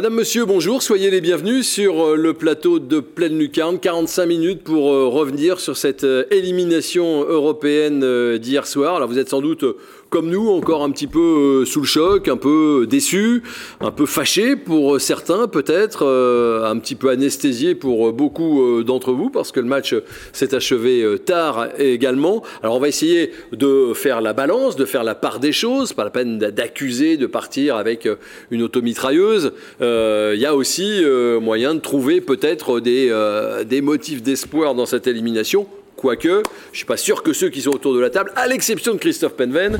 Madame, 0.00 0.14
Monsieur, 0.14 0.46
bonjour, 0.46 0.82
soyez 0.82 1.10
les 1.10 1.20
bienvenus 1.20 1.68
sur 1.68 2.02
euh, 2.02 2.16
le 2.16 2.32
plateau 2.32 2.78
de 2.78 3.00
Pleine 3.00 3.38
Lucarne. 3.38 3.78
45 3.78 4.24
minutes 4.24 4.62
pour 4.64 4.90
euh, 4.90 5.08
revenir 5.08 5.60
sur 5.60 5.76
cette 5.76 6.04
euh, 6.04 6.24
élimination 6.30 7.20
européenne 7.28 8.38
d'hier 8.38 8.66
soir. 8.66 8.96
Alors 8.96 9.10
vous 9.10 9.18
êtes 9.18 9.28
sans 9.28 9.42
doute 9.42 9.62
comme 10.10 10.28
nous, 10.28 10.48
encore 10.50 10.82
un 10.82 10.90
petit 10.90 11.06
peu 11.06 11.64
sous 11.64 11.80
le 11.80 11.86
choc, 11.86 12.28
un 12.28 12.36
peu 12.36 12.86
déçu, 12.88 13.42
un 13.80 13.90
peu 13.90 14.06
fâché 14.06 14.56
pour 14.56 15.00
certains 15.00 15.48
peut-être, 15.48 16.04
un 16.04 16.78
petit 16.78 16.94
peu 16.94 17.10
anesthésié 17.10 17.74
pour 17.74 18.12
beaucoup 18.12 18.82
d'entre 18.82 19.12
vous 19.12 19.30
parce 19.30 19.52
que 19.52 19.60
le 19.60 19.66
match 19.66 19.94
s'est 20.32 20.54
achevé 20.54 21.04
tard 21.24 21.68
également. 21.78 22.42
Alors 22.62 22.76
on 22.76 22.80
va 22.80 22.88
essayer 22.88 23.30
de 23.52 23.92
faire 23.94 24.20
la 24.20 24.32
balance, 24.32 24.76
de 24.76 24.84
faire 24.84 25.04
la 25.04 25.14
part 25.14 25.38
des 25.38 25.52
choses, 25.52 25.92
pas 25.92 26.04
la 26.04 26.10
peine 26.10 26.38
d'accuser 26.38 27.16
de 27.16 27.26
partir 27.26 27.76
avec 27.76 28.08
une 28.50 28.62
automitrailleuse. 28.62 29.52
Euh, 29.80 30.32
il 30.34 30.40
y 30.40 30.46
a 30.46 30.54
aussi 30.54 31.02
euh, 31.02 31.40
moyen 31.40 31.74
de 31.74 31.80
trouver 31.80 32.20
peut-être 32.20 32.80
euh, 32.86 33.64
des 33.64 33.80
motifs 33.80 34.22
d'espoir 34.22 34.74
dans 34.74 34.86
cette 34.86 35.06
élimination. 35.06 35.66
Quoique, 36.00 36.28
je 36.28 36.38
ne 36.38 36.42
suis 36.72 36.86
pas 36.86 36.96
sûr 36.96 37.22
que 37.22 37.34
ceux 37.34 37.50
qui 37.50 37.60
sont 37.60 37.72
autour 37.72 37.94
de 37.94 38.00
la 38.00 38.08
table, 38.08 38.32
à 38.34 38.46
l'exception 38.46 38.94
de 38.94 38.98
Christophe 38.98 39.34
Penven, 39.34 39.78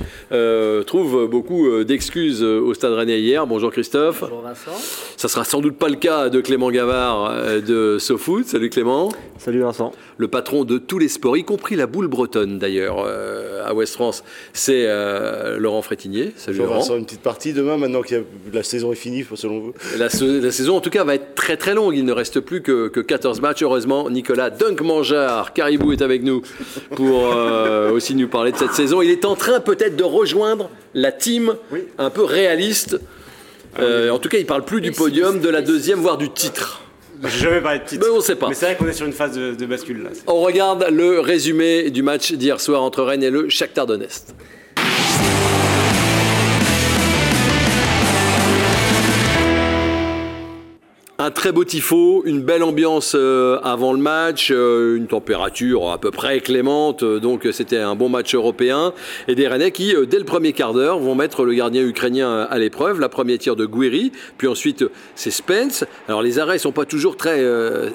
trouvent 0.86 1.26
beaucoup 1.26 1.82
d'excuses 1.82 2.42
au 2.42 2.74
Stade 2.74 2.92
Rennais 2.92 3.20
hier. 3.20 3.46
Bonjour 3.46 3.72
Christophe. 3.72 4.20
Bonjour 4.20 4.42
Vincent. 4.42 4.78
Ça 5.16 5.28
sera 5.28 5.44
sans 5.44 5.60
doute 5.60 5.78
pas 5.78 5.88
le 5.88 5.96
cas 5.96 6.28
de 6.28 6.42
Clément 6.42 6.70
Gavard 6.70 7.32
de 7.66 7.96
SoFoot. 7.98 8.46
Salut 8.46 8.68
Clément. 8.68 9.10
Salut 9.38 9.60
Vincent. 9.60 9.92
Le 10.18 10.28
patron 10.28 10.64
de 10.64 10.76
tous 10.76 10.98
les 10.98 11.08
sports, 11.08 11.38
y 11.38 11.44
compris 11.44 11.74
la 11.74 11.86
boule 11.86 12.08
bretonne 12.08 12.58
d'ailleurs, 12.58 13.06
à 13.64 13.72
West 13.72 13.94
France, 13.94 14.22
c'est 14.52 14.86
Laurent 15.56 15.80
Frétinier. 15.80 16.32
Salut 16.36 16.58
Bonjour 16.58 16.74
Laurent. 16.74 16.80
Vincent, 16.80 16.96
une 16.98 17.06
petite 17.06 17.22
partie 17.22 17.54
demain, 17.54 17.78
maintenant 17.78 18.02
que 18.02 18.24
la 18.52 18.62
saison 18.62 18.92
est 18.92 18.96
finie, 18.96 19.24
selon 19.36 19.60
vous 19.60 19.72
la, 19.96 20.10
saison, 20.10 20.76
en 20.76 20.80
tout 20.80 20.90
cas, 20.90 21.04
va 21.04 21.14
être 21.14 21.34
très 21.34 21.56
très 21.56 21.74
longue. 21.74 21.96
Il 21.96 22.04
ne 22.04 22.12
reste 22.12 22.40
plus 22.40 22.60
que, 22.62 22.88
14 22.88 23.40
matchs. 23.40 23.62
Heureusement, 23.62 24.10
Nicolas 24.10 24.50
Dunk-Mangeard, 24.50 25.54
Caribou 25.54 25.92
est 25.92 26.02
avec 26.02 26.09
nous 26.18 26.42
pour 26.96 27.32
euh, 27.32 27.90
aussi 27.90 28.14
nous 28.14 28.28
parler 28.28 28.52
de 28.52 28.56
cette 28.56 28.72
saison. 28.72 29.02
Il 29.02 29.10
est 29.10 29.24
en 29.24 29.36
train 29.36 29.60
peut-être 29.60 29.96
de 29.96 30.04
rejoindre 30.04 30.70
la 30.94 31.12
team 31.12 31.54
un 31.98 32.10
peu 32.10 32.24
réaliste. 32.24 33.00
Ah 33.76 33.82
euh, 33.82 34.10
en 34.10 34.18
tout 34.18 34.28
cas, 34.28 34.38
il 34.38 34.46
parle 34.46 34.64
plus 34.64 34.80
du 34.80 34.90
podium, 34.90 35.40
de 35.40 35.48
la 35.48 35.62
deuxième, 35.62 36.00
voire 36.00 36.18
du 36.18 36.30
titre. 36.30 36.82
Je 37.22 37.28
jamais 37.28 37.60
parlé 37.60 37.80
de 37.80 37.84
titre. 37.84 38.04
Mais 38.04 38.16
on 38.16 38.20
sait 38.20 38.34
pas. 38.34 38.48
Mais 38.48 38.54
c'est 38.54 38.66
vrai 38.66 38.76
qu'on 38.76 38.88
est 38.88 38.92
sur 38.92 39.06
une 39.06 39.12
phase 39.12 39.36
de, 39.36 39.66
bascule 39.66 40.02
là. 40.02 40.10
On 40.26 40.40
regarde 40.40 40.86
le 40.90 41.20
résumé 41.20 41.90
du 41.90 42.02
match 42.02 42.32
d'hier 42.32 42.60
soir 42.60 42.82
entre 42.82 43.02
Rennes 43.02 43.22
et 43.22 43.30
le 43.30 43.48
Shakhtar 43.48 43.86
Donetsk. 43.86 44.28
Un 51.22 51.30
très 51.30 51.52
beau 51.52 51.64
tifo, 51.64 52.22
une 52.24 52.40
belle 52.40 52.62
ambiance 52.62 53.12
euh, 53.14 53.60
avant 53.62 53.92
le 53.92 53.98
match, 53.98 54.50
euh, 54.50 54.96
une 54.96 55.06
température 55.06 55.90
à 55.90 55.98
peu 55.98 56.10
près 56.10 56.40
clémente, 56.40 57.02
euh, 57.02 57.20
donc 57.20 57.46
c'était 57.52 57.76
un 57.76 57.94
bon 57.94 58.08
match 58.08 58.34
européen. 58.34 58.94
Et 59.28 59.34
des 59.34 59.46
Rennais 59.46 59.70
qui, 59.70 59.94
dès 60.08 60.18
le 60.18 60.24
premier 60.24 60.54
quart 60.54 60.72
d'heure, 60.72 60.98
vont 60.98 61.14
mettre 61.14 61.44
le 61.44 61.52
gardien 61.52 61.82
ukrainien 61.82 62.48
à 62.48 62.58
l'épreuve. 62.58 63.00
La 63.00 63.10
première 63.10 63.36
tir 63.36 63.54
de 63.54 63.66
Guiri, 63.66 64.12
puis 64.38 64.48
ensuite 64.48 64.82
c'est 65.14 65.30
Spence. 65.30 65.84
Alors 66.08 66.22
les 66.22 66.38
arrêts 66.38 66.56
sont 66.56 66.72
pas 66.72 66.86
toujours 66.86 67.18
très 67.18 67.44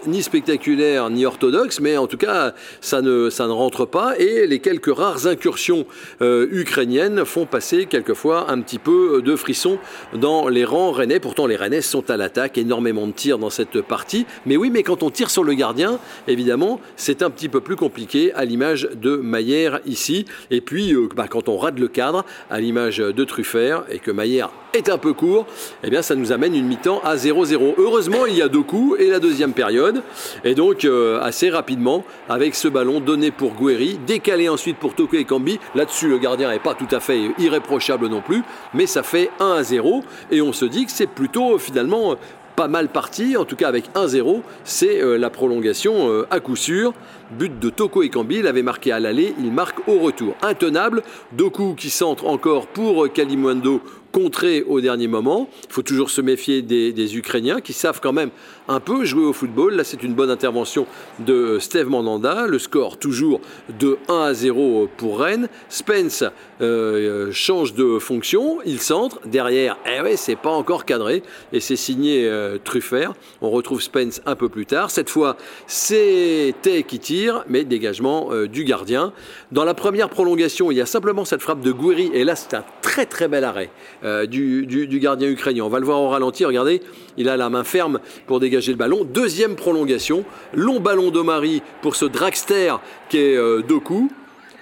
ni 0.05 0.21
spectaculaires 0.21 1.09
ni 1.09 1.25
orthodoxes, 1.25 1.79
mais 1.79 1.97
en 1.97 2.05
tout 2.05 2.17
cas 2.17 2.53
ça 2.79 3.01
ne, 3.01 3.31
ça 3.31 3.47
ne 3.47 3.53
rentre 3.53 3.85
pas. 3.85 4.13
Et 4.19 4.45
les 4.45 4.59
quelques 4.59 4.95
rares 4.95 5.25
incursions 5.25 5.87
ukrainiennes 6.21 7.25
font 7.25 7.47
passer 7.47 7.87
quelquefois 7.87 8.51
un 8.51 8.61
petit 8.61 8.79
peu 8.79 9.23
de 9.23 9.35
frisson 9.35 9.80
dans 10.14 10.47
les 10.47 10.64
rangs 10.64 10.91
rennais. 10.91 11.19
Pourtant 11.19 11.47
les 11.47 11.55
Rennais 11.55 11.81
sont 11.81 12.08
à 12.11 12.17
l'attaque, 12.17 12.59
énormément 12.59 13.08
de 13.08 13.14
tire 13.15 13.39
dans 13.39 13.49
cette 13.49 13.81
partie. 13.81 14.26
Mais 14.45 14.58
oui, 14.58 14.70
mais 14.70 14.83
quand 14.83 15.03
on 15.03 15.09
tire 15.09 15.30
sur 15.30 15.43
le 15.43 15.53
gardien, 15.53 15.99
évidemment, 16.27 16.80
c'est 16.95 17.21
un 17.21 17.30
petit 17.30 17.49
peu 17.49 17.61
plus 17.61 17.76
compliqué, 17.76 18.33
à 18.33 18.45
l'image 18.45 18.89
de 18.95 19.15
Maillère 19.15 19.80
ici. 19.86 20.26
Et 20.52 20.61
puis, 20.61 20.93
euh, 20.93 21.09
bah, 21.15 21.27
quand 21.27 21.49
on 21.49 21.58
rate 21.58 21.80
le 21.80 21.87
cadre, 21.87 22.26
à 22.49 22.59
l'image 22.59 22.98
de 22.98 23.23
Truffert, 23.23 23.83
et 23.89 23.99
que 23.99 24.11
Maillère 24.11 24.52
est 24.73 24.89
un 24.89 24.98
peu 24.98 25.14
court, 25.14 25.45
eh 25.83 25.89
bien, 25.89 26.02
ça 26.02 26.15
nous 26.15 26.31
amène 26.31 26.53
une 26.53 26.65
mi-temps 26.65 27.02
à 27.03 27.15
0-0. 27.15 27.76
Heureusement, 27.77 28.26
il 28.26 28.36
y 28.36 28.42
a 28.42 28.49
deux 28.49 28.64
coups 28.64 28.99
et 28.99 29.09
la 29.09 29.20
deuxième 29.20 29.53
période. 29.53 30.02
Et 30.43 30.53
donc, 30.53 30.86
euh, 30.86 31.21
assez 31.21 31.49
rapidement, 31.49 32.03
avec 32.30 32.55
ce 32.55 32.67
ballon 32.67 32.99
donné 32.99 33.32
pour 33.32 33.53
Guerri, 33.55 33.97
décalé 34.05 34.49
ensuite 34.49 34.77
pour 34.77 34.93
Toko 34.93 35.15
et 35.15 35.26
Kambi. 35.26 35.59
Là-dessus, 35.76 36.09
le 36.09 36.17
gardien 36.17 36.49
n'est 36.49 36.59
pas 36.59 36.73
tout 36.73 36.93
à 36.93 36.99
fait 36.99 37.32
irréprochable 37.37 38.08
non 38.08 38.21
plus, 38.21 38.43
mais 38.73 38.86
ça 38.86 39.03
fait 39.03 39.30
1 39.39 39.64
0. 39.64 40.03
Et 40.32 40.42
on 40.42 40.53
se 40.53 40.65
dit 40.65 40.86
que 40.86 40.92
c'est 40.92 41.09
plutôt 41.09 41.58
finalement 41.58 42.15
pas 42.55 42.67
mal 42.67 42.88
parti, 42.88 43.38
en 43.38 43.45
tout 43.45 43.55
cas 43.55 43.67
avec 43.67 43.93
1-0, 43.95 44.42
c'est 44.64 45.02
euh, 45.02 45.17
la 45.17 45.30
prolongation 45.30 46.10
euh, 46.10 46.27
à 46.32 46.39
coup 46.39 46.55
sûr. 46.55 46.93
But 47.31 47.59
de 47.59 47.69
Toko 47.69 48.03
et 48.03 48.09
Kambi, 48.09 48.37
il 48.37 48.47
avait 48.47 48.61
marqué 48.61 48.91
à 48.91 48.99
l'aller, 48.99 49.33
il 49.39 49.52
marque 49.52 49.87
au 49.87 49.99
retour. 49.99 50.36
Intenable, 50.41 51.02
Doku 51.31 51.73
qui 51.75 51.89
centre 51.89 52.27
encore 52.27 52.67
pour 52.67 53.11
Kalimundo 53.11 53.81
contré 54.15 54.63
au 54.65 54.80
dernier 54.80 55.08
moment. 55.08 55.49
Il 55.67 55.73
faut 55.73 55.81
toujours 55.81 56.09
se 56.09 56.21
méfier 56.21 56.61
des, 56.61 57.17
Ukrainiens 57.17 57.59
qui 57.59 57.73
savent 57.73 57.99
quand 58.02 58.14
même 58.14 58.30
un 58.69 58.80
peu 58.80 59.03
jouer 59.03 59.25
au 59.25 59.33
football. 59.33 59.75
Là, 59.75 59.83
c'est 59.83 60.03
une 60.03 60.14
bonne 60.14 60.30
intervention 60.30 60.87
de 61.19 61.59
Steve 61.59 61.89
Mandanda. 61.89 62.47
Le 62.47 62.58
score 62.58 62.97
toujours 62.97 63.41
de 63.77 63.97
1 64.08 64.21
à 64.21 64.33
0 64.33 64.87
pour 64.95 65.19
Rennes. 65.19 65.49
Spence 65.67 66.23
euh, 66.61 67.30
change 67.33 67.73
de 67.73 67.99
fonction, 67.99 68.59
il 68.65 68.80
centre. 68.80 69.19
Derrière, 69.25 69.77
eh 69.85 69.99
ouais, 69.99 70.15
c'est 70.15 70.37
pas 70.37 70.52
encore 70.52 70.85
cadré 70.85 71.21
et 71.52 71.59
c'est 71.59 71.75
signé 71.75 72.25
euh, 72.25 72.58
Truffert. 72.64 73.15
On 73.41 73.49
retrouve 73.49 73.81
Spence 73.81 74.21
un 74.25 74.37
peu 74.37 74.47
plus 74.47 74.65
tard. 74.65 74.91
Cette 74.91 75.09
fois, 75.09 75.35
c'est 75.67 76.55
Tay 76.61 76.83
qui 76.83 76.99
tire, 76.99 77.14
mais 77.48 77.64
dégagement 77.64 78.30
euh, 78.31 78.48
du 78.48 78.64
gardien. 78.64 79.14
Dans 79.52 79.65
la 79.65 79.73
première 79.73 80.09
prolongation, 80.09 80.71
il 80.71 80.77
y 80.77 80.81
a 80.81 80.86
simplement 80.86 81.26
cette 81.26 81.42
frappe 81.42 81.61
de 81.61 81.71
Gouiri 81.71 82.11
et 82.14 82.23
là, 82.23 82.36
c'est 82.36 82.53
un 82.53 82.64
très 82.81 83.05
très 83.05 83.27
bel 83.27 83.43
arrêt 83.43 83.70
euh, 84.03 84.26
du, 84.26 84.99
gardien 84.99 85.30
ukrainien. 85.30 85.64
On 85.64 85.70
va 85.70 85.80
le 85.80 85.86
voir 85.86 86.02
au 86.02 86.09
ralenti, 86.09 86.45
regardez, 86.45 86.81
il 87.17 87.30
a 87.30 87.37
la 87.37 87.49
main 87.49 87.64
ferme 87.64 87.99
pour 88.27 88.39
dégager 88.39 88.71
le 88.71 88.77
ballon. 88.77 89.05
Deuxième 89.05 89.55
prolongation, 89.55 90.26
long 90.53 90.80
ballon 90.80 91.11
d'Omari 91.11 91.61
pour 91.81 91.95
ce 91.95 92.05
dragster 92.05 92.73
qui 93.09 93.17
est 93.17 93.37
euh, 93.37 93.61
Doku. 93.61 94.09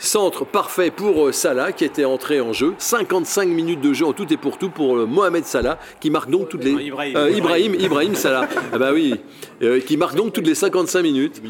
Centre 0.04 0.46
parfait 0.46 0.92
pour 0.92 1.28
euh, 1.28 1.32
Salah 1.32 1.72
qui 1.72 1.86
était 1.86 2.06
entré 2.06 2.42
en 2.42 2.54
jeu. 2.54 2.74
55 2.78 3.48
minutes 3.48 3.82
de 3.82 3.94
jeu 3.94 4.06
en 4.06 4.14
tout 4.14 4.32
et 4.32 4.38
pour 4.38 4.58
tout 4.58 4.70
pour 4.70 4.96
Mohamed 5.08 5.46
Salah 5.46 5.80
qui 6.00 6.10
marque 6.10 6.30
donc 6.30 6.50
toutes 6.50 6.64
les. 6.64 6.72
Ibrahim, 6.72 7.76
Ibrahim, 7.76 8.16
Salah. 8.16 8.48
ah 8.74 8.78
bah 8.78 8.92
oui. 8.94 9.16
qui 9.86 9.98
marque 9.98 10.16
donc 10.16 10.34
toutes 10.34 10.48
les 10.48 10.56
55 10.56 11.02
minutes. 11.02 11.42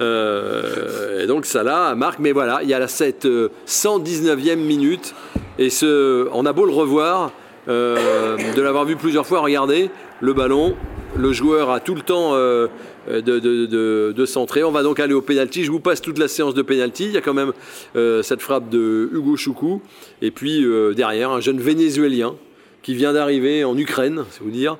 et 0.00 1.26
donc 1.26 1.46
Salah 1.46 1.94
marque, 1.94 2.18
mais 2.18 2.32
voilà, 2.32 2.60
il 2.62 2.68
y 2.68 2.74
a 2.74 2.86
cette 2.88 3.26
119e 3.26 4.56
minute. 4.56 5.14
Et 5.58 5.70
ce, 5.70 6.28
on 6.32 6.46
a 6.46 6.52
beau 6.52 6.64
le 6.64 6.72
revoir, 6.72 7.32
euh, 7.68 8.36
de 8.56 8.60
l'avoir 8.62 8.84
vu 8.84 8.96
plusieurs 8.96 9.26
fois, 9.26 9.40
regardez, 9.40 9.90
le 10.20 10.32
ballon, 10.32 10.74
le 11.14 11.32
joueur 11.32 11.70
a 11.70 11.80
tout 11.80 11.94
le 11.94 12.00
temps 12.00 12.32
euh, 13.08 14.12
de, 14.12 14.26
centrer. 14.26 14.64
On 14.64 14.70
va 14.70 14.82
donc 14.82 15.00
aller 15.00 15.14
au 15.14 15.22
pénalty. 15.22 15.64
Je 15.64 15.70
vous 15.70 15.80
passe 15.80 16.00
toute 16.00 16.18
la 16.18 16.28
séance 16.28 16.54
de 16.54 16.62
pénalty. 16.62 17.06
Il 17.06 17.12
y 17.12 17.16
a 17.16 17.20
quand 17.20 17.34
même 17.34 17.52
euh, 17.96 18.22
cette 18.22 18.40
frappe 18.40 18.68
de 18.68 19.10
Hugo 19.12 19.36
Choukou. 19.36 19.82
Et 20.20 20.30
puis 20.30 20.64
derrière, 20.94 21.30
un 21.30 21.40
jeune 21.40 21.60
Vénézuélien 21.60 22.34
qui 22.82 22.94
vient 22.94 23.12
d'arriver 23.12 23.62
en 23.62 23.76
Ukraine, 23.78 24.24
c'est 24.30 24.42
vous 24.42 24.50
dire, 24.50 24.76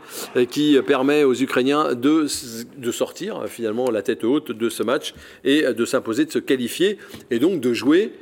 qui 0.50 0.76
permet 0.84 1.22
aux 1.22 1.34
Ukrainiens 1.34 1.94
de, 1.94 2.26
de 2.76 2.90
sortir 2.90 3.44
finalement 3.46 3.90
la 3.90 4.02
tête 4.02 4.24
haute 4.24 4.50
de 4.50 4.68
ce 4.68 4.82
match 4.82 5.14
et 5.44 5.62
de 5.62 5.84
s'imposer, 5.84 6.24
de 6.24 6.32
se 6.32 6.40
qualifier 6.40 6.98
et 7.30 7.38
donc 7.38 7.60
de 7.60 7.72
jouer 7.72 8.12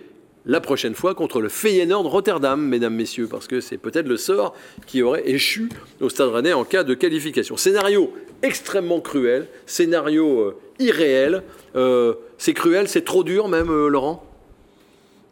la 0.47 0.61
prochaine 0.61 0.95
fois 0.95 1.15
contre 1.15 1.41
le 1.41 1.49
Feyenoord 1.49 2.07
Rotterdam, 2.07 2.61
mesdames, 2.61 2.95
messieurs, 2.95 3.27
parce 3.31 3.47
que 3.47 3.61
c'est 3.61 3.77
peut-être 3.77 4.09
le 4.09 4.17
sort 4.17 4.55
qui 4.87 5.03
aurait 5.03 5.29
échu 5.29 5.69
au 6.01 6.09
Stade 6.09 6.31
Rennais 6.31 6.53
en 6.53 6.65
cas 6.65 6.85
de 6.85 6.95
qualification. 6.95 7.57
Scénario 7.57 8.13
extrêmement 8.43 9.01
cruel, 9.01 9.47
scénario 9.67 10.41
euh, 10.41 10.57
irréel. 10.79 11.43
Euh, 11.77 12.15
c'est 12.39 12.55
cruel, 12.55 12.89
c'est 12.89 13.05
trop 13.05 13.25
dur 13.25 13.49
même, 13.49 13.71
euh, 13.71 13.89
Laurent? 13.89 14.25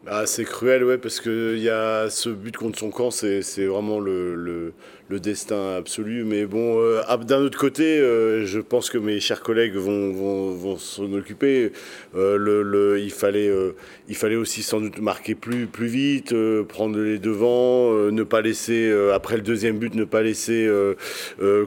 Ah, 0.07 0.25
c'est 0.25 0.45
cruel, 0.45 0.83
ouais, 0.83 0.97
parce 0.97 1.19
qu'il 1.19 1.59
y 1.59 1.69
a 1.69 2.09
ce 2.09 2.29
but 2.29 2.55
contre 2.55 2.79
son 2.79 2.89
camp, 2.89 3.11
c'est 3.11 3.41
vraiment 3.65 3.99
le, 3.99 4.73
destin 5.17 5.77
absolu. 5.77 6.23
Mais 6.23 6.45
bon, 6.45 6.79
euh, 6.79 7.01
d'un 7.17 7.39
autre 7.39 7.57
côté, 7.57 7.99
euh, 7.99 8.45
je 8.45 8.59
pense 8.59 8.89
que 8.89 8.97
mes 8.97 9.19
chers 9.19 9.41
collègues 9.41 9.75
vont, 9.75 10.77
s'en 10.77 11.11
occuper. 11.13 11.71
Euh, 12.15 12.37
le, 12.37 12.99
il, 12.99 13.11
fallait, 13.11 13.51
il 14.07 14.15
fallait 14.15 14.35
aussi 14.35 14.61
sans 14.61 14.79
doute 14.79 14.99
marquer 14.99 15.33
plus, 15.33 15.65
plus 15.65 15.87
vite, 15.87 16.35
prendre 16.67 16.99
les 16.99 17.17
devants, 17.17 17.93
ne 18.11 18.23
pas 18.23 18.41
laisser, 18.41 18.91
après 19.13 19.37
le 19.37 19.41
deuxième 19.41 19.77
but, 19.77 19.95
ne 19.95 20.03
pas 20.03 20.21
laisser 20.21 20.69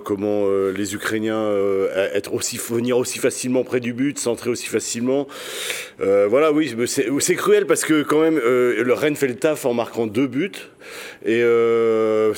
comment 0.05 0.47
les 0.71 0.95
Ukrainiens 0.95 1.53
être 2.15 2.35
aussi, 2.35 2.59
venir 2.59 2.99
aussi 2.99 3.19
facilement 3.19 3.65
près 3.65 3.81
du 3.81 3.93
but, 3.93 4.19
centrer 4.19 4.51
aussi 4.51 4.67
facilement. 4.67 5.27
voilà, 5.99 6.53
oui, 6.53 6.75
c'est 6.87 7.35
cruel 7.35 7.67
parce 7.67 7.85
que 7.85 8.03
quand 8.03 8.21
même, 8.21 8.39
le 8.39 8.93
Rennes 8.93 9.17
fait 9.17 9.29
le 9.29 9.37
taf 9.37 9.65
en 9.65 9.75
marquant 9.75 10.07
deux 10.07 10.27
buts 10.27 10.53
et 11.25 11.41
euh, 11.43 12.35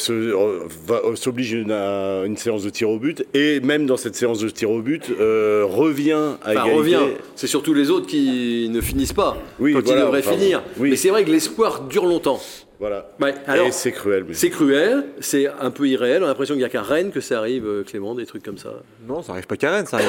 euh, 1.04 1.16
s'oblige 1.16 1.54
à 1.70 2.22
une 2.26 2.36
séance 2.36 2.62
de 2.62 2.70
tir 2.70 2.90
au 2.90 2.98
but. 2.98 3.24
Et 3.34 3.60
même 3.60 3.86
dans 3.86 3.96
cette 3.96 4.14
séance 4.14 4.38
de 4.40 4.48
tir 4.48 4.70
au 4.70 4.80
but, 4.82 5.10
euh, 5.20 5.64
revient 5.68 6.12
à 6.12 6.36
Enfin, 6.42 6.50
égalité. 6.52 6.74
revient. 6.76 6.98
C'est 7.36 7.46
surtout 7.46 7.74
les 7.74 7.90
autres 7.90 8.06
qui 8.06 8.68
ne 8.70 8.80
finissent 8.80 9.12
pas 9.12 9.36
Oui, 9.58 9.72
quand 9.72 9.82
voilà, 9.84 10.00
ils 10.00 10.04
devraient 10.04 10.18
enfin, 10.20 10.32
finir. 10.32 10.62
oui. 10.78 10.90
Mais 10.90 10.96
c'est 10.96 11.10
vrai 11.10 11.24
que 11.24 11.30
l'espoir 11.30 11.82
dure 11.82 12.06
longtemps. 12.06 12.40
Voilà. 12.80 13.08
Ouais, 13.20 13.34
alors- 13.46 13.68
et 13.68 13.72
c'est 13.72 13.92
cruel. 13.92 14.24
mais- 14.28 14.34
C'est 14.34 14.50
cruel, 14.50 15.04
c'est 15.20 15.46
un 15.60 15.70
peu 15.70 15.86
irréel. 15.88 16.22
On 16.22 16.26
a 16.26 16.28
l'impression 16.28 16.54
qu'il 16.54 16.60
n'y 16.60 16.66
a 16.66 16.68
qu'à 16.68 16.82
Rennes 16.82 17.12
que 17.12 17.20
ça 17.20 17.38
arrive, 17.38 17.64
euh, 17.66 17.82
Clément, 17.84 18.14
des 18.14 18.26
trucs 18.26 18.42
comme 18.42 18.58
ça. 18.58 18.82
Non, 19.08 19.22
ça 19.22 19.32
arrive 19.32 19.46
pas 19.46 19.56
qu'à 19.56 19.70
Rennes, 19.70 19.86
ça 19.86 19.96
arrive 19.98 20.08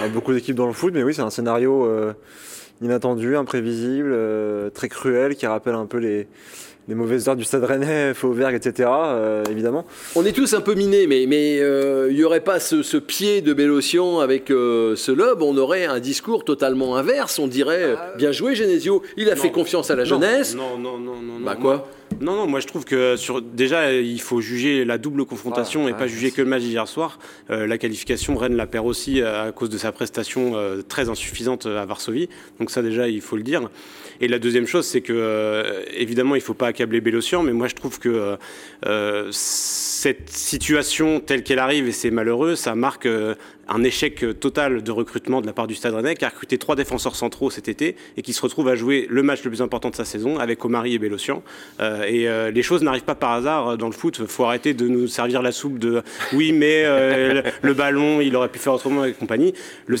à, 0.00 0.04
à 0.04 0.08
beaucoup 0.08 0.32
d'équipes 0.34 0.54
dans 0.54 0.66
le 0.66 0.74
foot, 0.74 0.92
mais 0.94 1.02
oui, 1.02 1.14
c'est 1.14 1.22
un 1.22 1.30
scénario 1.30 1.86
euh, 1.86 2.12
inattendu, 2.82 3.36
imprévisible, 3.36 4.10
euh, 4.12 4.70
très 4.70 4.88
cruel, 4.88 5.34
qui 5.34 5.46
rappelle 5.46 5.74
un 5.74 5.86
peu 5.86 5.96
les, 5.98 6.26
les 6.88 6.94
mauvaises 6.94 7.28
heures 7.28 7.36
du 7.36 7.44
Stade 7.44 7.64
Rennais, 7.64 8.12
Fauvergue, 8.14 8.54
etc. 8.54 8.88
euh, 8.92 9.42
évidemment. 9.50 9.86
On 10.16 10.24
est 10.24 10.32
tous 10.32 10.52
un 10.54 10.60
peu 10.60 10.74
minés, 10.74 11.06
mais 11.06 11.24
mais 11.26 11.58
euh, 11.60 12.08
il 12.10 12.16
n'y 12.16 12.24
aurait 12.24 12.40
pas 12.40 12.60
ce, 12.60 12.82
ce 12.82 12.96
pied 12.98 13.40
de 13.40 13.54
Bélocian 13.54 14.20
avec 14.20 14.50
euh, 14.50 14.94
ce 14.96 15.10
lob, 15.10 15.42
on 15.42 15.56
aurait 15.56 15.86
un 15.86 16.00
discours 16.00 16.44
totalement 16.44 16.96
inverse. 16.96 17.38
On 17.38 17.46
dirait 17.46 17.82
euh, 17.82 17.96
bien 18.16 18.32
joué 18.32 18.54
Genesio, 18.54 19.02
il 19.16 19.30
a 19.30 19.36
fait 19.36 19.50
confiance 19.50 19.90
à 19.90 19.96
la 19.96 20.04
jeunesse. 20.04 20.54
Non, 20.54 20.78
non, 20.78 20.98
non, 20.98 21.16
non. 21.22 21.40
Bah 21.40 21.54
non. 21.54 21.60
quoi? 21.60 21.88
Non, 22.20 22.36
non, 22.36 22.46
moi 22.46 22.60
je 22.60 22.66
trouve 22.66 22.84
que 22.84 23.16
sur, 23.16 23.42
déjà 23.42 23.92
il 23.92 24.20
faut 24.20 24.40
juger 24.40 24.84
la 24.84 24.98
double 24.98 25.24
confrontation 25.24 25.84
Ouais, 25.84 25.90
et 25.90 25.92
ouais, 25.92 25.98
pas 25.98 26.06
juger 26.06 26.30
que 26.30 26.42
le 26.42 26.48
match 26.48 26.62
d'hier 26.62 26.86
soir. 26.88 27.18
Euh, 27.50 27.66
la 27.66 27.78
qualification, 27.78 28.36
Rennes 28.36 28.56
la 28.56 28.66
perd 28.66 28.86
aussi 28.86 29.20
euh, 29.20 29.48
à 29.48 29.52
cause 29.52 29.68
de 29.70 29.78
sa 29.78 29.92
prestation 29.92 30.52
euh, 30.54 30.82
très 30.82 31.08
insuffisante 31.08 31.66
à 31.66 31.84
Varsovie. 31.84 32.28
Donc 32.58 32.70
ça 32.70 32.82
déjà 32.82 33.08
il 33.08 33.20
faut 33.20 33.36
le 33.36 33.42
dire. 33.42 33.68
Et 34.20 34.28
la 34.28 34.38
deuxième 34.38 34.66
chose, 34.66 34.86
c'est 34.86 35.00
que 35.00 35.12
euh, 35.12 35.82
évidemment 35.92 36.34
il 36.34 36.40
faut 36.40 36.54
pas 36.54 36.68
accabler 36.68 37.00
Bélocian, 37.00 37.42
mais 37.42 37.52
moi 37.52 37.68
je 37.68 37.74
trouve 37.74 37.98
que 37.98 38.36
cette 39.30 40.30
situation 40.30 41.20
telle 41.20 41.42
qu'elle 41.42 41.58
arrive 41.58 41.88
et 41.88 41.92
c'est 41.92 42.10
malheureux, 42.10 42.54
ça 42.54 42.74
marque 42.74 43.08
un 43.68 43.82
échec 43.82 44.24
total 44.40 44.82
de 44.82 44.90
recrutement 44.90 45.40
de 45.40 45.46
la 45.46 45.52
part 45.52 45.66
du 45.66 45.74
Stade 45.74 45.94
Rennais 45.94 46.14
qui 46.14 46.24
a 46.24 46.28
recruté 46.28 46.58
trois 46.58 46.76
défenseurs 46.76 47.16
centraux 47.16 47.50
cet 47.50 47.68
été 47.68 47.96
et 48.16 48.22
qui 48.22 48.32
se 48.32 48.40
retrouve 48.42 48.68
à 48.68 48.74
jouer 48.74 49.06
le 49.10 49.22
match 49.22 49.42
le 49.44 49.50
plus 49.50 49.62
important 49.62 49.90
de 49.90 49.94
sa 49.96 50.04
saison 50.04 50.38
avec 50.38 50.64
Omari 50.64 50.94
et 50.94 50.98
Bélocian. 50.98 51.42
Euh, 51.80 52.02
et 52.04 52.28
euh, 52.28 52.50
les 52.50 52.62
choses 52.62 52.82
n'arrivent 52.82 53.04
pas 53.04 53.14
par 53.14 53.32
hasard 53.32 53.68
euh, 53.70 53.76
dans 53.76 53.86
le 53.86 53.92
foot. 53.92 54.20
faut 54.26 54.44
arrêter 54.44 54.74
de 54.74 54.86
nous 54.88 55.06
servir 55.06 55.42
la 55.42 55.52
soupe 55.52 55.78
de 55.78 56.02
oui, 56.32 56.52
mais 56.52 56.82
euh, 56.84 57.34
le, 57.34 57.42
le 57.62 57.74
ballon, 57.74 58.20
il 58.20 58.34
aurait 58.36 58.48
pu 58.48 58.58
faire 58.58 58.74
autrement 58.74 59.04
et 59.04 59.12
compagnie. 59.12 59.54
Le 59.86 59.96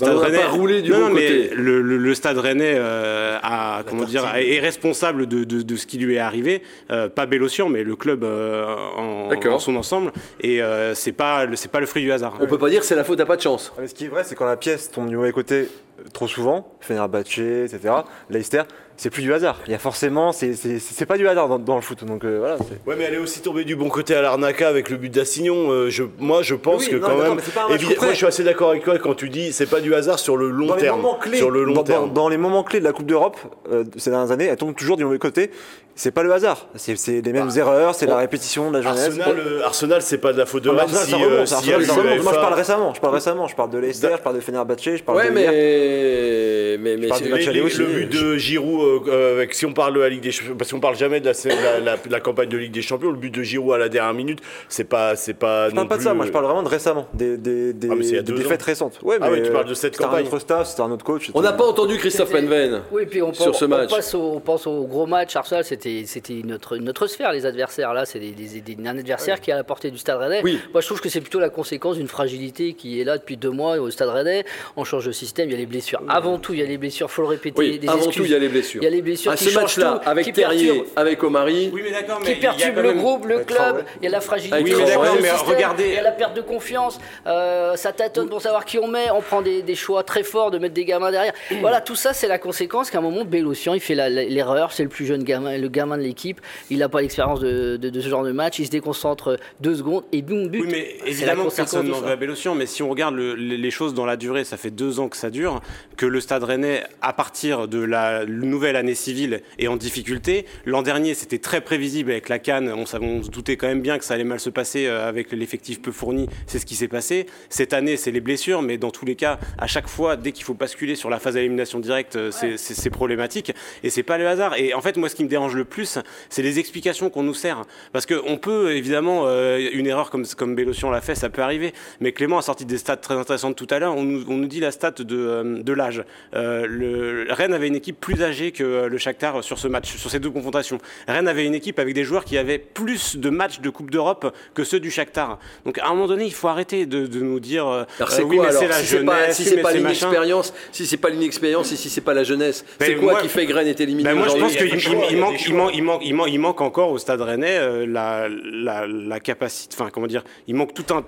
roulé 0.50 0.82
du 0.82 0.90
bon 0.92 1.10
mais 1.10 1.26
côté. 1.26 1.50
le, 1.54 1.80
le- 1.82 1.96
le 1.98 2.14
Stade 2.14 2.38
Rennais 2.38 2.76
a, 2.78 3.82
comment 3.88 4.04
dire, 4.04 4.24
est 4.36 4.60
responsable 4.60 5.26
de, 5.26 5.44
de- 5.44 5.62
de 5.62 5.76
ce 5.76 5.86
qui 5.86 5.98
lui 5.98 6.14
est 6.16 6.18
arrivé. 6.18 6.62
Pas 6.88 7.26
Bélocian, 7.26 7.68
mais 7.68 7.82
le 7.82 7.96
club 7.96 8.24
en, 8.24 9.30
en 9.32 9.58
son 9.58 9.76
ensemble. 9.76 10.12
Et 10.42 10.60
c'est 10.94 11.12
pas, 11.12 11.46
le- 11.46 11.56
c'est 11.56 11.70
pas 11.70 11.80
le 11.80 11.86
fruit 11.86 12.02
du 12.02 12.12
hasard. 12.12 12.34
On 12.40 12.46
peut 12.46 12.58
pas 12.58 12.68
dire 12.70 12.80
que 12.80 12.86
c'est 12.86 12.96
la 12.96 13.04
faute 13.04 13.20
à 13.20 13.26
pas 13.26 13.36
de 13.36 13.42
chance. 13.42 13.53
Mais 13.78 13.88
ce 13.88 13.94
qui 13.94 14.06
est 14.06 14.08
vrai, 14.08 14.24
c'est 14.24 14.34
quand 14.34 14.46
la 14.46 14.56
pièce 14.56 14.90
tombe 14.90 15.08
du 15.08 15.16
mauvais 15.16 15.32
côté 15.32 15.68
euh, 16.00 16.08
trop 16.12 16.28
souvent, 16.28 16.72
Fenerbahçe, 16.80 17.38
etc., 17.38 17.94
Leicester, 18.30 18.62
c'est 18.96 19.10
plus 19.10 19.22
du 19.22 19.32
hasard. 19.34 19.58
Il 19.66 19.72
y 19.72 19.74
a 19.74 19.78
forcément, 19.78 20.32
c'est- 20.32 21.04
pas 21.06 21.18
du 21.18 21.26
hasard 21.28 21.48
dans, 21.48 21.58
dans 21.58 21.74
le 21.76 21.80
foot. 21.82 22.04
Donc 22.04 22.24
euh, 22.24 22.38
voilà. 22.38 22.56
Ouais, 22.86 22.94
mais 22.96 23.04
elle 23.04 23.14
est 23.14 23.18
aussi 23.18 23.40
tombée 23.40 23.64
du 23.64 23.76
bon 23.76 23.88
côté 23.88 24.14
à 24.14 24.22
l'Arnaca 24.22 24.68
avec 24.68 24.88
le 24.90 24.96
but 24.96 25.08
d'Assignon. 25.12 25.70
Euh, 25.70 25.90
je, 25.90 26.04
moi, 26.18 26.42
je 26.42 26.54
pense 26.54 26.84
Oui, 26.84 26.90
que 26.90 26.96
non, 26.96 27.06
quand 27.08 27.16
même. 27.16 27.38
évidemment, 27.70 28.00
moi, 28.02 28.10
je 28.12 28.16
suis 28.16 28.26
assez 28.26 28.44
d'accord 28.44 28.70
avec 28.70 28.84
toi 28.84 28.98
quand 28.98 29.14
tu 29.14 29.28
dis 29.28 29.52
c'est 29.52 29.66
pas 29.68 29.80
du 29.80 29.94
hasard 29.94 30.18
sur 30.18 30.36
le 30.36 30.48
long 30.50 30.66
dans 30.66 30.76
terme. 30.76 31.04
clés, 31.20 31.38
sur 31.38 31.50
le 31.50 31.64
long 31.64 31.74
dans, 31.74 31.82
terme. 31.82 32.06
dans- 32.08 32.14
dans 32.24 32.28
les 32.28 32.36
moments 32.38 32.62
clés 32.62 32.78
de 32.80 32.84
la 32.84 32.92
Coupe 32.92 33.06
d'Europe 33.06 33.36
euh, 33.70 33.84
ces 33.96 34.10
dernières 34.10 34.30
années, 34.30 34.46
elle 34.46 34.56
tombe 34.56 34.74
toujours 34.74 34.96
du 34.96 35.04
mauvais 35.04 35.18
côté. 35.18 35.50
C'est 35.96 36.10
pas 36.10 36.24
le 36.24 36.32
hasard. 36.32 36.66
C'est 36.74 36.96
c'est 36.96 37.20
les 37.20 37.32
mêmes 37.32 37.50
erreurs, 37.56 37.94
c'est 37.94 38.06
la 38.06 38.16
répétition 38.16 38.70
de 38.72 38.78
la 38.78 38.82
jeunesse. 38.82 39.16
Arsenal, 39.20 39.62
Arsenal, 39.64 40.02
c'est 40.02 40.18
pas 40.18 40.32
de 40.32 40.38
la 40.38 40.46
faute 40.46 40.64
de 40.64 40.70
mais 40.70 40.80
Rennes. 40.80 40.90
Arsenal, 40.92 41.20
si, 41.20 41.24
euh. 41.24 42.20
Moi, 42.22 42.32
je 42.32 42.40
parle 42.40 42.54
récemment. 42.54 42.94
Je 42.94 43.00
parle 43.00 43.14
récemment. 43.14 43.46
Je 43.46 43.54
parle 43.54 43.70
de 43.70 43.78
Leicester, 43.78 44.08
je 44.16 44.22
parle 44.22 44.34
de 44.36 44.40
Fenerbahçe, 44.40 44.96
je 44.96 45.02
parle 45.04 45.18
Ouais, 45.18 45.30
de 45.30 45.38
hier. 45.38 45.52
mais 45.52 46.76
mais 46.78 46.96
mais 46.96 47.06
le 47.06 47.84
but 47.86 48.08
de 48.12 48.36
Giroud, 48.36 48.83
euh, 48.84 49.00
euh, 49.08 49.36
avec, 49.36 49.54
si 49.54 49.66
on 49.66 49.72
parle 49.72 49.94
de 49.94 50.00
la 50.00 50.08
Ligue 50.08 50.20
des 50.22 50.32
Champions, 50.32 50.56
parce 50.56 50.70
qu'on 50.70 50.80
parle 50.80 50.96
jamais 50.96 51.20
de 51.20 51.26
la, 51.26 51.32
la, 51.62 51.80
la- 51.80 51.96
la 52.08 52.20
campagne 52.20 52.48
de 52.48 52.56
Ligue 52.56 52.72
des 52.72 52.82
Champions, 52.82 53.10
le 53.10 53.16
but 53.16 53.30
de 53.34 53.42
Giroud 53.42 53.74
à 53.74 53.78
la 53.78 53.88
dernière 53.88 54.14
minute, 54.14 54.40
c'est 54.68 54.84
pas, 54.84 55.16
c'est 55.16 55.34
pas. 55.34 55.68
Je 55.70 55.74
parle 55.74 55.84
non 55.84 55.88
pas 55.88 55.96
de 55.96 56.02
ça, 56.02 56.14
moi 56.14 56.26
je 56.26 56.30
parle 56.32 56.44
vraiment 56.44 56.62
de 56.62 56.68
récemment, 56.68 57.06
des, 57.14 57.36
des, 57.36 57.72
des, 57.72 57.88
Ah, 57.90 57.94
mais 57.96 58.02
c'est 58.04 58.10
il 58.10 58.16
y 58.16 58.18
a 58.18 58.22
des 58.22 58.32
défaites 58.32 58.62
récentes. 58.62 58.98
Ouais, 59.02 59.16
Ah 59.20 59.28
mais 59.30 59.38
ouais, 59.38 59.42
tu 59.42 59.50
parles 59.52 59.64
de 59.66 59.70
euh, 59.70 59.74
cette 59.74 59.94
c'était 59.94 60.04
un 60.04 60.08
campagne. 60.08 60.26
autre 60.26 60.38
staff, 60.38 60.68
c'était 60.68 60.82
un 60.82 60.90
autre 60.90 61.04
coach. 61.04 61.30
On 61.34 61.42
n'a 61.42 61.52
pas 61.52 61.64
entendu 61.64 61.96
Christophe 61.98 62.30
Penven. 62.30 62.82
Oui, 62.92 63.06
puis 63.06 63.22
on, 63.22 63.32
sur 63.32 63.48
on- 63.48 63.52
ce 63.52 63.64
on 63.64 63.68
match. 63.68 63.90
passe 63.90 64.14
au, 64.14 64.32
on 64.34 64.40
pense 64.40 64.66
au 64.66 64.84
gros 64.84 65.06
match. 65.06 65.34
Arsenal, 65.36 65.64
c'était 65.64 66.04
c'était 66.06 66.40
notre, 66.44 66.76
notre 66.76 67.06
sphère, 67.06 67.32
les 67.32 67.46
adversaires. 67.46 67.92
Là, 67.94 68.04
c'est 68.04 68.18
des, 68.20 68.30
des- 68.32 68.60
des- 68.60 68.76
un 68.88 68.98
adversaire 68.98 69.40
qui 69.40 69.50
est 69.50 69.54
à 69.54 69.56
la 69.56 69.64
portée 69.64 69.90
du 69.90 69.98
Stade 69.98 70.18
Rennais. 70.18 70.40
Oui. 70.44 70.58
Moi, 70.72 70.80
je 70.80 70.86
trouve 70.86 71.00
que 71.00 71.08
c'est 71.08 71.20
plutôt 71.20 71.40
la 71.40 71.48
conséquence 71.50 71.96
d'une 71.96 72.08
fragilité 72.08 72.74
qui 72.74 73.00
est 73.00 73.04
là 73.04 73.18
depuis 73.18 73.36
deux 73.36 73.50
mois 73.50 73.76
au 73.78 73.90
Stade 73.90 74.08
Rennais. 74.08 74.44
On 74.76 74.84
change 74.84 75.06
de 75.06 75.12
système, 75.12 75.48
il 75.48 75.52
y 75.52 75.54
a 75.54 75.58
les 75.58 75.66
blessures. 75.66 76.02
Avant 76.08 76.38
tout, 76.38 76.52
il 76.52 76.60
y 76.60 76.62
a 76.62 76.66
les 76.66 76.78
blessures, 76.78 77.10
faut 77.10 77.22
le 77.22 77.28
répéter. 77.28 77.54
Oui, 77.58 77.80
avant 77.86 77.96
excuses. 77.98 78.14
tout, 78.16 78.24
il 78.24 78.30
y 78.30 78.34
a 78.34 78.38
les 78.38 78.48
blessures. 78.48 78.73
Il 78.80 78.84
y 78.84 78.86
a 78.86 78.90
les 78.90 79.02
blessures 79.02 79.32
À 79.32 79.36
qui 79.36 79.44
ce 79.44 79.54
match-là, 79.58 80.00
avec 80.04 80.32
Terrier, 80.32 80.66
perturbent- 80.68 80.86
avec 80.96 81.22
Omari, 81.22 81.70
Oui, 81.72 81.80
mais 81.84 81.90
d'accord, 81.92 82.20
mais 82.24 82.34
qui 82.34 82.40
perturbe 82.40 82.78
le 82.78 82.92
groupe, 82.92 83.26
le 83.26 83.40
club, 83.40 83.84
il 84.00 84.04
y 84.04 84.08
a 84.08 84.10
la 84.10 84.20
fragilité, 84.20 84.56
le 84.58 84.64
Mais 84.64 84.70
système, 84.70 85.00
regardez- 85.46 85.88
il 85.88 85.94
y 85.94 85.98
a 85.98 86.02
la 86.02 86.12
perte 86.12 86.34
de 86.36 86.40
confiance, 86.40 86.98
euh, 87.26 87.76
ça 87.76 87.92
tâtonne 87.92 88.28
pour 88.28 88.40
savoir 88.42 88.64
qui 88.64 88.78
on 88.78 88.86
met, 88.88 89.10
on 89.12 89.20
prend 89.20 89.42
des, 89.42 89.62
des 89.62 89.74
choix 89.74 90.02
très 90.02 90.22
forts 90.22 90.50
de 90.50 90.58
mettre 90.58 90.74
des 90.74 90.84
gamins 90.84 91.10
derrière. 91.10 91.32
Voilà, 91.60 91.80
tout 91.80 91.94
ça 91.96 92.12
c'est 92.12 92.28
la 92.28 92.38
conséquence 92.38 92.90
qu'à 92.90 92.98
un 92.98 93.02
moment 93.02 93.24
Bélocian 93.24 93.74
il 93.74 93.80
fait 93.80 93.94
l'erreur, 93.94 94.72
c'est 94.72 94.82
le 94.82 94.88
plus 94.88 95.06
jeune 95.06 95.22
gamin, 95.24 95.56
le 95.58 95.68
gamin 95.68 95.96
de 95.96 96.02
l'équipe, 96.02 96.40
il 96.70 96.78
n'a 96.78 96.88
pas 96.88 97.00
l'expérience 97.00 97.40
de, 97.40 97.76
de- 97.76 97.90
de 97.90 98.00
ce 98.00 98.08
genre 98.08 98.24
de 98.24 98.32
match, 98.32 98.58
il 98.58 98.66
se 98.66 98.70
déconcentre 98.70 99.38
deux 99.60 99.74
secondes 99.76 100.04
et 100.12 100.22
boum, 100.22 100.48
but. 100.48 100.60
Oui, 100.62 100.68
mais 100.70 100.96
évidemment, 101.06 101.44
personne 101.54 101.88
n'en 101.88 102.00
ça. 102.00 102.06
veut 102.06 102.12
à 102.12 102.16
Bélocian, 102.16 102.54
mais 102.54 102.66
si 102.66 102.82
on 102.82 102.88
regarde 102.90 103.14
le- 103.14 103.34
les 103.34 103.56
les 103.56 103.70
choses 103.70 103.94
dans 103.94 104.04
la 104.06 104.16
durée, 104.16 104.44
ça 104.44 104.56
fait 104.56 104.70
deux 104.70 105.00
ans 105.00 105.08
que 105.08 105.16
ça 105.16 105.30
dure, 105.30 105.60
que 105.96 106.06
le 106.06 106.20
Stade 106.20 106.44
Rennais, 106.44 106.82
à 107.02 107.12
partir 107.12 107.68
de 107.68 107.78
la 107.82 108.24
nouvelle 108.26 108.63
année 108.72 108.94
civile, 108.94 109.42
est 109.58 109.68
en 109.68 109.76
difficulté. 109.76 110.46
L'an 110.64 110.82
dernier, 110.82 111.14
c'était 111.14 111.38
très 111.38 111.60
prévisible 111.60 112.10
avec 112.10 112.28
la 112.28 112.38
Cannes, 112.38 112.72
on, 112.74 112.84
on 113.02 113.22
se 113.22 113.30
doutait 113.30 113.56
quand 113.56 113.66
même 113.66 113.82
bien 113.82 113.98
que 113.98 114.04
ça 114.04 114.14
allait 114.14 114.24
mal 114.24 114.40
se 114.40 114.50
passer 114.50 114.86
euh, 114.86 115.08
avec 115.08 115.32
l'effectif 115.32 115.80
peu 115.82 115.92
fourni, 115.92 116.28
c'est 116.46 116.58
ce 116.58 116.66
qui 116.66 116.74
s'est 116.74 116.88
passé. 116.88 117.26
Cette 117.48 117.72
année, 117.72 117.96
c'est 117.96 118.10
les 118.10 118.20
blessures, 118.20 118.62
mais 118.62 118.78
dans 118.78 118.90
tous 118.90 119.04
les 119.04 119.16
cas, 119.16 119.38
à 119.58 119.66
chaque 119.66 119.88
fois, 119.88 120.16
dès 120.16 120.32
qu'il 120.32 120.44
faut 120.44 120.54
basculer 120.54 120.94
sur 120.94 121.10
la 121.10 121.18
phase 121.18 121.34
d'élimination 121.34 121.78
directe, 121.80 122.16
euh, 122.16 122.30
c'est 122.30 122.90
problématique, 122.90 123.52
et 123.82 123.90
c'est 123.90 124.02
pas 124.02 124.18
le 124.18 124.26
hasard. 124.26 124.56
Et 124.56 124.74
en 124.74 124.80
fait, 124.80 124.96
moi, 124.96 125.08
ce 125.08 125.14
qui 125.14 125.24
me 125.24 125.28
dérange 125.28 125.54
le 125.54 125.64
plus, 125.64 125.98
c'est 126.28 126.42
les 126.42 126.58
explications 126.58 127.10
qu'on 127.10 127.22
nous 127.22 127.34
sert. 127.34 127.62
Parce 127.92 128.06
qu'on 128.06 128.36
peut, 128.36 128.72
évidemment, 128.76 129.24
euh, 129.26 129.58
une 129.72 129.86
erreur 129.86 130.10
comme, 130.10 130.26
comme 130.26 130.54
Bélocian 130.54 130.90
l'a 130.90 131.00
fait, 131.00 131.14
ça 131.14 131.28
peut 131.28 131.42
arriver. 131.42 131.72
Mais 132.00 132.12
Clément 132.12 132.38
a 132.38 132.42
sorti 132.42 132.64
des 132.64 132.78
stats 132.78 132.96
très 132.96 133.14
intéressantes 133.14 133.56
tout 133.56 133.66
à 133.70 133.78
l'heure. 133.78 133.96
On 133.96 134.02
nous, 134.02 134.24
on 134.28 134.36
nous 134.36 134.46
dit 134.46 134.60
la 134.60 134.70
stat 134.70 134.92
de, 134.92 135.62
de 135.62 135.72
l'âge. 135.72 136.04
Euh, 136.34 136.66
le, 136.66 137.26
Rennes 137.30 137.54
avait 137.54 137.68
une 137.68 137.76
équipe 137.76 138.00
plus 138.00 138.22
âgée 138.22 138.52
que 138.54 138.64
euh, 138.64 138.88
le 138.88 138.96
Shakhtar 138.96 139.44
sur 139.44 139.58
ce 139.58 139.68
match, 139.68 139.94
sur 139.94 140.08
ces 140.10 140.18
deux 140.18 140.30
confrontations. 140.30 140.78
Rennes 141.06 141.28
avait 141.28 141.44
une 141.44 141.54
équipe 141.54 141.78
avec 141.78 141.92
des 141.92 142.04
joueurs 142.04 142.24
qui 142.24 142.38
avaient 142.38 142.58
plus 142.58 143.16
de 143.16 143.28
matchs 143.28 143.60
de 143.60 143.68
Coupe 143.68 143.90
d'Europe 143.90 144.34
que 144.54 144.64
ceux 144.64 144.80
du 144.80 144.90
Shakhtar. 144.90 145.38
Donc 145.66 145.76
à 145.78 145.88
un 145.88 145.90
moment 145.90 146.06
donné, 146.06 146.24
il 146.24 146.32
faut 146.32 146.48
arrêter 146.48 146.86
de, 146.86 147.06
de 147.06 147.20
nous 147.20 147.38
dire 147.40 147.66
euh, 147.68 147.84
Alors 147.98 148.10
c'est 148.10 148.22
euh, 148.22 148.24
oui, 148.24 148.36
quoi 148.36 148.46
mais 148.46 148.50
alors 148.56 148.62
c'est 148.62 148.68
la 148.68 148.74
Si 148.78 148.86
c'est 148.86 149.04
pas, 149.04 149.20
jeunesse, 149.20 149.36
si 149.36 149.44
c'est 149.44 149.56
pas 149.58 149.72
l'inexpérience, 149.72 150.54
si 150.72 150.86
c'est 150.86 150.96
pas 150.96 151.10
l'inexpérience 151.10 151.72
et 151.72 151.76
si 151.76 151.90
c'est 151.90 152.00
pas 152.00 152.14
la 152.14 152.24
jeunesse, 152.24 152.64
Ben, 152.80 152.86
c'est 152.86 152.94
quoi 152.96 153.12
moi- 153.12 153.20
qui 153.20 153.28
fait 153.28 153.44
que 153.44 153.52
Rennes 153.52 153.66
est 153.68 153.80
éliminé 153.80 154.04
Ben 154.08 154.14
moi, 154.14 154.28
je 154.28 154.36
pense 154.38 154.56
qu'il 154.56 156.40
manque, 156.40 156.60
encore 156.60 156.90
au 156.92 156.98
Stade 156.98 157.20
Rennais 157.20 157.58
euh, 157.58 157.84
la, 157.86 158.28
la, 158.28 158.86
la 158.86 159.20
capacité, 159.20 159.74
enfin 159.78 159.90
comment 159.92 160.06
dire, 160.06 160.22
il 160.46 160.54
manque 160.54 160.72
tout 160.72 160.94
un 160.94 161.04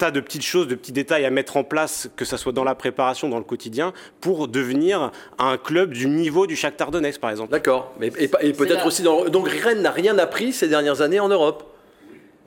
tas 0.00 0.10
de 0.10 0.20
petites 0.20 0.44
choses, 0.44 0.66
de 0.66 0.74
petits 0.74 0.92
détails 0.92 1.26
à 1.26 1.30
mettre 1.30 1.58
en 1.58 1.64
place, 1.64 2.08
que 2.16 2.24
ça 2.24 2.38
soit 2.38 2.52
dans 2.52 2.64
la 2.64 2.74
préparation, 2.74 3.28
dans 3.28 3.38
le 3.38 3.44
quotidien, 3.44 3.92
pour 4.20 4.48
devenir 4.48 5.12
un 5.38 5.58
club 5.58 5.92
du 5.92 6.08
niveau 6.08 6.46
du 6.46 6.56
Shakhtar 6.56 6.90
Donetsk, 6.90 7.20
par 7.20 7.30
exemple. 7.30 7.52
D'accord, 7.52 7.92
et, 8.00 8.06
et 8.40 8.52
peut-être 8.52 8.86
aussi 8.86 9.02
dans 9.02 9.26
donc 9.28 9.48
Rennes 9.48 9.82
n'a 9.82 9.90
rien 9.90 10.18
appris 10.18 10.52
ces 10.52 10.68
dernières 10.68 11.02
années 11.02 11.20
en 11.20 11.28
Europe. 11.28 11.69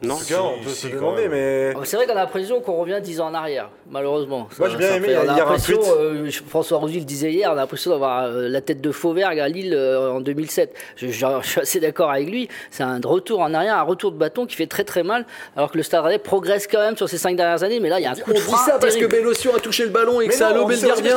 Non 0.01 0.15
En 0.15 0.17
tout 0.17 0.25
cas, 0.25 0.41
on 0.41 0.61
peut 0.61 0.69
si, 0.69 0.87
se 0.87 0.95
demander, 0.95 1.29
mais. 1.29 1.73
C'est 1.85 1.95
vrai 1.95 2.05
qu'on 2.05 2.11
a 2.11 2.15
l'impression 2.15 2.59
qu'on 2.59 2.75
revient 2.75 2.99
dix 3.01 3.21
ans 3.21 3.27
en 3.27 3.33
arrière, 3.33 3.69
malheureusement. 3.89 4.49
Moi, 4.59 4.67
j'ai 4.69 4.75
bien 4.75 4.95
aimé, 4.95 5.07
fait- 5.09 5.15
on 5.17 5.21
a 5.21 5.23
hier, 5.23 5.31
un 5.33 5.37
l'impression, 5.37 5.77
tweet. 5.77 5.91
euh, 5.97 6.29
François 6.49 6.77
Rougy 6.79 6.99
le 6.99 7.05
disait 7.05 7.31
hier, 7.31 7.49
on 7.49 7.53
a 7.53 7.55
l'impression 7.61 7.91
d'avoir 7.91 8.23
euh, 8.25 8.49
la 8.49 8.59
tête 8.59 8.81
de 8.81 8.91
Fauvergue 8.91 9.39
à 9.39 9.47
Lille 9.47 9.73
euh, 9.73 10.11
en 10.11 10.19
2007. 10.19 10.73
Je, 10.97 11.07
je- 11.07 11.25
je 11.41 11.47
suis 11.47 11.61
assez 11.61 11.79
d'accord 11.79 12.09
avec 12.11 12.29
lui. 12.29 12.49
C'est 12.69 12.83
un 12.83 12.99
retour 13.01 13.39
en 13.39 13.53
arrière, 13.53 13.77
un 13.77 13.83
retour 13.83 14.11
de 14.11 14.17
bâton 14.17 14.45
qui 14.45 14.57
fait 14.57 14.67
très 14.67 14.83
très 14.83 15.03
mal, 15.03 15.25
alors 15.55 15.71
que 15.71 15.77
le 15.77 15.83
Stade 15.83 16.03
Rennais 16.03 16.17
progresse 16.19 16.67
quand 16.67 16.79
même 16.79 16.97
sur 16.97 17.07
ces 17.07 17.17
cinq 17.17 17.37
dernières 17.37 17.63
années. 17.63 17.79
Mais 17.79 17.87
là, 17.87 17.99
il 18.01 18.03
y 18.03 18.05
a 18.05 18.11
un 18.11 18.15
coup 18.15 18.23
On 18.27 18.31
de 18.31 18.35
dit 18.35 18.41
frein 18.41 18.57
ça 18.57 18.77
parce 18.79 18.97
que. 18.97 19.05
Bélocian 19.05 19.51
a 19.55 19.59
touché 19.59 19.83
le 19.83 19.89
ballon 19.91 20.19
et 20.19 20.25
que 20.25 20.31
Mais 20.31 20.35
ça 20.35 20.47
a 20.47 20.51
non, 20.53 20.57
on 20.57 20.61
lobé 20.63 20.75
dit 20.75 20.81
le 20.81 20.87
gardien. 20.89 21.15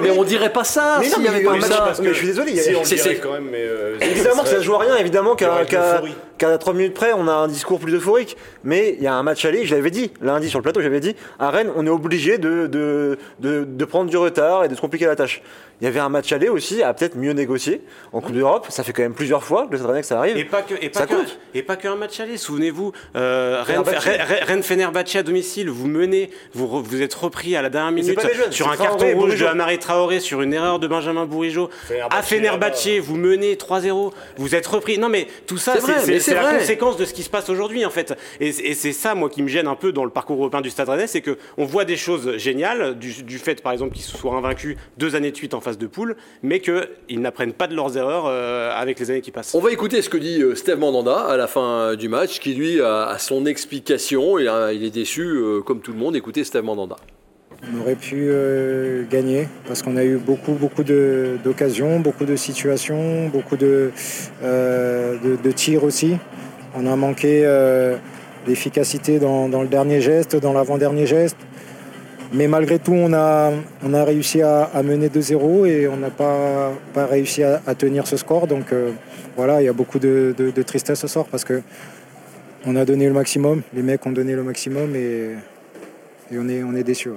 Mais 0.00 0.10
on 0.10 0.24
dirait 0.24 0.52
pas 0.52 0.64
ça 0.64 0.96
Mais 1.00 1.08
non, 1.08 1.14
s'il 1.16 1.22
n'y 1.22 1.28
il 1.28 1.32
y 1.32 1.34
avait 1.34 1.44
pas 1.44 1.54
eu 1.56 1.60
match 1.60 1.70
ça. 1.70 1.82
parce 1.82 2.00
que 2.00 2.08
je 2.08 2.14
suis 2.18 2.26
désolé, 2.28 2.52
il 2.52 2.56
y 2.56 2.60
a- 2.60 2.78
on 2.78 2.82
quand 3.22 3.32
même, 3.34 3.48
mais. 3.50 3.58
euh, 3.60 3.98
Évidemment 4.00 4.42
que 4.42 4.48
ça 4.48 4.54
serait- 4.54 4.62
joue 4.64 4.74
à 4.74 4.78
rien, 4.78 4.96
évidemment 4.96 5.34
de 5.34 5.40
qu'à 6.38 6.58
3 6.58 6.72
minutes 6.74 6.94
près, 6.94 7.12
on 7.12 7.28
a 7.28 7.32
un 7.32 7.46
discours 7.48 7.78
plus 7.78 7.92
Mais 8.64 8.94
il 8.98 9.02
y 9.02 9.06
a 9.06 9.14
un 9.14 9.22
match 9.22 9.44
aller, 9.44 9.64
je 9.64 9.74
l'avais 9.74 9.90
dit, 9.90 10.10
lundi 10.20 10.48
sur 10.48 10.58
le 10.58 10.62
plateau, 10.62 10.80
j'avais 10.80 11.00
dit, 11.00 11.14
à 11.38 11.50
Rennes, 11.50 11.70
on 11.76 11.86
est 11.86 11.90
obligé 11.90 12.38
de, 12.38 12.66
de 12.66 13.84
prendre 13.84 14.10
du 14.10 14.16
retard 14.16 14.64
et 14.64 14.68
de 14.68 14.74
se 14.74 14.80
compliquer 14.80 15.06
la 15.06 15.16
tâche. 15.16 15.42
Il 15.80 15.84
y 15.84 15.88
avait 15.88 16.00
un 16.00 16.08
match 16.08 16.30
aller 16.32 16.48
aussi 16.48 16.82
à 16.82 16.94
peut-être 16.94 17.16
mieux 17.16 17.32
négocier 17.32 17.80
en 18.12 18.20
Coupe 18.20 18.34
d'Europe. 18.34 18.66
Ça 18.68 18.84
fait 18.84 18.92
quand 18.92 19.02
même 19.02 19.14
plusieurs 19.14 19.42
fois 19.42 19.66
que 19.66 19.72
le 19.72 19.78
Stade 19.78 19.88
Rennais 19.90 20.00
que 20.02 20.06
ça 20.06 20.18
arrive. 20.18 20.36
Et 20.36 20.44
pas 20.44 20.62
que, 20.62 20.74
et 20.80 20.88
pas 20.90 21.00
Ça 21.00 21.06
que, 21.06 21.14
compte. 21.14 21.38
et 21.54 21.62
pas 21.62 21.76
qu'un 21.76 21.96
match 21.96 22.20
aller. 22.20 22.36
Souvenez-vous, 22.36 22.92
euh, 23.16 23.62
Rennes, 23.66 23.84
Fenerbahçe. 23.84 24.04
Rennes- 24.04 24.38
Rennes 24.46 24.62
Fenerbahçe 24.62 25.16
à 25.16 25.22
domicile, 25.24 25.70
vous 25.70 25.88
menez, 25.88 26.30
vous, 26.54 26.66
re- 26.66 26.82
vous 26.82 27.02
êtes 27.02 27.14
repris 27.14 27.56
à 27.56 27.62
la 27.62 27.68
dernière 27.70 27.90
minute 27.92 28.20
jeunes, 28.20 28.52
sur 28.52 28.70
un 28.70 28.74
Traoré, 28.76 28.88
carton 28.88 29.04
rouge 29.06 29.14
de 29.14 29.18
Bourigeaud. 29.38 29.46
Amari 29.46 29.78
Traoré, 29.78 30.20
sur 30.20 30.42
une 30.42 30.52
erreur 30.54 30.78
de 30.78 30.86
Benjamin 30.86 31.26
Bourigeau. 31.26 31.68
À 32.10 32.22
Fenerbahçe, 32.22 32.98
vous 33.00 33.16
menez 33.16 33.54
3-0, 33.56 34.12
vous 34.36 34.54
êtes 34.54 34.66
repris. 34.66 34.98
Non 34.98 35.08
mais 35.08 35.26
tout 35.46 35.58
ça, 35.58 35.74
C'est 35.80 36.34
la 36.34 36.58
conséquence 36.58 36.96
de 36.96 37.04
ce 37.04 37.12
qui 37.14 37.22
se 37.22 37.30
passe 37.30 37.48
aujourd'hui 37.50 37.84
en 37.84 37.90
fait. 37.90 38.14
Et, 38.40 38.48
et 38.48 38.74
c'est 38.74 38.92
ça, 38.92 39.14
moi, 39.14 39.28
qui 39.28 39.42
me 39.42 39.48
gêne 39.48 39.66
un 39.66 39.74
peu 39.74 39.92
dans 39.92 40.04
le 40.04 40.10
parcours 40.10 40.36
européen 40.38 40.60
du 40.60 40.70
Stade 40.70 40.88
Rennais, 40.88 41.06
c'est 41.06 41.20
que 41.22 41.38
on 41.58 41.64
voit 41.64 41.84
des 41.84 41.96
choses 41.96 42.36
géniales 42.36 42.96
du, 42.98 43.22
du 43.22 43.38
fait, 43.38 43.62
par 43.62 43.72
exemple, 43.72 43.94
qu'ils 43.94 44.04
se 44.04 44.16
soient 44.16 44.34
invaincus 44.34 44.76
deux 44.98 45.16
années 45.16 45.30
de 45.30 45.36
suite 45.36 45.54
en 45.54 45.60
phase 45.72 45.78
de 45.78 45.86
poule, 45.86 46.16
mais 46.42 46.60
qu'ils 46.60 47.20
n'apprennent 47.20 47.52
pas 47.52 47.66
de 47.66 47.74
leurs 47.74 47.96
erreurs 47.96 48.24
euh, 48.26 48.70
avec 48.74 49.00
les 49.00 49.10
années 49.10 49.20
qui 49.20 49.30
passent. 49.30 49.54
On 49.54 49.60
va 49.60 49.72
écouter 49.72 50.02
ce 50.02 50.08
que 50.08 50.16
dit 50.18 50.42
euh, 50.42 50.54
Steve 50.54 50.78
Mandanda 50.78 51.16
à 51.16 51.36
la 51.36 51.46
fin 51.46 51.60
euh, 51.62 51.96
du 51.96 52.08
match, 52.08 52.38
qui 52.40 52.54
lui 52.54 52.80
a, 52.80 53.06
a 53.06 53.18
son 53.18 53.46
explication. 53.46 54.38
Il, 54.38 54.48
a- 54.48 54.72
il 54.72 54.84
est 54.84 54.90
déçu, 54.90 55.22
euh, 55.22 55.60
comme 55.60 55.80
tout 55.80 55.92
le 55.92 55.98
monde. 55.98 56.14
Écoutez 56.16 56.44
Steve 56.44 56.62
Mandanda. 56.64 56.96
On 57.72 57.80
aurait 57.80 57.94
pu 57.94 58.16
euh, 58.28 59.04
gagner 59.08 59.46
parce 59.68 59.82
qu'on 59.82 59.96
a 59.96 60.04
eu 60.04 60.16
beaucoup, 60.16 60.52
beaucoup 60.52 60.82
d'occasions, 60.82 62.00
beaucoup 62.00 62.24
de 62.24 62.34
situations, 62.34 63.28
beaucoup 63.28 63.56
de, 63.56 63.92
euh, 64.42 65.16
de, 65.24 65.36
de 65.40 65.52
tirs 65.52 65.84
aussi. 65.84 66.16
On 66.74 66.86
a 66.86 66.96
manqué 66.96 67.42
euh, 67.44 67.96
d'efficacité 68.46 69.20
dans, 69.20 69.48
dans 69.48 69.62
le 69.62 69.68
dernier 69.68 70.00
geste, 70.00 70.34
dans 70.36 70.52
l'avant-dernier 70.52 71.06
geste. 71.06 71.36
Mais 72.34 72.48
malgré 72.48 72.78
tout, 72.78 72.94
on 72.94 73.12
a, 73.12 73.52
réussi 74.04 74.40
à, 74.42 74.68
mener 74.82 75.08
2-0 75.08 75.66
et 75.66 75.88
on 75.88 75.96
n'a 75.96 76.10
pas, 76.10 76.72
réussi 76.94 77.42
à, 77.42 77.58
tenir 77.76 78.06
ce 78.06 78.16
score. 78.16 78.46
Donc 78.46 78.72
euh, 78.72 78.92
voilà, 79.36 79.60
il 79.60 79.66
y 79.66 79.68
a 79.68 79.72
beaucoup 79.72 79.98
de, 79.98 80.34
tristesse 80.66 81.00
ce 81.00 81.08
soir 81.08 81.26
parce 81.30 81.44
que 81.44 81.62
on 82.64 82.76
a 82.76 82.84
donné 82.84 83.06
le 83.06 83.12
maximum, 83.12 83.62
les 83.74 83.82
mecs 83.82 84.06
ont 84.06 84.12
donné 84.12 84.34
le 84.34 84.44
maximum 84.44 84.94
et, 84.94 85.30
on 86.32 86.48
est, 86.48 86.62
on 86.62 86.72
déçus. 86.72 87.10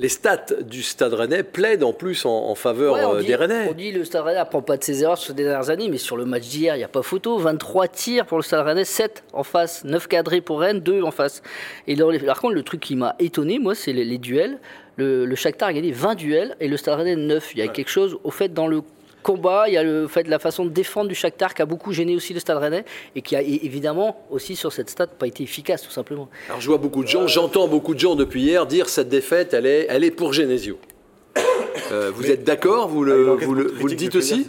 Les 0.00 0.08
stats 0.08 0.46
du 0.60 0.84
Stade 0.84 1.12
Rennais 1.14 1.42
plaident 1.42 1.82
en 1.82 1.92
plus 1.92 2.24
en, 2.24 2.30
en 2.30 2.54
faveur 2.54 2.94
Ouais, 2.94 3.04
on 3.04 3.16
euh, 3.16 3.20
dit- 3.20 3.26
des 3.26 3.34
Rennais. 3.34 3.66
On 3.68 3.72
dit 3.74 3.90
le 3.90 4.04
Stade 4.04 4.22
Rennais 4.24 4.38
apprend 4.38 4.62
pas 4.62 4.76
de 4.76 4.84
ses 4.84 5.02
erreurs 5.02 5.18
sur 5.18 5.34
les 5.34 5.42
dernières 5.42 5.70
années, 5.70 5.88
mais 5.88 5.98
sur 5.98 6.16
le 6.16 6.24
match 6.24 6.44
d'hier, 6.44 6.76
il 6.76 6.78
n'y 6.78 6.84
a 6.84 6.88
pas 6.88 7.02
photo. 7.02 7.36
23 7.38 7.88
tirs 7.88 8.24
pour 8.26 8.38
le 8.38 8.44
Stade 8.44 8.64
Rennais, 8.64 8.84
7 8.84 9.24
en 9.32 9.42
face, 9.42 9.82
9 9.84 10.06
cadrés 10.06 10.40
pour 10.40 10.60
Rennes, 10.60 10.78
2 10.80 11.02
en 11.02 11.10
face. 11.10 11.42
Et 11.88 11.96
dans 11.96 12.10
les- 12.10 12.20
par 12.20 12.40
contre, 12.40 12.54
le 12.54 12.62
truc 12.62 12.80
qui 12.80 12.94
m'a 12.94 13.16
étonné, 13.18 13.58
moi, 13.58 13.74
c'est 13.74 13.92
les, 13.92 14.04
les 14.04 14.18
duels. 14.18 14.58
Le, 14.96 15.24
le 15.26 15.34
Shakhtar 15.34 15.70
a 15.70 15.72
gagné 15.72 15.90
20 15.90 16.14
duels 16.14 16.56
et 16.60 16.68
le 16.68 16.76
Stade 16.76 16.98
Rennais 16.98 17.16
9. 17.16 17.54
Il 17.54 17.58
y 17.58 17.62
a 17.62 17.68
quelque 17.68 17.90
chose, 17.90 18.18
au 18.22 18.30
fait, 18.30 18.52
dans 18.54 18.68
le 18.68 18.82
combat, 19.28 19.64
il 19.68 19.74
y 19.74 19.76
a 19.76 19.82
le 19.82 20.08
fait 20.08 20.22
de 20.22 20.30
la 20.30 20.38
façon 20.38 20.64
de 20.64 20.70
défendre 20.70 21.08
du 21.08 21.14
Shakhtar 21.14 21.52
qui 21.52 21.60
a 21.60 21.66
beaucoup 21.66 21.92
gêné 21.92 22.16
aussi 22.16 22.32
le 22.32 22.40
Stade 22.40 22.56
Rennais 22.56 22.86
et 23.14 23.20
qui 23.20 23.36
a 23.36 23.42
évidemment 23.42 24.24
aussi 24.30 24.56
sur 24.56 24.72
cette 24.72 24.88
stat 24.88 25.06
pas 25.06 25.26
été 25.26 25.42
efficace 25.42 25.82
tout 25.82 25.90
simplement. 25.90 26.30
Alors 26.48 26.62
je 26.62 26.66
vois 26.66 26.78
beaucoup 26.78 27.02
de 27.02 27.08
gens, 27.08 27.26
j'entends 27.26 27.68
beaucoup 27.68 27.94
de 27.94 28.00
gens 28.00 28.14
depuis 28.14 28.40
hier 28.40 28.64
dire 28.64 28.88
cette 28.88 29.10
défaite, 29.10 29.52
elle 29.52 29.66
est, 29.66 29.86
elle 29.90 30.02
est 30.02 30.10
pour 30.10 30.32
Genesio. 30.32 30.78
Euh, 31.92 32.10
vous 32.14 32.30
êtes 32.30 32.42
d'accord 32.42 32.88
vous 32.88 33.02
Ah, 33.04 33.06
le, 33.06 33.22
vous 33.44 33.54
le, 33.54 33.64
vous 33.70 33.86
le 33.86 33.94
dites 33.94 34.16
aussi? 34.16 34.46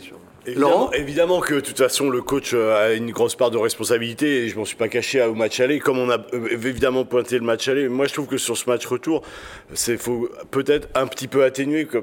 Évidemment, 0.51 0.91
évidemment 0.93 1.39
que 1.39 1.55
de 1.55 1.59
toute 1.59 1.77
façon 1.77 2.09
le 2.09 2.21
coach 2.21 2.51
euh, 2.53 2.75
a 2.75 2.93
une 2.93 3.11
grosse 3.11 3.35
part 3.35 3.51
de 3.51 3.57
responsabilité 3.57 4.43
et 4.43 4.49
je 4.49 4.57
m'en 4.57 4.65
suis 4.65 4.75
pas 4.75 4.87
caché 4.87 5.21
au 5.23 5.35
match 5.35 5.59
aller 5.59 5.79
comme 5.79 5.97
on 5.97 6.09
a 6.09 6.17
euh, 6.33 6.47
évidemment 6.51 7.05
pointé 7.05 7.37
le 7.37 7.45
match 7.45 7.67
aller. 7.67 7.87
Moi 7.89 8.07
je 8.07 8.13
trouve 8.13 8.27
que 8.27 8.37
sur 8.37 8.57
ce 8.57 8.69
match 8.69 8.85
retour 8.85 9.21
c'est 9.73 9.97
faut 9.97 10.29
peut-être 10.51 10.87
un 10.95 11.07
petit 11.07 11.27
peu 11.27 11.43
atténuer 11.43 11.87
euh, 11.93 12.01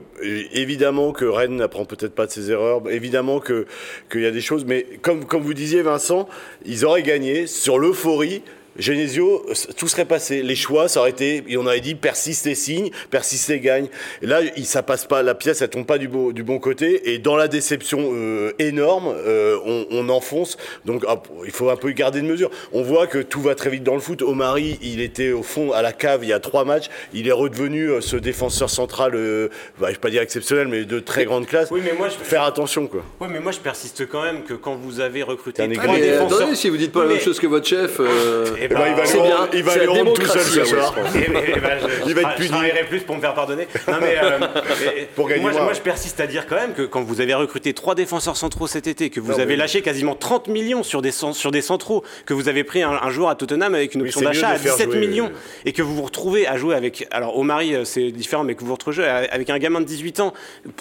évidemment 0.53 1.13
que 1.13 1.25
Rennes 1.25 1.57
n'apprend 1.57 1.85
peut-être 1.85 2.15
pas 2.15 2.27
de 2.27 2.33
ses 2.33 2.51
erreurs 2.51 2.83
évidemment 2.91 3.41
que 3.41 3.67
qu'il 4.11 4.23
y 4.23 4.27
a 4.27 4.31
des 4.31 4.41
choses 4.41 4.65
mais 4.65 4.87
comme 5.03 5.25
comme 5.25 5.43
vous 5.43 5.55
disiez 5.55 5.83
Vincent 5.83 6.29
ils 6.65 6.85
auraient 6.85 7.03
gagné 7.03 7.47
sur 7.47 7.79
l'euphorie 7.79 8.43
Genesio, 8.79 9.45
tout 9.77 9.89
serait 9.89 10.05
passé. 10.05 10.43
Les 10.43 10.55
choix, 10.57 10.89
ça 10.89 11.01
aurait 11.01 11.11
été, 11.11 11.43
et 11.49 11.57
on 11.57 11.67
aurait 11.67 11.81
dit 11.81 11.95
persiste 11.95 12.47
et 12.47 12.55
signe, 12.55 12.91
persiste 13.11 13.51
et 13.51 13.61
gagne. 13.61 13.87
Et 14.23 14.27
là, 14.27 14.41
ça 14.65 14.83
passe 14.83 15.05
pas, 15.07 15.23
la 15.23 15.35
pièce, 15.35 15.63
elle 15.63 15.69
tombe 15.71 15.87
pas 15.87 15.99
du, 15.99 16.09
beau- 16.09 16.33
du 16.33 16.43
bon 16.43 16.59
côté. 16.59 17.13
Et 17.13 17.19
dans 17.19 17.37
la 17.37 17.49
déception 17.49 18.11
euh, 18.13 18.53
énorme, 18.59 19.07
euh, 19.09 19.59
on, 19.65 19.87
on 19.91 20.09
enfonce. 20.09 20.57
Donc, 20.85 21.05
ah, 21.09 21.23
il 21.45 21.51
faut 21.53 21.71
un 21.71 21.77
peu 21.77 21.91
y 21.91 21.95
garder 21.95 22.21
de 22.21 22.27
mesure. 22.27 22.51
On 22.73 22.83
voit 22.83 23.07
que 23.07 23.19
tout 23.19 23.41
va 23.41 23.55
très 23.55 23.71
vite 23.71 23.83
dans 23.85 23.95
le 23.95 24.01
foot. 24.01 24.23
Omari, 24.23 24.79
il 24.83 25.01
était 25.01 25.33
au 25.33 25.43
fond 25.43 25.73
à 25.73 25.83
la 25.83 25.93
cave 25.93 26.21
il 26.23 26.29
y 26.29 26.33
a 26.33 26.41
trois 26.41 26.65
matchs. 26.65 26.87
Il 27.13 27.29
est 27.29 27.33
redevenu 27.33 27.91
euh, 27.91 28.01
ce 28.01 28.17
défenseur 28.17 28.71
central, 28.71 29.13
euh, 29.15 29.49
bah, 29.81 29.89
je 29.89 29.93
vais 29.95 29.99
pas 30.01 30.11
dire 30.11 30.23
exceptionnel, 30.23 30.69
mais 30.69 30.85
de 30.85 31.01
très 31.01 31.25
grande 31.25 31.47
classe. 31.47 31.69
Oui, 31.71 31.81
mais 31.85 31.93
moi, 31.97 32.09
je- 32.09 32.15
faire 32.25 32.43
attention, 32.43 32.87
quoi. 32.87 33.03
Oui, 33.21 33.29
mais 33.31 33.41
moi 33.41 33.53
je 33.53 33.59
persiste 33.61 34.07
quand 34.09 34.23
même 34.23 34.43
que 34.45 34.55
quand 34.55 34.75
vous 34.77 35.01
avez 35.01 35.23
recruté 35.23 35.63
un 35.63 35.69
trois 35.71 35.97
défenseurs- 35.97 36.39
attendez, 36.41 36.57
si 36.57 36.69
vous 36.69 36.77
dites 36.77 36.93
pas 36.93 37.03
la 37.05 37.11
même 37.11 37.21
chose 37.21 37.39
que 37.41 37.47
votre 37.47 37.67
chef, 37.67 38.01
euh, 38.01 38.47
Eh 38.69 38.73
Eh 38.73 38.75
ben, 38.75 38.85
il 38.89 38.95
va 38.95 39.05
lui 39.05 39.13
bien, 39.13 39.37
rendre- 39.37 39.49
il 39.55 39.63
va 39.63 39.77
lui 39.77 39.87
rendre 39.87 40.13
tout 40.13 40.27
seul 40.27 40.43
ce 40.43 40.65
soir. 40.65 40.95
Eh 41.15 41.31
ben, 41.31 41.43
eh 41.57 41.61
ben, 41.61 41.79
je, 41.81 42.09
Il 42.09 42.15
va 42.15 42.21
être 42.23 42.35
puni. 42.37 42.49
Je 42.81 42.85
plus 42.87 43.01
pour 43.01 43.17
me 43.17 43.21
faire 43.21 43.35
pardonner. 43.35 43.67
Non, 43.89 43.95
mais, 44.01 44.17
euh, 44.23 44.39
mais- 44.41 45.09
Pour 45.17 45.29
gagner 45.29 45.43
moi, 45.43 45.53
moi, 45.53 45.73
je 45.73 45.81
persiste 45.81 46.21
à 46.21 46.27
dire 46.27 46.47
quand 46.47 46.57
même 46.57 46.73
que 46.75 46.83
quand 46.83 47.03
vous 47.03 47.21
avez 47.21 47.35
recruté 47.35 47.73
trois 47.75 47.95
défenseurs 47.95 48.37
centraux 48.37 48.67
cet 48.67 48.87
été, 48.87 49.11
que 49.11 49.19
vous 49.21 49.33
Non, 49.33 49.39
avez 49.39 49.47
mais- 49.47 49.57
lâché 49.57 49.83
quasiment 49.83 50.15
30 50.15 50.49
millions 50.49 50.83
sur 50.83 51.03
des, 51.03 51.11
sur 51.13 51.51
des 51.51 51.63
centraux, 51.63 52.03
que 52.27 52.35
vous 52.35 52.49
avez 52.49 52.65
pris 52.65 52.83
un, 52.83 52.91
un 52.91 53.11
joueur 53.11 53.31
à 53.31 53.35
Tottenham 53.35 53.75
avec 53.75 53.95
une 53.95 54.03
option 54.03 54.21
d'achat 54.21 54.49
à 54.51 54.57
faire 54.57 54.73
17 54.75 54.91
jouer, 54.91 54.99
millions, 55.07 55.31
et 55.65 55.73
que 55.73 55.83
vous 55.83 55.95
vous 55.95 56.03
retrouvez 56.03 56.47
à 56.47 56.57
jouer 56.57 56.75
avec. 56.75 57.07
Alors, 57.11 57.37
Omari, 57.39 57.75
euh, 57.75 57.85
c'est 57.85 58.11
différent, 58.11 58.45
mais 58.45 58.55
que 58.55 58.61
vous 58.61 58.67
vous 58.67 58.75
retrouvez 58.75 59.05
avec 59.05 59.51
un 59.51 59.59
gamin 59.59 59.81
de 59.81 59.87
18 59.87 60.21
ans 60.21 60.33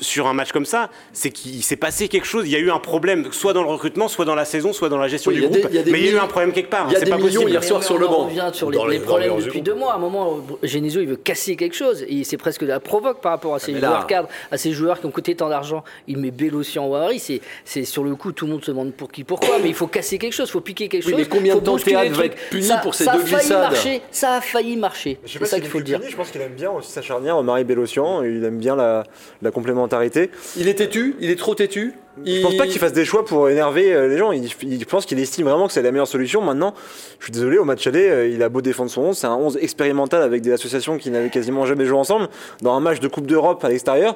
sur 0.01 0.27
un 0.27 0.33
match 0.33 0.51
comme 0.51 0.65
ça, 0.65 0.89
c'est 1.13 1.29
qu'il 1.31 1.63
s'est 1.63 1.75
passé 1.75 2.07
quelque 2.07 2.27
chose. 2.27 2.43
Il 2.45 2.51
y 2.51 2.55
a 2.55 2.59
eu 2.59 2.71
un 2.71 2.79
problème, 2.79 3.27
soit 3.31 3.53
dans 3.53 3.61
le 3.63 3.69
recrutement, 3.69 4.07
soit 4.07 4.25
dans 4.25 4.35
la 4.35 4.45
saison, 4.45 4.73
soit 4.73 4.89
dans 4.89 4.97
la 4.97 5.07
gestion 5.07 5.31
Oui, 5.31 5.37
du 5.37 5.47
groupe. 5.47 5.67
mais 5.91 5.99
il 5.99 6.05
y 6.05 6.09
a 6.09 6.11
eu 6.11 6.17
un 6.17 6.27
problème 6.27 6.51
quelque 6.51 6.69
part. 6.69 6.85
il 6.89 6.93
y 6.93 6.95
a 6.95 6.99
des 6.99 7.11
millions 7.11 7.47
hier 7.47 7.63
soir 7.81 7.99
Mais 7.99 8.05
sur 8.05 8.11
on 8.19 8.23
le 8.23 8.25
revient 8.25 8.49
sur 8.53 8.71
les, 8.71 8.99
problèmes 8.99 9.37
depuis 9.39 9.61
deux 9.61 9.73
mois. 9.73 9.93
À 9.93 9.95
un 9.95 9.99
moment, 9.99 10.39
Genesio, 10.63 11.01
il 11.01 11.07
veut 11.07 11.15
casser 11.15 11.55
quelque 11.55 11.75
chose. 11.75 12.05
Et 12.07 12.23
c'est 12.23 12.37
presque 12.37 12.61
de 12.61 12.67
la 12.67 12.79
provoque 12.79 13.21
par 13.21 13.31
rapport 13.31 13.55
à 13.55 13.59
ces 13.59 13.73
là- 13.73 13.87
joueurs 13.87 14.07
cadres, 14.07 14.29
à 14.51 14.57
ces 14.57 14.71
joueurs 14.71 14.99
qui 14.99 15.05
ont 15.05 15.11
coûté 15.11 15.35
tant 15.35 15.49
d'argent. 15.49 15.83
Il 16.07 16.17
met 16.17 16.31
Bellotti 16.31 16.79
en 16.79 16.87
Wari. 16.87 17.19
C'est, 17.19 17.41
c'est 17.63 17.83
sur 17.85 18.03
le 18.03 18.15
coup, 18.15 18.31
tout 18.31 18.45
le 18.45 18.51
monde 18.53 18.63
se 18.63 18.71
demande 18.71 18.93
pour 18.93 19.11
qui, 19.11 19.23
pourquoi. 19.23 19.59
Mais 19.61 19.69
il 19.69 19.75
faut 19.75 19.87
casser 19.87 20.17
quelque 20.17 20.33
chose, 20.33 20.47
il 20.49 20.51
faut 20.51 20.61
piquer 20.61 20.87
quelque 20.87 21.05
Oui, 21.05 21.11
chose. 21.11 21.19
mais 21.21 21.27
combien 21.27 21.55
de 21.55 21.59
temps 21.61 21.77
Théâtre 21.77 22.11
va 22.13 22.25
être 22.25 22.37
puni 22.49 22.63
ça, 22.63 22.77
pour 22.77 22.95
ces 22.95 23.03
ça 23.03 23.13
deux 23.13 23.19
a 23.21 23.25
failli 23.25 23.39
glissades 23.41 23.61
marcher. 23.61 24.01
Ça 24.11 24.33
a 24.33 24.41
failli 24.41 24.75
marcher. 24.77 25.19
C'est 25.25 25.45
ça 25.45 25.59
qu'il 25.59 25.69
faut 25.69 25.77
le 25.79 25.83
dire. 25.83 25.99
Je 26.07 26.15
pense 26.15 26.31
qu'il 26.31 26.41
aime 26.41 26.53
bien 26.53 26.71
aussi 26.71 26.91
sa 26.91 27.01
charnière, 27.01 27.41
Marie 27.43 27.63
Bellossian. 27.63 28.23
Il 28.23 28.43
aime 28.43 28.57
bien 28.57 28.75
la 28.75 29.51
complémentarité. 29.51 30.31
il 30.57 30.67
est 30.67 30.75
têtu, 30.75 31.15
il 31.19 31.29
est 31.29 31.35
trop 31.35 31.55
têtu? 31.55 31.93
Je 32.23 32.41
pense 32.41 32.55
pas 32.55 32.67
qu'il 32.67 32.79
fasse 32.79 32.93
des 32.93 33.05
choix 33.05 33.25
pour 33.25 33.49
énerver 33.49 33.93
euh, 33.93 34.07
les 34.07 34.17
gens. 34.17 34.31
Il, 34.31 34.45
il 34.63 34.85
pense 34.85 35.05
qu'il 35.05 35.19
estime 35.19 35.47
vraiment 35.47 35.67
que 35.67 35.73
c'est 35.73 35.81
la 35.81 35.91
meilleure 35.91 36.07
solution. 36.07 36.41
Maintenant, 36.41 36.73
je 37.19 37.25
suis 37.25 37.31
désolé, 37.33 37.57
au 37.57 37.65
match 37.65 37.85
aller, 37.87 38.07
euh, 38.07 38.27
il 38.29 38.41
a 38.41 38.49
beau 38.49 38.61
défendre 38.61 38.89
son 38.89 39.01
11. 39.01 39.17
C'est 39.17 39.27
un 39.27 39.35
11 39.35 39.57
expérimental 39.61 40.21
avec 40.21 40.41
des 40.41 40.51
associations 40.51 40.97
qui 40.97 41.09
n'avaient 41.09 41.29
quasiment 41.29 41.65
jamais 41.65 41.85
joué 41.85 41.97
ensemble. 41.97 42.29
Dans 42.61 42.73
un 42.73 42.79
match 42.79 42.99
de 42.99 43.07
Coupe 43.07 43.27
d'Europe 43.27 43.63
à 43.63 43.69
l'extérieur, 43.69 44.15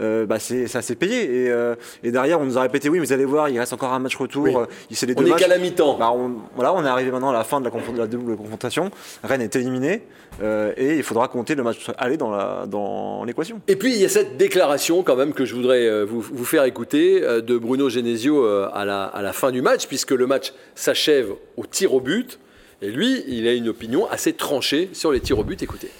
euh, 0.00 0.26
bah 0.26 0.38
c'est, 0.38 0.66
ça 0.66 0.82
s'est 0.82 0.94
payé. 0.94 1.22
Et, 1.44 1.50
euh, 1.50 1.74
et 2.02 2.10
derrière, 2.10 2.40
on 2.40 2.44
nous 2.44 2.58
a 2.58 2.62
répété 2.62 2.88
oui, 2.88 2.98
mais 2.98 3.06
vous 3.06 3.12
allez 3.12 3.24
voir, 3.24 3.48
il 3.48 3.58
reste 3.58 3.72
encore 3.72 3.92
un 3.92 3.98
match 3.98 4.16
retour. 4.16 4.44
Oui. 4.44 4.54
Euh, 4.54 4.66
C'est 4.90 5.06
les 5.06 5.14
On 5.16 5.24
est 5.24 5.38
qu'à 5.38 5.48
la 5.48 5.58
mi-temps. 5.58 5.98
Bah, 5.98 6.10
on, 6.14 6.36
voilà, 6.54 6.72
on 6.74 6.84
est 6.84 6.88
arrivé 6.88 7.10
maintenant 7.10 7.30
à 7.30 7.32
la 7.32 7.44
fin 7.44 7.60
de 7.60 7.64
la, 7.64 7.70
confron- 7.70 7.92
de 7.92 7.98
la 7.98 8.06
double 8.06 8.36
confrontation. 8.36 8.90
Rennes 9.24 9.42
est 9.42 9.56
éliminé 9.56 10.02
euh, 10.42 10.72
et 10.76 10.96
il 10.96 11.02
faudra 11.02 11.28
compter 11.28 11.54
le 11.54 11.62
match 11.62 11.90
aller 11.98 12.16
dans, 12.16 12.30
la, 12.30 12.66
dans 12.66 13.24
l'équation. 13.24 13.60
Et 13.68 13.76
puis 13.76 13.94
il 13.94 14.00
y 14.00 14.04
a 14.04 14.08
cette 14.08 14.36
déclaration 14.36 15.02
quand 15.02 15.16
même 15.16 15.32
que 15.32 15.44
je 15.44 15.54
voudrais 15.54 16.04
vous, 16.04 16.20
vous 16.20 16.44
faire 16.44 16.64
écouter 16.64 17.20
de 17.20 17.58
Bruno 17.58 17.88
Genesio 17.88 18.44
à 18.46 18.84
la, 18.84 19.04
à 19.04 19.22
la 19.22 19.32
fin 19.32 19.50
du 19.50 19.62
match, 19.62 19.86
puisque 19.86 20.12
le 20.12 20.26
match 20.26 20.52
s'achève 20.74 21.30
au 21.56 21.66
tir 21.66 21.94
au 21.94 22.00
but. 22.00 22.38
Et 22.80 22.90
lui, 22.92 23.24
il 23.26 23.48
a 23.48 23.54
une 23.54 23.68
opinion 23.68 24.08
assez 24.08 24.32
tranchée 24.34 24.90
sur 24.92 25.10
les 25.10 25.18
tirs 25.18 25.40
au 25.40 25.44
but. 25.44 25.60
Écoutez. 25.62 25.90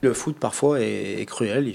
Le 0.00 0.12
foot 0.12 0.36
parfois 0.38 0.80
est, 0.80 1.26
cruel, 1.26 1.72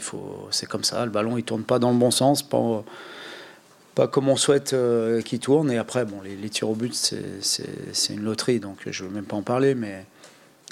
c'est 0.51 0.67
comme 0.67 0.83
ça. 0.83 1.03
Le 1.05 1.11
ballon 1.11 1.37
il 1.37 1.43
tourne 1.43 1.63
pas 1.63 1.79
dans 1.79 1.91
le 1.91 1.97
bon 1.97 2.11
sens, 2.11 2.41
pas, 2.41 4.07
comme 4.07 4.29
on 4.29 4.37
souhaite 4.37 4.73
euh, 4.73 5.21
qu'il 5.21 5.39
tourne. 5.39 5.69
Et 5.71 5.77
après, 5.77 6.05
bon, 6.05 6.21
les, 6.21 6.49
tirs 6.49 6.69
au 6.69 6.75
but 6.75 6.93
c'est, 6.93 8.13
une 8.13 8.23
loterie, 8.23 8.59
donc 8.59 8.79
je 8.89 9.03
veux 9.03 9.09
même 9.09 9.25
pas 9.25 9.35
en 9.35 9.41
parler. 9.41 9.75
Mais 9.75 10.05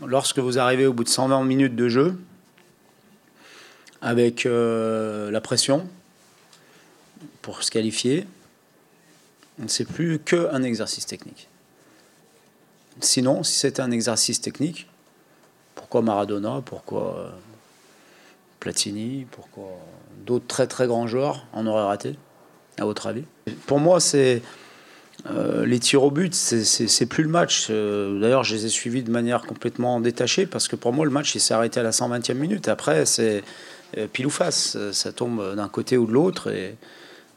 lorsque 0.06 0.40
vous 0.40 0.60
arrivez 0.60 0.86
au 0.86 0.94
bout 0.94 1.04
de 1.04 1.10
120 1.10 1.44
minutes 1.44 1.76
de 1.76 1.90
jeu, 1.90 2.16
avec 4.02 4.46
euh, 4.46 5.30
la 5.30 5.42
pression 5.42 5.88
pour 7.42 7.64
se 7.64 7.70
qualifier, 7.70 8.26
c'est 9.68 9.86
plus 9.86 10.20
qu'un 10.20 10.64
exercice 10.64 11.06
technique. 11.06 11.48
Sinon, 13.00 13.44
si 13.44 13.60
c'était 13.60 13.82
un 13.82 13.92
exercice 13.92 14.42
technique, 14.42 14.88
pourquoi 15.76 16.02
Maradona? 16.02 16.62
Pourquoi 16.66 17.16
euh, 17.18 17.30
Platini? 18.60 19.26
Pourquoi 19.32 19.66
d'autres 20.26 20.48
très 20.48 20.68
très 20.68 20.88
grands 20.88 21.08
joueurs 21.08 21.46
en 21.54 21.66
auraient 21.68 21.86
raté 21.86 22.16
À 22.80 22.86
votre 22.86 23.08
avis? 23.08 23.24
Pour 23.68 23.80
moi, 23.80 24.00
c'est 24.00 24.42
Euh, 25.30 25.68
les 25.68 25.78
tirs 25.80 26.02
au 26.02 26.10
but, 26.10 26.34
c'est- 26.34 27.06
plus 27.06 27.22
le 27.24 27.30
match. 27.30 27.68
Euh, 27.70 28.20
D'ailleurs, 28.20 28.44
je 28.44 28.56
les 28.56 28.66
ai 28.66 28.70
suivis 28.70 29.04
de 29.04 29.12
manière 29.12 29.44
complètement 29.46 30.00
détachée 30.00 30.48
parce 30.48 30.68
que 30.68 30.76
pour 30.76 30.94
moi, 30.94 31.06
le 31.06 31.12
match 31.12 31.36
il 31.36 31.40
s'est 31.40 31.54
arrêté 31.54 31.80
à 31.80 31.84
la 31.84 31.92
120e 31.92 32.40
minute. 32.40 32.68
Après, 32.68 33.06
c'est 33.06 33.44
pile 34.14 34.26
ou 34.26 34.32
face. 34.32 34.78
Ça 34.94 35.12
tombe 35.14 35.54
d'un 35.56 35.68
côté 35.68 35.96
ou 35.96 36.08
de 36.08 36.12
l'autre. 36.12 36.50
Et 36.52 36.76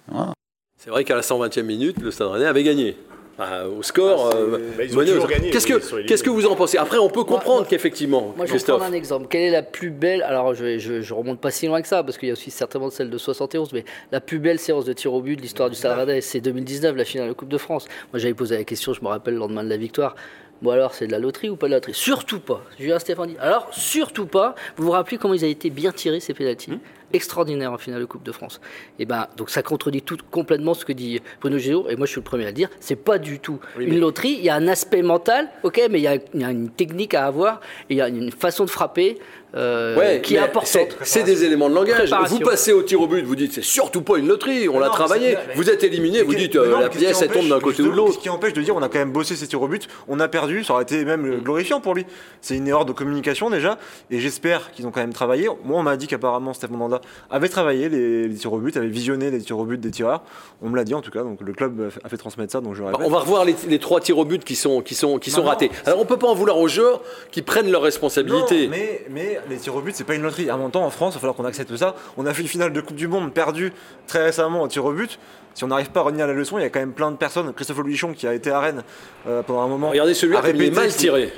voilà. 0.09 0.33
C'est 0.79 0.89
vrai 0.89 1.05
qu'à 1.05 1.15
la 1.15 1.21
120e 1.21 1.67
minute, 1.67 1.99
le 2.01 2.11
Stade 2.11 2.29
Rennais 2.29 2.47
avait 2.47 2.63
gagné. 2.63 2.97
Ah, 3.39 3.67
au 3.67 3.83
score, 3.83 4.31
euh, 4.35 4.59
Bah, 4.79 4.85
toujours 4.87 5.27
gagné, 5.27 5.51
Qu'est-ce 5.51 5.73
oui, 5.73 5.81
que 5.81 6.07
qu'est-ce 6.07 6.23
que 6.23 6.31
vous 6.31 6.47
en 6.47 6.55
pensez 6.55 6.79
Après, 6.79 6.99
on 6.99 7.09
peut 7.11 7.25
comprendre 7.25 7.61
moi- 7.61 7.67
qu'effectivement, 7.69 8.33
Moi, 8.37 8.47
je 8.47 8.53
vais 8.53 8.59
prendre 8.61 8.85
un 8.85 8.93
exemple. 8.93 9.27
Quelle 9.29 9.43
est 9.43 9.51
la 9.51 9.63
plus 9.63 9.91
belle 9.91 10.23
Alors, 10.23 10.55
je, 10.55 10.79
je, 10.79 11.01
je 11.01 11.15
remonte 11.15 11.41
pas 11.41 11.51
si 11.51 11.67
loin 11.67 11.83
que 11.83 11.89
ça, 11.89 12.05
parce 12.05 12.17
qu'il 12.17 12.29
y 12.29 12.31
a 12.31 12.35
aussi 12.35 12.51
certainement 12.53 12.91
celle 12.91 13.11
de 13.11 13.19
71, 13.19 13.73
mais 13.73 13.85
la 14.13 14.21
plus 14.21 14.39
belle 14.39 14.61
séance 14.61 14.85
de 14.85 14.93
tir 14.93 15.13
au 15.13 15.21
but 15.21 15.35
de 15.37 15.43
l'histoire 15.43 15.69
du 15.69 15.75
Stade 15.75 15.99
Rennais, 15.99 16.21
c'est 16.21 16.41
2019, 16.41 16.95
la 16.97 17.05
finale 17.05 17.29
de 17.29 17.33
Coupe 17.33 17.49
de 17.49 17.59
France. 17.59 17.87
Moi, 18.13 18.21
j'avais 18.21 18.35
posé 18.35 18.57
la 18.57 18.65
question, 18.65 18.93
je 18.93 19.01
me 19.03 19.09
rappelle, 19.09 19.35
le 19.35 19.41
lendemain 19.41 19.65
de 19.65 19.69
la 19.71 19.77
victoire. 19.79 20.15
Bon, 20.63 20.71
alors, 20.71 20.95
c'est 20.95 21.09
de 21.09 21.13
la 21.13 21.19
loterie 21.19 21.51
ou 21.51 21.57
pas 21.57 21.67
de 21.67 21.73
la 21.73 21.79
loterie? 21.79 21.93
Surtout 21.95 22.39
pas. 22.39 22.63
Julien 22.79 22.99
Stéphane 23.01 23.31
dit. 23.31 23.37
Alors, 23.41 23.69
surtout 23.73 24.27
pas. 24.27 24.55
Vous 24.77 24.85
vous 24.85 24.93
rappelez 24.93 25.19
comment 25.19 25.35
ils 25.35 25.43
avaient 25.43 25.51
été 25.51 25.69
bien 25.71 25.91
tirés, 25.91 26.21
ces 26.21 26.33
pénalties? 26.33 26.71
Hum. 26.71 26.79
Extraordinaire 27.15 27.73
en 27.73 27.79
finale 27.79 28.01
de 28.01 28.07
Coupe 28.07 28.25
de 28.25 28.33
France. 28.33 28.61
Et 28.99 29.07
ben, 29.07 29.29
donc 29.37 29.49
ça 29.49 29.63
contredit 29.63 30.03
tout 30.03 30.19
complètement 30.31 30.75
ce 30.75 30.85
que 30.85 30.93
dit 30.93 31.21
Bruno 31.41 31.59
Géraud, 31.59 31.87
et 31.89 31.95
moi 31.97 32.07
je 32.07 32.11
suis 32.11 32.21
le 32.21 32.25
premier 32.25 32.45
à 32.45 32.49
le 32.49 32.53
dire, 32.53 32.69
c'est 32.81 32.97
pas 32.97 33.19
du 33.19 33.39
tout 33.39 33.61
une 33.79 34.01
loterie. 34.01 34.37
Il 34.39 34.45
y 34.45 34.51
a 34.51 34.57
un 34.57 34.67
aspect 34.67 35.03
mental, 35.03 35.49
ok, 35.63 35.81
mais 35.91 36.01
il 36.01 36.03
y 36.03 36.09
a, 36.09 36.17
il 36.17 36.41
y 36.41 36.45
a 36.45 36.51
une 36.51 36.71
technique 36.71 37.15
à 37.15 37.27
avoir, 37.27 37.61
et 37.89 37.95
il 37.95 37.97
y 37.99 38.03
a 38.03 38.09
une 38.09 38.33
façon 38.33 38.65
de 38.65 38.71
frapper 38.71 39.19
euh, 39.57 39.97
Ouais, 39.97 40.21
qui 40.23 40.35
est 40.35 40.39
importante. 40.39 40.97
c'est- 41.03 41.23
des 41.23 41.45
éléments 41.45 41.69
de 41.71 41.75
langage. 41.75 42.13
Vous 42.29 42.41
passez 42.41 42.73
au 42.73 42.83
tir 42.83 43.01
au 43.01 43.07
but, 43.07 43.25
vous 43.25 43.37
dites 43.37 43.53
c'est 43.53 43.63
surtout 43.65 44.03
pas 44.03 44.19
une 44.19 44.27
loterie, 44.29 44.69
on 44.69 44.79
l'a 44.79 44.89
travaillé. 44.89 45.37
Vous 45.55 45.71
êtes 45.71 45.83
éliminé, 45.85 46.23
vous 46.23 46.35
dites 46.35 46.57
euh, 46.57 46.71
non, 46.73 46.81
la 46.81 46.89
pièce 46.89 47.23
elle 47.23 47.31
tombe 47.31 47.49
d'un 47.49 47.61
côté 47.61 47.83
ou 47.83 47.87
de 47.91 47.97
l'autre. 47.97 48.11
Qu'est-ce 48.13 48.19
qui 48.23 48.29
empêche 48.29 48.53
de 48.53 48.61
dire 48.63 48.75
on 48.77 48.83
a 48.83 48.89
quand 48.89 48.99
même 48.99 49.13
bossé 49.13 49.37
ses 49.37 49.47
tirs 49.47 49.63
au 49.63 49.69
but, 49.69 49.89
on 50.09 50.19
a 50.21 50.29
perdu, 50.29 50.65
ça 50.65 50.75
aurait 50.75 50.83
été 50.83 51.05
même 51.05 51.41
glorifiant 51.43 51.81
pour 51.81 51.95
lui. 51.95 52.05
C'est 52.41 52.57
une 52.57 52.69
erreur 52.69 52.85
de 52.85 52.93
communication 52.93 53.49
déjà, 53.51 53.79
et 54.11 54.19
j'espère 54.21 54.71
qu'ils 54.73 54.87
ont 54.87 54.91
quand 54.91 55.01
même 55.01 55.13
travaillé. 55.15 55.49
Moi, 55.65 55.79
on 55.79 55.83
m'a 55.83 55.97
dit 55.97 56.07
qu'apparemment 56.07 56.53
Stéphane 56.53 56.77
Mandanda 56.77 57.01
avait 57.31 57.49
travaillé 57.49 57.89
les, 57.89 58.29
les 58.29 58.35
tirs 58.35 58.53
au 58.53 58.59
but, 58.59 58.77
avait 58.77 58.89
visionné 58.89 59.31
les 59.31 59.41
tirs 59.41 59.59
au 59.59 59.65
but 59.65 59.81
des 59.81 59.91
tireurs. 59.91 60.23
On 60.63 60.69
me 60.69 60.77
l'a 60.77 60.85
dit 60.85 60.95
en 60.95 61.01
tout 61.01 61.11
cas, 61.11 61.23
donc 61.23 61.41
le 61.41 61.53
club 61.53 61.91
a 62.05 62.09
fait- 62.09 62.17
transmettre 62.17 62.53
ça, 62.53 62.61
donc 62.61 62.75
je 62.75 62.83
Bah, 62.83 62.89
répète. 62.93 63.07
On 63.07 63.11
va 63.11 63.19
revoir 63.21 63.45
les, 63.45 63.55
les 63.69 63.79
trois 63.79 64.01
tirs 64.01 64.19
au 64.19 64.25
but 64.25 64.45
qui 64.45 64.55
sont, 64.57 64.81
qui 64.83 64.95
sont, 64.95 65.19
qui 65.19 65.31
sont 65.31 65.43
Non, 65.43 65.49
ratés. 65.49 65.67
non. 65.69 65.75
Alors 65.87 66.01
on 66.01 66.05
peut 66.05 66.17
pas 66.17 66.29
en 66.29 66.35
vouloir 66.35 66.59
aux 66.59 66.69
joueurs 66.69 67.01
qui 67.33 67.43
prennent 67.43 67.71
leurs 67.71 67.81
Non, 67.81 67.85
responsabilités. 67.87 68.69
mais, 68.69 69.05
mais 69.11 69.39
les 69.49 69.57
tirs 69.57 69.75
au 69.75 69.81
but, 69.81 69.95
c'est 69.95 70.05
pas 70.05 70.15
une 70.15 70.23
loterie. 70.23 70.51
À 70.51 70.57
mon 70.57 70.71
temps, 70.71 70.85
en 70.85 70.91
France, 70.91 71.15
il 71.15 71.17
va 71.17 71.21
falloir 71.21 71.37
qu'on 71.37 71.45
accepte 71.45 71.75
ça. 71.77 71.95
On 72.17 72.27
a 72.27 72.35
fait 72.35 72.43
une 72.43 72.49
finale 72.49 72.73
de 72.73 72.81
Coupe 72.81 72.97
du 72.97 73.09
Monde 73.09 73.33
perdue 73.33 73.73
très 74.07 74.25
récemment 74.25 74.63
au 74.63 74.69
tir 74.69 74.85
au 74.85 74.93
but. 74.93 75.19
Si 75.55 75.63
on 75.63 75.69
n'arrive 75.69 75.91
pas 75.91 76.01
à 76.01 76.03
retenir 76.05 76.27
la 76.27 76.33
leçon, 76.33 76.59
il 76.59 76.63
y 76.63 76.65
a 76.65 76.71
quand 76.71 76.81
même 76.81 76.93
plein 76.93 77.11
de 77.11 77.17
personnes. 77.17 77.53
Christophe 77.53 77.79
Oluichon, 77.79 78.13
qui 78.13 78.27
a 78.27 78.35
été 78.35 78.51
à 78.51 78.61
Rennes 78.61 78.83
euh, 79.27 79.43
pendant 79.43 79.63
un 79.63 79.69
moment. 79.69 79.91
Regardez 79.91 80.15
celui-là 80.15 80.43
il 80.53 80.63
est 80.63 80.71
mal 80.71 80.89
tiré. 80.89 81.33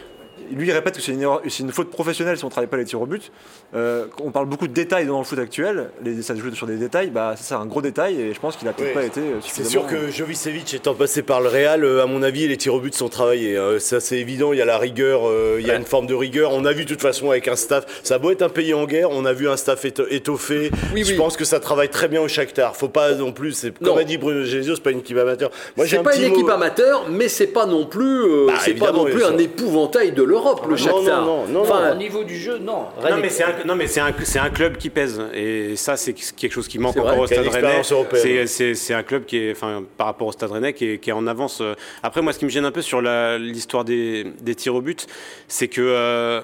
Lui, 0.52 0.66
il 0.68 0.72
répète 0.72 0.96
que 0.96 1.02
c'est 1.02 1.12
une, 1.12 1.22
erreur- 1.22 1.42
c'est 1.48 1.62
une 1.62 1.72
faute 1.72 1.90
professionnelle 1.90 2.36
si 2.38 2.44
on 2.44 2.48
ne 2.48 2.50
travaille 2.50 2.68
pas 2.68 2.76
les 2.76 2.84
tirs 2.84 3.00
au 3.00 3.06
but. 3.06 3.30
Euh, 3.74 4.06
on 4.22 4.30
parle 4.30 4.46
beaucoup 4.46 4.68
de 4.68 4.72
détails 4.72 5.06
dans 5.06 5.18
le 5.18 5.24
foot 5.24 5.38
actuel. 5.38 5.90
Les, 6.04 6.22
ça 6.22 6.34
se 6.34 6.40
joue 6.40 6.54
sur 6.54 6.66
des 6.66 6.76
détails. 6.76 7.10
Bah, 7.10 7.34
ça, 7.36 7.42
c'est 7.42 7.54
un 7.54 7.66
gros 7.66 7.82
détail 7.82 8.20
et 8.20 8.34
je 8.34 8.40
pense 8.40 8.56
qu'il 8.56 8.68
a 8.68 8.72
peut-être 8.72 8.88
Oui. 8.88 8.94
pas 8.94 9.04
été 9.04 9.20
euh, 9.20 9.40
C'est 9.42 9.64
sûr 9.64 9.86
que 9.86 10.10
Jovicevic 10.10 10.72
étant 10.74 10.94
passé 10.94 11.22
par 11.22 11.40
le 11.40 11.48
Real, 11.48 11.84
euh, 11.84 12.02
à 12.02 12.06
mon 12.06 12.22
avis, 12.22 12.46
les 12.48 12.56
tirs 12.56 12.74
au 12.74 12.80
but 12.80 12.94
sont 12.94 13.08
travaillés. 13.08 13.56
Euh, 13.56 13.78
ça, 13.78 14.00
c'est 14.00 14.18
évident. 14.18 14.52
Il 14.52 14.58
y 14.58 14.62
a 14.62 14.64
la 14.64 14.78
rigueur, 14.78 15.28
euh, 15.28 15.56
il 15.60 15.66
y 15.66 15.70
a 15.70 15.76
une 15.76 15.84
forme 15.84 16.06
de 16.06 16.14
rigueur. 16.14 16.52
On 16.52 16.64
a 16.64 16.72
vu 16.72 16.84
de 16.84 16.88
toute 16.88 17.02
façon 17.02 17.30
avec 17.30 17.48
un 17.48 17.56
staff. 17.56 17.84
Ça 18.02 18.16
a 18.16 18.18
beau 18.18 18.30
être 18.30 18.42
un 18.42 18.48
pays 18.48 18.74
en 18.74 18.84
guerre, 18.86 19.10
on 19.10 19.24
a 19.24 19.32
vu 19.32 19.48
un 19.48 19.56
staff 19.56 19.84
éto- 19.84 20.06
étoffé. 20.10 20.70
Oui, 20.94 21.04
Je 21.04 21.12
oui. 21.12 21.16
pense 21.16 21.36
que 21.36 21.44
ça 21.44 21.60
travaille 21.60 21.88
très 21.88 22.08
bien 22.08 22.20
au 22.22 22.28
Shakhtar. 22.28 22.76
Faut 22.76 22.88
pas 22.88 23.12
non 23.14 23.32
plus. 23.32 23.52
C'est 23.52 23.80
Non. 23.80 23.90
comme 23.90 23.98
a 23.98 24.04
dit 24.04 24.18
Bruno 24.18 24.44
Genesio, 24.44 24.74
c'est 24.74 24.82
pas 24.82 24.90
une 24.90 25.00
équipe 25.00 25.16
amateur. 25.18 25.50
Moi, 25.76 25.86
j'ai 25.86 25.92
C'est 25.92 26.00
un 26.00 26.02
pas 26.04 26.10
petit 26.10 26.22
une 26.26 26.32
équipe 26.32 26.46
mot- 26.46 26.52
amateur, 26.52 27.06
mais 27.10 27.28
c'est 27.28 27.46
pas 27.48 27.66
non 27.66 27.86
plus, 27.86 28.22
euh, 28.22 28.46
Bah, 28.46 28.54
c'est 28.64 28.74
pas 28.74 28.92
non 28.92 29.04
plus 29.04 29.24
un 29.24 29.36
épouvantail 29.38 30.12
de 30.12 30.22
l'Europe, 30.36 30.62
le 30.64 30.70
Non, 30.70 30.76
Shakhtar. 30.76 31.24
non, 31.24 31.46
non, 31.46 31.52
non, 31.52 31.60
Enfin, 31.62 31.92
Au 31.92 31.94
niveau 31.96 32.24
du 32.24 32.36
jeu, 32.36 32.58
non. 32.58 32.86
Non 33.10 33.16
mais 33.20 33.26
est- 33.26 33.30
c'est 33.30 33.44
un, 33.44 33.54
non 33.64 33.74
mais 33.74 33.86
c'est 33.86 34.00
un, 34.00 34.12
c'est 34.24 34.38
un 34.38 34.50
club 34.50 34.76
qui 34.76 34.90
pèse 34.90 35.20
et 35.34 35.76
ça 35.76 35.96
c'est 35.96 36.12
quelque 36.12 36.52
chose 36.52 36.68
qui 36.68 36.78
manque 36.78 36.96
encore 36.96 37.18
au 37.18 37.26
Stade 37.26 37.46
Rennais. 37.48 37.82
C'est- 37.82 38.46
C'est 38.46 38.74
c'est 38.74 38.94
un 38.94 39.02
club 39.02 39.24
qui 39.24 39.38
est, 39.38 39.52
enfin 39.52 39.82
par 39.96 40.06
rapport 40.08 40.28
au 40.28 40.32
Stade 40.32 40.50
Rennais 40.52 40.72
qui 40.72 40.84
est, 40.92 40.98
qui 40.98 41.10
est 41.10 41.14
en 41.14 41.26
avance. 41.26 41.62
Après 42.02 42.22
moi 42.22 42.32
ce 42.32 42.38
qui 42.38 42.44
me 42.44 42.50
gêne 42.50 42.64
un 42.64 42.70
peu 42.72 42.82
sur 42.82 43.00
la- 43.00 43.38
l'histoire 43.38 43.84
des, 43.84 44.24
des 44.40 44.54
tirs 44.54 44.74
au 44.74 44.80
but, 44.80 45.06
c'est 45.48 45.68
que 45.68 45.80
euh, 45.82 46.40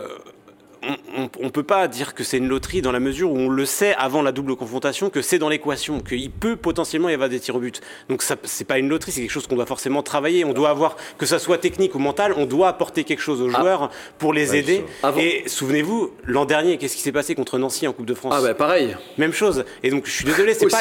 on, 1.17 1.29
on 1.41 1.51
peut 1.51 1.63
pas 1.63 1.87
dire 1.89 2.15
que 2.15 2.25
c'est 2.25 2.39
une 2.39 2.49
loterie 2.49 2.83
dans 2.83 2.93
la 2.93 3.01
mesure 3.01 3.31
où 3.31 3.37
on 3.39 3.49
le 3.49 3.65
sait 3.67 3.95
avant 3.97 4.23
la 4.23 4.33
double 4.33 4.57
confrontation 4.57 5.11
que 5.11 5.23
c'est 5.23 5.39
dans 5.39 5.49
l'équation 5.49 6.01
qu'il 6.01 6.31
peut 6.31 6.57
potentiellement 6.57 7.09
y 7.09 7.15
avoir 7.15 7.29
des 7.29 7.41
tirs 7.41 7.57
au 7.57 7.61
but. 7.61 7.81
Donc 8.09 8.23
ça 8.23 8.37
c'est 8.45 8.65
pas 8.67 8.79
une 8.79 8.89
loterie, 8.89 9.13
c'est 9.13 9.21
quelque 9.21 9.31
chose 9.31 9.47
qu'on 9.47 9.57
doit 9.57 9.67
forcément 9.67 10.03
travailler. 10.03 10.45
On 10.45 10.53
doit 10.53 10.71
avoir 10.71 10.97
que 11.19 11.27
ça 11.27 11.39
soit 11.39 11.59
technique 11.59 11.95
ou 11.95 11.99
mental, 11.99 12.35
on 12.37 12.47
doit 12.47 12.69
apporter 12.69 13.05
quelque 13.05 13.21
chose 13.23 13.41
aux 13.43 13.51
Ah. 13.55 13.61
joueurs 13.61 13.91
pour 14.19 14.33
les 14.33 14.57
aider. 14.57 14.85
Et 15.19 15.45
souvenez-vous, 15.47 16.13
l'an 16.25 16.45
dernier, 16.45 16.79
qu'est-ce 16.79 16.97
qui 16.97 17.03
s'est 17.03 17.13
passé 17.13 17.35
contre 17.35 17.59
Nancy 17.59 17.87
en 17.87 17.93
Coupe 17.93 18.07
de 18.07 18.15
France? 18.15 18.35
Ah 18.37 18.43
bah 18.43 18.55
pareil. 18.55 18.97
Même 19.19 19.33
chose. 19.33 19.65
Et 19.83 19.91
donc, 19.91 20.07
je 20.07 20.11
suis 20.13 20.25
désolé, 20.25 20.55
c'est 20.55 20.67
pas, 20.67 20.79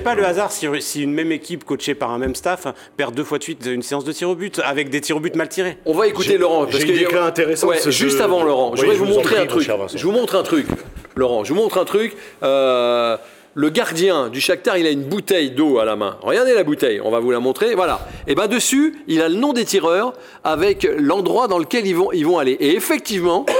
pas, 0.00 0.14
le 0.14 0.24
hasard 0.26 0.52
si, 0.52 0.66
si 0.80 1.02
une 1.02 1.12
même 1.12 1.32
équipe 1.32 1.64
coachée 1.64 1.94
par 1.94 2.10
un 2.10 2.18
même 2.18 2.34
staff 2.34 2.66
perd 2.96 3.14
deux 3.14 3.24
fois 3.24 3.38
de 3.38 3.42
suite 3.42 3.64
une 3.66 3.82
séance 3.82 4.04
de 4.04 4.12
tir 4.12 4.28
au 4.28 4.34
but 4.34 4.60
avec 4.64 4.90
des 4.90 5.00
tirs 5.00 5.16
au 5.16 5.20
but 5.20 5.34
mal 5.36 5.48
tirés. 5.48 5.78
On 5.86 5.94
va 5.94 6.06
écouter 6.06 6.36
Laurent. 6.38 6.66
j'ai 6.68 6.82
une 6.88 6.94
déclat 6.98 7.24
intéressante, 7.24 7.70
Ouais, 7.70 7.78
ce 7.78 7.90
juste 7.90 8.18
jeu- 8.18 8.22
avant 8.24 8.42
Laurent, 8.42 8.74
je 8.76 8.84
Oui, 8.84 8.96
vous 8.96 9.06
vous 9.06 9.18
en 9.18 9.22
montrer 9.30 9.42
un 9.42 9.46
truc. 9.46 9.70
Je 9.94 10.04
vous 10.04 10.12
montre 10.12 10.36
un 10.36 10.42
truc, 10.42 10.66
Laurent. 11.16 11.44
Je 11.44 11.52
vous 11.52 11.60
montre 11.60 11.78
un 11.78 11.84
truc. 11.84 12.16
Euh, 12.42 13.16
le 13.54 13.68
gardien 13.70 14.28
du 14.28 14.40
Shakhtar, 14.40 14.78
il 14.78 14.86
a 14.86 14.90
une 14.90 15.02
bouteille 15.02 15.50
d'eau 15.50 15.78
à 15.78 15.84
la 15.84 15.96
main. 15.96 16.16
Regardez 16.22 16.54
la 16.54 16.62
bouteille. 16.62 17.00
On 17.02 17.10
va 17.10 17.18
vous 17.18 17.30
la 17.30 17.40
montrer. 17.40 17.74
Voilà. 17.74 18.06
Et 18.26 18.34
ben 18.34 18.46
dessus, 18.46 19.02
il 19.08 19.20
a 19.22 19.28
le 19.28 19.34
nom 19.34 19.52
des 19.52 19.64
tireurs 19.64 20.12
avec 20.44 20.88
l'endroit 20.98 21.48
dans 21.48 21.58
lequel 21.58 21.86
ils 21.86 21.96
vont, 21.96 22.12
ils 22.12 22.26
vont 22.26 22.38
aller. 22.38 22.52
Et 22.52 22.74
effectivement. 22.76 23.46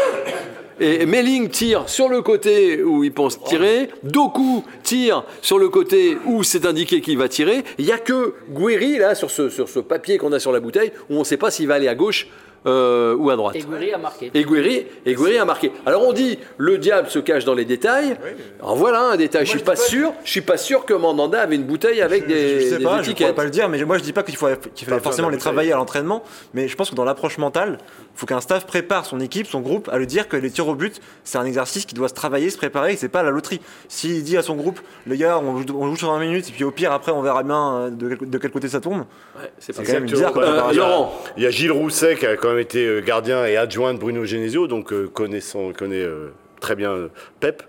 Et 0.83 1.05
Melling 1.05 1.51
tire 1.51 1.91
sur 1.91 2.09
le 2.09 2.23
côté 2.23 2.83
où 2.83 3.05
il 3.05 3.13
pense 3.13 3.45
tirer. 3.45 3.91
Doku 4.03 4.65
tire 4.83 5.25
sur 5.43 5.59
le 5.59 5.69
côté 5.69 6.17
où 6.25 6.43
c'est 6.43 6.65
indiqué 6.65 7.03
qu'il 7.03 7.19
va 7.19 7.29
tirer. 7.29 7.65
Il 7.77 7.85
n'y 7.85 7.93
a 7.93 7.99
que 7.99 8.33
Guéry, 8.49 8.97
là, 8.97 9.15
sur 9.15 9.31
ce, 9.31 9.51
sur 9.51 9.69
ce 9.69 9.81
papier 9.81 10.17
qu'on 10.17 10.33
a 10.33 10.39
sur 10.39 10.53
la 10.53 10.61
bouteille, 10.61 10.91
où 11.11 11.17
on 11.17 11.19
ne 11.19 11.25
sait 11.25 11.37
pas 11.37 11.51
s'il 11.51 11.69
va 11.69 11.75
aller 11.75 11.87
à 11.87 11.95
gauche 11.95 12.29
euh, 12.67 13.15
ou 13.17 13.31
à 13.31 13.37
droite. 13.37 13.57
Et 13.57 13.63
Gouiri 13.63 13.93
a 13.93 13.99
marqué. 13.99 14.31
Guéry 14.35 15.39
a 15.39 15.45
marqué. 15.45 15.73
Alors 15.87 16.03
on 16.07 16.13
dit 16.13 16.39
le 16.59 16.79
diable 16.79 17.09
se 17.09 17.19
cache 17.19 17.45
dans 17.45 17.55
les 17.55 17.65
détails. 17.65 18.17
Alors 18.61 18.77
voilà 18.77 19.01
un 19.13 19.17
détail. 19.17 19.45
je 19.47 19.51
suis 19.51 19.61
je 19.61 19.65
pas 19.65 19.77
sûr. 19.77 20.13
Je 20.25 20.31
suis 20.31 20.41
pas 20.41 20.57
sûr 20.57 20.85
que 20.85 20.95
Mandanda 20.95 21.41
avait 21.41 21.57
une 21.57 21.65
bouteille 21.65 22.01
avec 22.03 22.27
des, 22.27 22.61
je 22.61 22.67
sais 22.67 22.79
des 22.79 22.85
pas, 22.85 22.91
je 22.91 22.97
pourrais 22.99 23.11
étiquettes. 23.13 23.35
pas 23.35 23.45
le 23.45 23.51
dire, 23.51 23.69
mais 23.69 23.83
moi 23.85 23.99
je 23.99 24.03
dis 24.03 24.13
pas 24.13 24.23
qu'il 24.23 24.37
faut, 24.37 24.49
qu'il 24.75 24.87
fallait 24.87 25.01
forcément 25.01 25.29
les 25.29 25.39
travailler 25.39 25.73
à 25.73 25.77
l'entraînement, 25.77 26.23
mais 26.55 26.69
je 26.69 26.77
pense 26.77 26.91
que 26.91 26.95
dans 26.95 27.05
l'approche 27.05 27.39
mentale, 27.39 27.79
il 28.15 28.19
faut 28.19 28.27
qu'un 28.27 28.41
staff 28.41 28.67
prépare 28.67 29.07
son 29.07 29.21
équipe, 29.21 29.47
son 29.47 29.61
groupe, 29.61 29.89
à 29.91 29.99
lui 29.99 30.07
dire 30.07 30.29
que 30.29 30.37
les 30.37 30.51
tirs 30.51 30.69
au 30.69 30.75
but, 30.75 31.01
c'est 31.25 31.39
un 31.39 31.45
exercice 31.45 31.87
qui 31.87 31.95
doit 31.95 32.09
se 32.09 32.15
travailler, 32.15 32.51
se 32.51 32.59
préparer, 32.59 32.93
et 32.93 32.97
c'est 32.97 33.09
pas 33.09 33.23
la 33.23 33.31
loterie. 33.31 33.61
S'il 33.89 34.23
dit 34.23 34.37
à 34.37 34.43
son 34.43 34.57
groupe, 34.57 34.81
les 35.07 35.17
gars, 35.17 35.39
on 35.39 35.57
joue, 35.59 35.65
on 35.79 35.87
joue 35.87 35.97
sur 35.97 36.11
20 36.13 36.19
minutes, 36.21 36.49
et 36.51 36.53
puis 36.53 36.65
au 36.65 36.71
pire, 36.71 36.93
après, 36.93 37.13
on 37.13 37.23
verra 37.23 37.43
bien 37.43 37.75
euh, 37.75 37.91
de 37.91 38.15
quel, 38.15 38.29
de 38.31 38.39
quel 38.39 38.51
côté 38.51 38.69
ça 38.69 38.81
tombe, 38.81 39.05
Ouais, 39.39 39.51
c'est 39.59 39.75
quand 39.75 39.91
même 39.91 40.05
bizarre 40.05 40.33
Euh. 40.37 40.73
Laurent. 40.73 41.15
Il 41.37 41.43
y 41.43 41.47
a 41.47 41.51
Gilles 41.51 41.73
Rousset 41.73 42.17
qui 42.17 42.27
a 42.27 42.37
quand 42.37 42.50
même 42.51 42.61
été 42.61 42.87
euh, 42.87 43.01
gardien 43.01 43.45
et 43.47 43.57
adjoint 43.57 43.95
de 43.95 43.99
Bruno 43.99 44.25
Genesio, 44.25 44.67
donc 44.67 44.93
euh, 44.93 45.09
connaissant, 45.09 45.73
connaît 45.73 46.03
euh, 46.03 46.31
très 46.61 46.77
bien 46.77 46.93
euh, 46.93 47.09
Pep. 47.41 47.63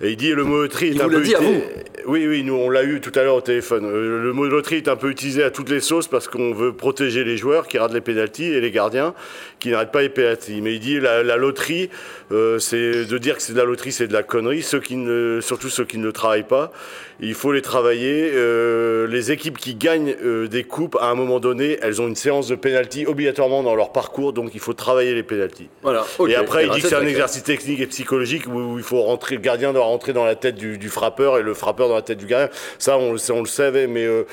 Et 0.00 0.10
il 0.10 0.16
dit 0.16 0.32
le 0.32 0.44
mot 0.44 0.62
loterie 0.62 0.88
est 0.88 0.92
Il 0.92 1.00
un 1.02 1.04
vous 1.06 1.10
peu 1.18 1.22
dit 1.22 1.34
à 1.34 1.40
uti- 1.40 1.62
Oui, 2.06 2.26
oui, 2.26 2.42
nous 2.42 2.54
on 2.54 2.68
l'a 2.70 2.82
eu 2.84 3.00
tout 3.00 3.12
à 3.18 3.22
l'heure 3.22 3.36
au 3.36 3.40
téléphone. 3.40 3.84
Euh, 3.86 4.22
le 4.22 4.32
mot 4.32 4.46
loterie 4.46 4.76
est 4.76 4.88
un 4.88 4.96
peu 4.96 5.08
utilisé 5.10 5.42
à 5.42 5.50
toutes 5.50 5.70
les 5.70 5.80
sauces 5.80 6.08
parce 6.08 6.28
qu'on 6.28 6.52
veut 6.52 6.72
protéger 6.72 7.24
les 7.24 7.36
joueurs 7.36 7.66
qui 7.68 7.78
ratent 7.78 7.94
les 7.94 8.00
pénalties 8.00 8.46
et 8.52 8.60
les 8.60 8.70
gardiens 8.70 9.14
qui 9.60 9.70
n'arrêtent 9.70 9.92
pas 9.92 10.02
les 10.02 10.08
pénalties. 10.08 10.60
Mais 10.60 10.74
il 10.74 10.80
dit 10.80 10.98
la, 11.00 11.22
la 11.22 11.36
loterie, 11.36 11.88
euh, 12.32 12.58
c'est 12.58 13.04
de 13.04 13.18
dire 13.18 13.36
que 13.36 13.42
c'est 13.42 13.52
de 13.52 13.58
la 13.58 13.64
loterie, 13.64 13.92
c'est 13.92 14.08
de 14.08 14.12
la 14.12 14.22
connerie. 14.24 14.62
Ceux 14.62 14.80
qui 14.80 14.96
ne, 14.96 15.38
surtout 15.40 15.68
ceux 15.68 15.84
qui 15.84 15.98
ne 15.98 16.04
le 16.04 16.12
travaillent 16.12 16.42
pas, 16.42 16.72
il 17.20 17.34
faut 17.34 17.52
les 17.52 17.62
travailler. 17.62 18.32
Euh, 18.34 19.06
les 19.06 19.30
équipes 19.30 19.58
qui 19.58 19.74
gagnent 19.76 20.16
euh, 20.24 20.48
des 20.48 20.64
coupes, 20.64 20.96
à 21.00 21.06
un 21.06 21.14
moment 21.14 21.38
donné, 21.38 21.78
elles 21.82 22.00
ont 22.02 22.08
une 22.08 22.16
séance 22.16 22.48
de 22.48 22.54
pénalty 22.56 23.06
obligatoirement 23.06 23.62
dans 23.62 23.74
leur 23.76 23.92
parcours, 23.92 24.32
donc 24.32 24.50
il 24.54 24.60
faut 24.60 24.72
travailler 24.72 25.14
les 25.14 25.22
pénalties. 25.22 25.68
Voilà. 25.82 26.04
Et 26.28 26.34
après, 26.34 26.62
il 26.62 26.64
Alors, 26.64 26.76
dit 26.76 26.82
que 26.82 26.88
c'est 26.88 26.94
un 26.96 27.06
exercice 27.06 27.42
technique 27.44 27.80
et 27.80 27.86
psychologique 27.86 28.31
où 28.46 28.72
où 28.74 28.78
il 28.78 28.84
faut 28.84 29.02
rentrer, 29.02 29.34
le 29.36 29.40
gardien 29.40 29.72
doit 29.72 29.84
rentrer 29.84 30.12
dans 30.12 30.24
la 30.24 30.34
tête 30.34 30.54
du, 30.54 30.78
du 30.78 30.88
frappeur 30.88 31.38
et 31.38 31.42
le 31.42 31.54
frappeur 31.54 31.88
dans 31.88 31.94
la 31.94 32.02
tête 32.02 32.18
du 32.18 32.26
gardien. 32.26 32.48
Ça, 32.78 32.96
on, 32.98 33.12
le 33.12 33.18
on 33.32 33.40
le 33.40 33.46
savait, 33.46 33.86
mais 33.86 34.04
euh, 34.04 34.24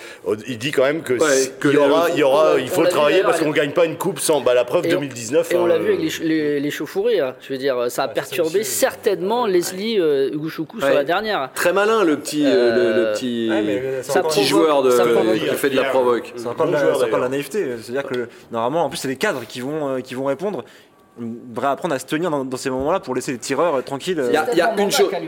il 0.47 0.57
dit 0.57 0.71
quand 0.71 0.83
même 0.83 1.01
que 1.01 1.13
Ouais, 1.13 1.29
si- 1.29 1.51
que 1.59 1.67
il 1.67 1.73
y 1.73 1.77
aura, 1.77 2.07
le- 2.07 2.13
il 2.13 2.19
y 2.19 2.23
aura, 2.23 2.53
on- 2.53 2.57
il 2.57 2.63
on 2.63 2.67
faut 2.67 2.81
le 2.81 2.88
vu 2.88 2.93
travailler 2.93 3.21
parce 3.21 3.39
qu'on 3.39 3.47
il- 3.47 3.53
gagne 3.53 3.71
pas 3.71 3.85
une 3.85 3.97
coupe 3.97 4.19
sans. 4.19 4.41
Bah, 4.41 4.53
la 4.53 4.65
preuve 4.65 4.85
Et 4.85 4.95
on- 4.95 4.99
2019. 4.99 5.51
Et 5.51 5.55
on 5.55 5.65
hein, 5.65 5.67
l'a 5.67 5.77
vu 5.77 5.89
euh, 5.91 5.93
avec 5.97 6.19
les, 6.19 6.27
les, 6.27 6.59
les 6.59 6.71
chauffourées. 6.71 7.19
hein. 7.19 7.35
Je 7.41 7.53
veux 7.53 7.59
dire, 7.59 7.89
ça 7.89 8.03
a 8.03 8.07
perturbé 8.07 8.63
certainement 8.63 9.45
Leslie 9.45 9.99
euh, 9.99 10.29
sur 10.49 10.65
la 10.93 11.03
dernière. 11.03 11.49
Très 11.55 11.73
malin 11.73 12.03
le 12.03 12.17
petit, 12.17 12.43
euh, 12.45 12.75
le, 12.75 13.05
le 13.05 13.13
petit, 13.13 13.47
ouais, 13.49 13.62
mais 13.62 13.81
c'est 14.01 14.12
Ça 14.12 14.19
encore 14.19 14.31
petit 14.31 14.45
joueur 14.45 14.83
de, 14.83 14.91
ça 14.91 15.03
qui 15.03 15.45
fait 15.55 15.69
de 15.69 15.75
la 15.75 15.83
provoque. 15.85 16.33
Encore, 16.45 16.67
Bon 16.67 16.71
de 16.71 17.21
la- 17.21 17.29
naïveté. 17.29 17.65
C'est-à-dire 17.81 18.03
que 18.09 18.27
normalement, 18.51 18.85
en 18.85 18.89
plus, 18.89 18.97
c'est 18.97 19.07
les 19.07 19.15
cadres 19.15 19.41
qui 19.47 19.62
vont, 19.62 20.01
qui 20.01 20.15
vont 20.15 20.25
répondre. 20.25 20.63
Devrait 21.19 21.67
apprendre 21.67 21.93
à 21.95 21.99
se 21.99 22.05
tenir 22.05 22.29
dans, 22.32 22.43
dans 22.45 22.58
ces 22.58 22.69
moments-là 22.69 22.99
pour 22.99 23.15
laisser 23.15 23.32
les 23.32 23.38
tireurs 23.38 23.75
euh, 23.75 23.82
tranquilles. 23.82 24.21
Il 24.27 24.34
y 24.34 24.38
a- 24.38 24.45
C'est 24.45 24.51
il 24.53 24.58
y 24.58 24.62
a 24.62 24.73
une 24.82 24.91
chose- 24.91 25.12
mèche. 25.12 25.21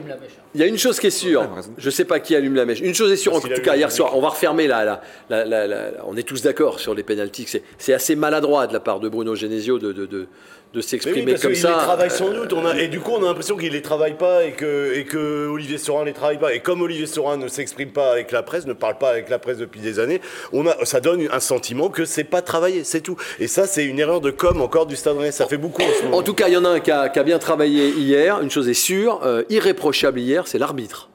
Il 0.53 0.59
y 0.61 0.63
a 0.63 0.67
une 0.67 0.77
chose 0.77 0.99
qui 0.99 1.07
est 1.07 1.11
sûre, 1.11 1.47
je 1.77 1.89
sais 1.89 2.05
pas 2.05 2.19
qui 2.19 2.35
allume 2.35 2.55
la 2.55 2.65
mèche. 2.65 2.81
Une 2.81 2.93
chose 2.93 3.11
est 3.11 3.15
sûre, 3.15 3.35
en 3.35 3.39
tout 3.39 3.47
cas 3.63 3.75
hier 3.75 3.91
soir, 3.91 4.17
on 4.17 4.21
va 4.21 4.29
refermer 4.29 4.67
la- 4.67 5.01
la- 5.29 5.45
la- 5.45 5.91
on 6.05 6.15
est 6.17 6.23
tous 6.23 6.41
d'accord 6.41 6.79
sur 6.79 6.93
les 6.93 7.03
pénalties. 7.03 7.45
C'est, 7.47 7.63
c'est 7.77 7.93
assez 7.93 8.15
maladroit 8.15 8.67
de 8.67 8.73
la 8.73 8.79
part 8.79 8.99
de 8.99 9.07
Bruno 9.09 9.35
Genesio 9.35 9.79
de, 9.79 9.91
de, 9.93 10.05
de, 10.05 10.27
de 10.73 10.79
s'exprimer 10.79 11.25
oui, 11.25 11.31
parce 11.31 11.41
comme 11.41 11.51
qu'il 11.51 11.61
ça. 11.61 11.69
les 11.71 11.75
travaille 11.75 12.09
sans 12.09 12.29
doute. 12.29 12.53
On 12.53 12.65
a, 12.65 12.77
et 12.79 12.87
du 12.87 13.01
coup, 13.01 13.11
on 13.11 13.21
a 13.23 13.27
l'impression 13.27 13.57
qu'il 13.57 13.73
les 13.73 13.81
travaille 13.81 14.13
pas 14.13 14.45
et 14.45 14.51
que, 14.51 14.93
et 14.95 15.03
que 15.03 15.47
Olivier 15.47 15.77
Sorin 15.77 16.05
les 16.05 16.13
travaille 16.13 16.39
pas. 16.39 16.53
Et 16.53 16.61
comme 16.61 16.81
Olivier 16.81 17.07
Sorin 17.07 17.35
ne 17.35 17.49
s'exprime 17.49 17.89
pas 17.91 18.11
avec 18.11 18.31
la 18.31 18.41
presse, 18.41 18.65
ne 18.65 18.71
parle 18.73 18.97
pas 18.97 19.09
avec 19.09 19.29
la 19.29 19.37
presse 19.37 19.57
depuis 19.57 19.81
des 19.81 19.99
années, 19.99 20.21
on 20.53 20.65
a, 20.67 20.85
ça 20.85 21.01
donne 21.01 21.27
un 21.29 21.39
sentiment 21.41 21.89
que 21.89 22.05
c'est 22.05 22.23
pas 22.23 22.41
travaillé, 22.41 22.85
c'est 22.85 23.01
tout. 23.01 23.17
Et 23.39 23.47
ça, 23.47 23.67
c'est 23.67 23.83
une 23.83 23.99
erreur 23.99 24.21
de 24.21 24.31
com 24.31 24.61
encore 24.61 24.85
du 24.85 24.95
Stade 24.95 25.17
Rennais. 25.17 25.31
Ça 25.33 25.45
fait 25.45 25.57
beaucoup 25.57 25.81
en 25.81 25.93
ce 25.99 26.03
moment. 26.05 26.17
En 26.17 26.21
tout 26.23 26.33
cas, 26.33 26.47
il 26.47 26.53
y 26.53 26.57
en 26.57 26.63
a 26.63 26.69
un 26.69 26.79
qui 26.79 26.91
a, 26.91 27.09
qui 27.09 27.19
a 27.19 27.23
bien 27.23 27.37
travaillé 27.39 27.89
hier. 27.89 28.39
Une 28.41 28.49
chose 28.49 28.69
est 28.69 28.73
sûre, 28.73 29.19
euh, 29.25 29.43
irréprochable 29.49 30.19
hier, 30.21 30.47
c'est 30.47 30.57
l'arbitre. 30.57 31.09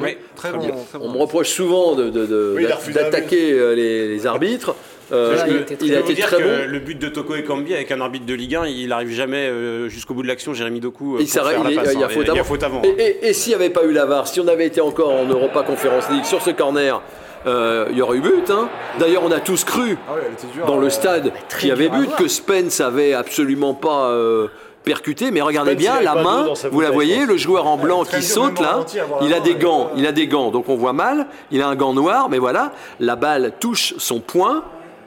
Oui. 0.00 0.16
Très 0.36 0.52
bon, 0.52 0.60
très 0.60 0.98
On 1.02 1.12
me 1.12 1.18
reproche 1.18 1.50
souvent 1.50 1.94
de, 1.94 2.08
de- 2.08 2.24
de- 2.24 2.54
Oui, 2.56 2.66
d'attaquer 2.94 3.52
euh, 3.52 3.74
les, 3.74 4.08
les 4.08 4.26
arbitres. 4.26 4.74
Euh, 5.12 5.36
il, 5.82 5.94
a 5.94 6.00
été 6.00 6.14
dire 6.14 6.26
très 6.26 6.36
que 6.38 6.42
bon. 6.42 6.70
le 6.72 6.78
but 6.78 6.98
de 6.98 7.08
Toko 7.08 7.34
et 7.34 7.42
Cambi 7.44 7.74
avec 7.74 7.90
un 7.90 8.00
arbitre 8.00 8.24
de 8.26 8.34
Ligue 8.34 8.54
1, 8.56 8.66
il 8.66 8.88
n'arrive 8.88 9.10
jamais 9.10 9.46
euh, 9.48 9.88
jusqu'au 9.88 10.14
bout 10.14 10.22
de 10.22 10.28
l'action, 10.28 10.54
Jérémy 10.54 10.80
Doku. 10.80 11.16
euh, 11.16 11.20
Il 11.20 11.26
il, 11.26 11.92
il 11.94 12.00
y 12.00 12.02
a 12.02 12.06
hein. 12.06 12.08
faute 12.08 12.28
avant. 12.28 12.40
a 12.40 12.44
faute 12.44 12.62
avant. 12.62 12.82
Et, 12.82 12.88
et- 12.88 13.28
et 13.28 13.32
s'il 13.32 13.50
n'y 13.50 13.56
avait 13.56 13.70
pas 13.70 13.84
eu 13.84 13.92
la 13.92 14.06
VAR, 14.06 14.26
si 14.28 14.40
on 14.40 14.48
avait 14.48 14.66
été 14.66 14.80
encore 14.80 15.10
en 15.12 15.24
Europa 15.26 15.62
Conference 15.64 16.08
League 16.10 16.24
sur 16.24 16.40
ce 16.40 16.50
corner, 16.50 17.02
euh, 17.46 17.86
il 17.90 17.96
y 17.98 18.02
aurait 18.02 18.18
eu 18.18 18.20
but. 18.20 18.50
hein. 18.50 18.68
D'ailleurs, 18.98 19.22
on 19.24 19.32
a 19.32 19.40
tous 19.40 19.64
cru 19.64 19.98
Ah 20.08 20.12
dure, 20.54 20.66
dans 20.66 20.78
le 20.78 20.90
stade 20.90 21.32
qu'il 21.58 21.68
y 21.68 21.72
avait 21.72 21.88
but, 21.88 22.08
que 22.16 22.28
Spence 22.28 22.80
avait 22.80 23.14
absolument 23.14 23.74
pas 23.74 24.10
euh, 24.10 24.46
percuté. 24.84 25.30
Mais 25.30 25.40
regardez 25.40 25.72
Spence, 25.72 25.82
bien, 25.82 26.00
la 26.00 26.22
main, 26.22 26.46
vous 26.70 26.80
la 26.80 26.90
voyez, 26.90 27.26
le 27.26 27.36
joueur 27.36 27.66
en 27.66 27.76
blanc 27.76 28.04
qui 28.04 28.22
saute 28.22 28.60
là, 28.60 28.80
il 29.22 29.34
a 29.34 29.40
des 29.40 29.56
gants, 29.56 29.88
euh, 29.92 29.96
il 29.98 30.06
a 30.06 30.12
des 30.12 30.26
gants, 30.28 30.50
donc 30.50 30.68
on 30.68 30.76
voit 30.76 30.92
mal. 30.92 31.26
Il 31.50 31.60
a 31.62 31.68
un 31.68 31.74
gant 31.74 31.92
noir, 31.92 32.28
mais 32.30 32.38
voilà, 32.38 32.72
la 33.00 33.16
balle 33.16 33.52
touche 33.58 33.94
son 33.98 34.20
poing, 34.20 34.62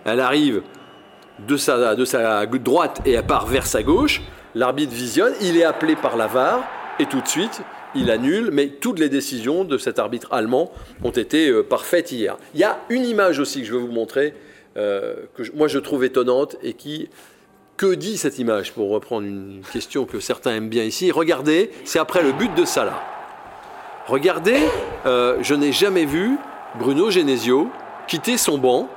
elle 0.06 0.20
arrive 0.20 0.62
de 1.40 1.58
sa, 1.58 1.96
droite 2.46 3.02
et 3.06 3.12
elle 3.14 3.26
part 3.26 3.48
vers 3.48 3.66
sa 3.66 3.84
gauche. 3.84 4.22
L'arbitre 4.54 4.94
visionne, 4.94 5.34
il 5.42 5.58
est 5.58 5.66
appelé 5.66 5.96
par 5.96 6.16
la 6.16 6.28
VAR 6.28 6.64
et 7.00 7.06
tout 7.08 7.20
de 7.20 7.28
suite, 7.28 7.62
il 7.96 8.10
annule. 8.10 8.52
Mais 8.54 8.68
toutes 8.68 9.00
les 9.00 9.10
décisions 9.10 9.66
de 9.66 9.78
cet 9.78 10.00
arbitre 10.00 10.32
allemand 10.32 10.72
ont 11.04 11.12
été 11.12 11.50
euh, 11.50 11.64
parfaites 11.64 12.12
hier. 12.12 12.38
Il 12.54 12.62
y 12.62 12.64
a 12.64 12.80
une 12.90 13.06
image 13.06 13.40
aussi 13.40 13.62
que 13.62 13.68
je 13.68 13.74
veux 13.74 13.80
vous 13.80 13.92
montrer, 13.92 14.34
euh, 14.78 15.16
que 15.36 15.44
moi 15.56 15.68
je 15.68 15.80
trouve 15.80 16.06
étonnante 16.06 16.56
et 16.64 16.74
qui. 16.74 17.10
Que 17.78 17.94
dit 17.94 18.16
cette 18.16 18.40
image 18.40 18.72
Pour 18.72 18.90
reprendre 18.90 19.28
une 19.28 19.62
question 19.74 20.06
que 20.06 20.22
certains 20.22 20.56
aiment 20.56 20.70
bien 20.70 20.86
ici? 20.86 21.12
Regardez, 21.12 21.72
c'est 21.84 22.00
après 22.00 22.24
le 22.24 22.32
but 22.32 22.56
de 22.56 22.64
Salah. 22.64 23.04
Regardez, 24.08 24.60
euh, 25.06 25.40
je 25.42 25.56
n'ai 25.56 25.74
jamais 25.74 26.06
vu 26.06 26.38
Bruno 26.80 27.12
Genesio 27.12 27.70
quitter 28.08 28.38
son 28.38 28.58
banc 28.58 28.88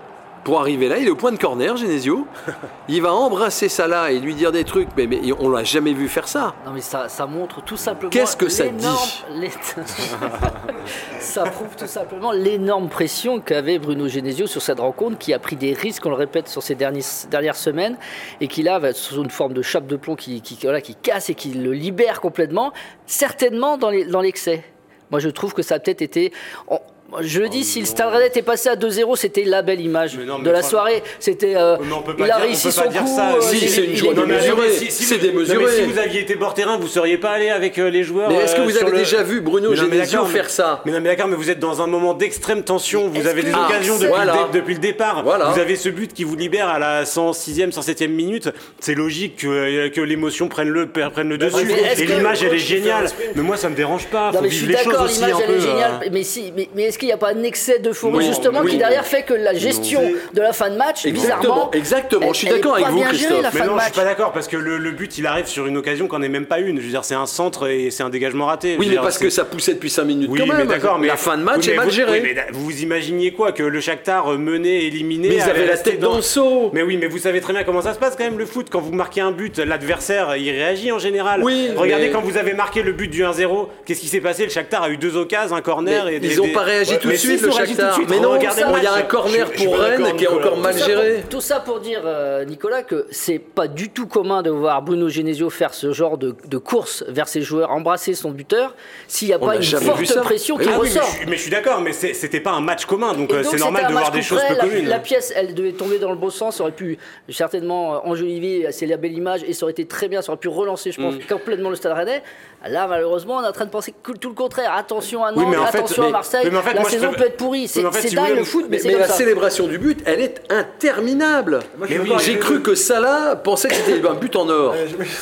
pour 0.45 0.61
arriver 0.61 0.89
là. 0.89 0.99
Il 0.99 1.07
est 1.07 1.11
au 1.11 1.17
point 1.17 1.33
de 1.33 1.39
corner, 1.39 1.77
Genesio. 1.77 2.27
Il 2.89 3.03
va 3.03 3.13
embrasser 3.13 3.69
Salah 3.69 4.13
et 4.13 4.19
lui 4.19 4.35
dire 4.35 4.53
des 4.53 4.65
trucs, 4.65 4.89
mais, 4.97 5.07
mais 5.07 5.21
on 5.39 5.51
l'a 5.51 5.65
jamais 5.65 5.93
vu 5.93 6.09
faire 6.09 6.27
ça. 6.29 6.55
Non 6.65 6.73
mais 6.73 6.81
ça, 6.81 7.09
ça 7.09 7.27
montre 7.27 7.63
tout 7.63 7.77
simplement. 7.77 8.11
Qu'est-ce 8.11 8.37
que 8.37 8.49
ça 8.49 8.65
l'énorme- 8.65 8.97
dit 9.41 9.49
Ça 11.21 11.45
prouve 11.45 11.75
tout 11.77 11.87
simplement 11.87 12.33
l'énorme 12.33 12.89
pression 12.89 13.41
qu'avait 13.41 13.79
Bruno 13.79 14.09
Genesio 14.09 14.47
sur 14.47 14.63
cette 14.63 14.81
rencontre, 14.81 15.19
qui 15.19 15.33
a 15.35 15.39
pris 15.39 15.57
des 15.57 15.73
risques, 15.75 16.07
on 16.07 16.11
le 16.11 16.15
répète, 16.17 16.49
sur 16.49 16.63
ces 16.63 16.75
derniers- 16.75 17.03
dernières 17.31 17.57
semaines, 17.57 17.97
et 18.41 18.49
qui 18.49 18.63
là 18.63 18.79
va 18.79 18.91
être 18.91 18.97
sous 18.97 19.23
une 19.23 19.31
forme 19.31 19.53
de 19.53 19.63
chape 19.63 19.87
de 19.87 19.97
plomb 19.97 20.17
qui, 20.17 20.41
qui, 20.41 20.59
voilà, 20.63 20.81
qui 20.81 20.95
casse 20.95 21.29
et 21.31 21.35
qui 21.35 21.51
le 21.51 21.73
libère 21.73 22.21
complètement, 22.21 22.73
certainement 23.07 23.77
dans 23.77 23.91
l'excès. 23.91 24.65
Moi 25.11 25.21
je 25.21 25.29
trouve 25.29 25.55
que 25.55 25.63
ça 25.63 25.77
a 25.77 25.79
peut-être 25.79 26.03
été. 26.03 26.33
on- 26.69 26.81
je 27.23 27.43
dis, 27.43 27.65
si 27.65 27.81
le 27.81 27.87
Stade 27.87 28.13
Rennais 28.13 28.27
était 28.27 28.43
passé 28.43 28.69
à 28.69 28.77
2-0, 28.77 29.17
c'était 29.17 29.45
la 29.45 29.63
belle 29.63 29.81
image 29.81 30.17
Mais 30.19 30.25
non, 30.27 30.39
mais 30.39 30.45
de 30.45 30.51
la 30.51 30.63
soirée. 30.63 31.03
C'était, 31.19 31.55
euh, 31.57 31.77
il 32.19 32.31
a 32.31 32.37
réussi 32.37 32.69
peut 32.69 32.75
pas 32.75 32.83
son 32.85 32.91
dire 32.91 33.03
coup. 33.05 33.17
ça. 33.17 33.33
euh, 33.37 33.41
Si, 33.41 33.69
c'est 33.69 33.85
une 33.85 33.97
joie 33.97 34.13
attendez, 34.13 34.35
si- 34.73 34.91
si 34.91 35.05
c'est 35.05 35.19
démesuré. 35.19 35.65
mais 35.65 35.73
si 35.73 35.83
vous 35.91 35.99
aviez 35.99 36.21
été 36.21 36.35
bord 36.35 36.53
terrain, 36.53 36.77
vous 36.77 36.87
seriez 36.87 37.17
pas 37.17 37.31
allé 37.31 37.49
avec 37.49 37.79
euh, 37.79 37.89
les 37.89 38.03
joueurs. 38.05 38.29
Mais 38.31 38.37
est-ce 38.37 38.55
que 38.55 38.61
euh, 38.61 38.65
vous 38.65 38.77
avez 38.77 38.91
le- 38.91 38.99
déjà 38.99 39.23
vu 39.23 39.41
Bruno 39.41 39.75
Genesio 39.75 40.27
faire 40.27 40.51
ça 40.51 40.83
Mais 40.85 40.93
non, 40.93 41.01
mais 41.01 41.09
d'accord, 41.09 41.29
mais 41.29 41.37
vous 41.37 41.49
êtes 41.51 41.59
dans 41.61 41.81
un 41.81 41.87
moment 41.87 42.13
d'extrême 42.15 42.63
tension. 42.63 43.09
Vous 43.09 43.27
avez 43.27 43.43
des 43.43 43.53
Ah, 43.55 43.67
occasions 43.67 43.95
depuis, 43.97 44.09
voilà. 44.09 44.33
le 44.47 44.53
dé- 44.53 44.59
depuis 44.61 44.75
le 44.75 44.81
départ. 44.81 45.23
Voilà. 45.25 45.47
Vous 45.47 45.59
avez 45.61 45.77
ce 45.77 45.89
but 45.89 46.13
qui 46.13 46.25
vous 46.25 46.37
libère 46.37 46.69
à 46.69 46.79
la 46.79 47.05
106e, 47.07 47.71
107e 47.73 48.09
minute. 48.13 48.51
C'est 48.81 48.95
logique 48.95 49.37
que, 49.37 49.47
euh, 49.47 49.89
que 49.89 50.01
l'émotion 50.03 50.49
prenne 50.49 50.69
le, 50.69 50.87
prenne 50.89 51.29
le 51.31 51.39
dessus. 51.39 51.65
mais 51.65 51.73
est-ce 51.73 52.03
Et 52.03 52.07
l'image, 52.07 52.43
elle 52.43 52.55
est 52.55 52.59
géniale. 52.59 53.07
Mais 53.35 53.43
moi, 53.43 53.57
ça 53.57 53.71
me 53.71 53.75
dérange 53.75 54.07
pas. 54.09 54.31
Faut 54.33 54.43
vivre 54.43 54.55
suis 54.55 54.67
les 54.67 54.77
choses 54.77 54.87
d'accord, 54.87 55.05
aussi 55.07 55.21
l'image 55.25 55.33
un 55.33 55.39
elle 55.41 55.47
peu. 55.47 55.53
est 55.53 55.57
euh, 55.57 55.61
géniale, 55.73 56.01
mais, 56.13 56.23
si, 56.23 56.53
mais 56.75 56.89
est-ce 56.99 57.07
qu'il 57.07 57.09
n'y 57.09 57.13
a 57.13 57.17
pas 57.17 57.31
un 57.33 57.43
excès 57.45 57.79
d'euphorie 57.79 58.27
justement 58.27 58.61
oui. 58.65 58.73
qui 58.73 58.77
derrière 58.77 59.07
fait 59.07 59.23
que 59.23 59.33
la 59.33 59.55
gestion 59.55 60.03
de 60.35 60.41
la 60.41 60.53
fin 60.53 60.69
de 60.69 60.77
match, 60.77 61.07
Exactement, 61.07 61.39
bizarrement, 61.39 61.71
exactement. 61.73 62.33
Je 62.33 62.39
suis 62.39 62.49
d'accord 62.49 62.75
avec 62.75 62.89
vous, 62.89 62.99
gérée, 62.99 63.09
Christophe. 63.11 63.43
la 63.43 63.51
Mais 63.53 63.59
fin 63.61 63.65
de 63.67 63.71
non, 63.71 63.79
je 63.79 63.85
suis 63.85 63.93
pas 63.93 64.05
d'accord 64.05 64.33
parce 64.33 64.49
que 64.49 64.57
le, 64.57 64.79
le 64.79 64.91
but 64.91 65.17
il 65.17 65.27
arrive 65.27 65.47
sur 65.47 65.67
une 65.69 65.77
occasion 65.77 66.09
qu'on 66.09 66.19
n'est 66.19 66.29
même 66.29 66.47
pas 66.47 66.59
une. 66.59 66.79
Je 66.81 66.85
veux 66.85 66.91
dire, 66.91 67.05
c'est 67.05 67.15
un 67.15 67.27
centre 67.27 67.69
et 67.69 67.91
c'est 67.93 68.03
un 68.03 68.09
dégagement 68.11 68.47
raté. 68.47 68.77
Oui, 68.81 68.87
mais 68.87 68.93
dire, 68.95 69.03
parce 69.03 69.19
que 69.19 69.31
ça 69.31 69.45
poussait 69.45 69.75
depuis 69.75 69.91
5 69.91 70.05
minutes 70.05 70.29
Oui, 70.29 70.41
quand 70.41 70.47
même. 70.47 70.57
mais 70.67 70.75
d'accord, 70.75 70.99
mais 70.99 71.07
la 71.07 71.17
fin 71.17 71.37
de 71.39 71.43
match 71.45 71.67
oui, 71.67 71.73
est 71.73 71.77
mal 71.77 71.91
gérée. 71.91 72.21
oui, 72.21 72.31
mais 72.35 72.47
vous 72.53 72.65
vous 72.65 72.83
imaginiez 72.83 73.33
quoi 73.33 73.53
que 73.53 73.63
le 73.63 73.81
Shakhtar 73.81 74.33
euh, 74.33 74.37
mené, 74.39 74.85
éliminé 74.87 75.29
Mais 75.29 75.35
ils 75.37 75.41
avaient 75.43 75.67
la 75.67 75.77
tête 75.79 76.01
dans 76.01 76.17
le 76.17 76.23
seau. 76.23 76.71
Mais 76.73 76.83
oui, 76.83 76.97
mais 76.97 77.07
vous 77.07 77.19
savez 77.19 77.41
très 77.41 77.53
bien 77.53 77.63
comment 77.63 77.83
ça 77.83 77.95
se 77.95 77.99
passe 78.01 78.17
quand 78.17 78.25
même 78.25 78.39
le 78.39 78.47
foot. 78.47 78.67
Quand 78.71 78.81
vous 78.81 78.93
marquez 78.93 79.21
un 79.21 79.31
but, 79.31 79.59
l'adversaire 79.59 80.37
il 80.37 80.51
réagit 80.51 80.91
en 80.91 80.99
général. 80.99 81.43
Oui, 81.45 81.69
Regardez 81.77 82.07
mais- 82.07 82.11
quand 82.13 82.23
vous 82.23 82.37
avez 82.37 82.55
marqué 82.55 82.83
le 82.83 82.93
but 82.93 83.09
du 83.09 83.23
1-0, 83.23 83.69
qu'est-ce 83.85 84.01
qui 84.01 84.09
s'est 84.09 84.21
passé? 84.21 84.43
Le 84.45 84.51
Shakhtar 84.51 84.83
a 84.83 84.91
eu 84.91 84.97
deux 84.97 85.17
occasions, 85.17 85.55
un 85.55 85.61
corner 85.61 86.07
Mais 86.07 86.15
et 86.17 86.21
des- 86.21 86.29
ils 86.33 86.37
n'ont 86.39 86.49
pas 86.53 86.63
réagi 86.63 86.88
Ouais, 86.93 86.99
tout 86.99 87.09
de 87.09 87.15
suite, 87.15 87.39
si, 87.41 87.45
le 87.45 87.51
Shakhtar. 87.51 87.99
Mais 88.09 88.21
non, 88.21 88.37
il 88.37 88.43
y 88.43 88.87
a 88.87 88.93
un 88.95 89.03
corner 89.03 89.47
Je- 89.53 89.65
pour 89.65 89.79
Rennes 89.79 90.17
qui 90.17 90.25
est 90.25 90.29
encore 90.29 90.57
mal 90.59 90.73
Tout 90.75 90.79
ça 90.81 90.87
géré. 90.87 91.15
pour- 91.21 91.29
Tout 91.29 91.41
ça 91.41 91.61
pour 91.61 91.81
dire, 91.81 92.03
euh, 92.05 92.45
Nicolas, 92.45 92.83
que 92.83 93.07
c'est 93.11 93.39
pas 93.39 93.69
du 93.69 93.91
tout 93.91 94.07
commun 94.07 94.43
de 94.43 94.51
voir 94.51 94.83
Bruno 94.83 95.09
Genesio 95.09 95.51
faire 95.51 95.75
ce 95.75 95.93
genre 95.93 96.19
de, 96.19 96.35
de 96.47 96.59
course 96.59 97.05
vers 97.09 97.29
ses 97.29 97.43
joueurs, 97.43 97.71
embrasser 97.71 98.15
son 98.15 98.31
buteur, 98.31 98.75
s'il 99.07 99.29
n'y 99.29 99.35
a 99.35 99.39
On 99.41 99.47
pas 99.47 99.55
n'a 99.55 99.57
une 99.57 99.63
forte 99.65 100.21
pression 100.23 100.57
qui 100.57 100.69
Ah 100.69 100.79
oui, 100.79 100.89
mais 100.89 100.91
je 100.95 100.99
ressort. 100.99 101.15
suis- 101.15 101.27
mais 101.27 101.37
je 101.37 101.43
suis 101.43 101.51
d'accord, 101.51 101.81
mais 101.81 101.93
c'était 101.93 102.41
pas 102.41 102.53
un 102.53 102.61
match 102.61 102.85
commun, 102.87 103.13
donc 103.15 103.33
euh, 103.33 103.43
c'est 103.43 103.57
normal 103.59 103.87
de 103.87 103.93
voir 103.93 104.05
match 104.05 104.13
des 104.13 104.23
choses 104.23 104.41
peu 104.49 104.55
communes. 104.57 104.89
La, 104.89 104.99
pièce, 104.99 105.33
elle 105.37 105.55
devait 105.55 105.73
tomber 105.73 105.99
dans 105.99 106.11
le 106.11 106.17
bon 106.17 106.31
sens, 106.31 106.57
ça 106.57 106.63
aurait 106.63 106.73
pu 106.73 106.99
certainement 107.29 107.95
euh, 107.95 107.99
enjoliver, 108.05 108.67
c'est 108.71 108.87
la 108.87 108.97
belle 108.97 109.13
image, 109.13 109.43
et 109.47 109.53
ça 109.53 109.65
aurait 109.65 109.73
été 109.73 109.87
très 109.87 110.09
bien, 110.09 110.23
ça 110.23 110.33
aurait 110.33 110.41
pu 110.41 110.49
relancer, 110.49 110.93
je 110.93 111.01
pense, 111.01 111.15
Mm. 111.15 111.19
complètement 111.29 111.71
le 111.71 111.77
Stade 111.77 111.93
Rennais. 111.93 112.23
Là, 112.69 112.87
malheureusement, 112.89 113.37
on 113.37 113.45
est 113.45 113.47
en 113.49 113.53
train 113.53 113.67
de 113.67 113.71
penser 113.71 113.95
tout 114.21 114.29
le 114.29 114.35
contraire. 114.35 114.73
Attention 114.77 115.25
à 115.25 115.31
Nantes, 115.31 115.45
Oui, 115.49 115.55
fait- 115.71 115.79
attention 115.79 116.03
à 116.07 116.11
Marseille. 116.11 116.49
mais 116.51 116.59
en 116.59 116.63
fait, 116.63 116.75
la 116.79 116.83
moi, 116.83 116.91
saison 116.91 117.13
peut 117.13 117.25
être 117.27 117.37
pourrie. 117.37 117.69
C'est 117.69 117.85
en 117.85 117.93
fait, 117.93 118.09
si 118.09 118.15
dingue 118.15 118.27
voulez, 118.29 118.39
le 118.39 118.45
foot, 118.45 118.65
mais, 118.69 118.77
Mais, 118.77 118.79
c'est 118.79 118.89
mais 118.89 118.93
comme 118.95 119.01
la 119.03 119.09
ça. 119.09 119.15
célébration 119.15 119.67
du 119.67 119.79
but, 119.79 120.01
elle 120.07 120.21
est 120.21 120.43
interminable. 120.51 121.61
Oui, 121.81 121.89
J'ai 122.25 122.39
cru 122.39 122.63
que 122.63 122.75
Salah 122.75 123.37
pensait 123.37 123.69
que 123.69 123.75
c'était 123.75 124.07
un 124.07 124.15
but 124.15 124.35
en 124.37 124.49
or 124.49 124.75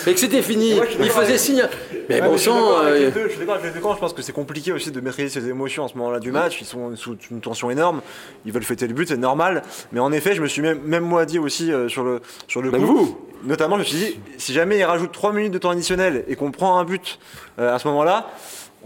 et 0.07 0.12
que 0.14 0.19
c'était 0.21 0.42
fini. 0.42 0.79
Il 1.01 1.11
faisait 1.11 1.25
avec- 1.27 1.38
signe. 1.38 1.64
Mais 2.09 2.21
bon 2.21 2.37
sang. 2.38 2.83
euh, 2.85 2.99
les 2.99 3.11
deux, 3.11 3.25
je 3.25 3.29
suis 3.31 3.38
d'accord 3.40 3.55
avec 3.55 3.66
les 3.66 3.73
deux 3.73 3.81
camps. 3.81 3.95
Je 3.95 4.01
pense 4.01 4.12
que 4.12 4.23
c'est 4.23 4.33
compliqué 4.33 4.73
aussi 4.73 4.90
de 4.90 5.01
maîtriser 5.01 5.29
ses 5.40 5.49
émotions 5.49 5.85
en 5.85 5.88
ce 5.88 5.97
moment-là 5.99 6.21
du 6.21 6.31
match. 6.31 6.59
Ils 6.61 6.66
sont 6.66 6.95
sous 6.97 7.16
une 7.31 7.40
tension 7.40 7.71
énorme. 7.71 8.01
Ils 8.45 8.53
veulent 8.53 8.62
fêter 8.62 8.87
le 8.87 8.95
but, 8.95 9.09
c'est 9.09 9.16
normal. 9.16 9.62
Mais 9.92 10.01
en 10.01 10.12
effet, 10.12 10.35
je 10.35 10.42
me 10.42 10.47
suis 10.47 10.62
même, 10.62 10.81
même 10.85 11.03
moi 11.05 11.25
dit 11.27 11.38
aussi 11.38 11.73
euh, 11.73 11.88
sur 11.88 12.05
le 12.05 12.21
sur 12.47 12.62
le 12.62 12.71
Même 12.71 12.83
coup. 12.87 12.97
vous. 12.97 13.19
Notamment, 13.45 13.77
je 13.77 13.81
me 13.81 13.85
suis 13.85 13.97
dit, 13.99 14.21
si 14.38 14.53
jamais 14.53 14.79
il 14.79 14.85
rajoute 14.85 15.12
3 15.12 15.33
minutes 15.33 15.53
de 15.53 15.59
temps 15.59 15.71
additionnel 15.71 16.25
et 16.27 16.37
qu'on 16.37 16.51
prend 16.51 16.79
un 16.79 16.85
but 16.85 17.19
euh, 17.59 17.75
à 17.75 17.79
ce 17.79 17.87
moment-là. 17.88 18.29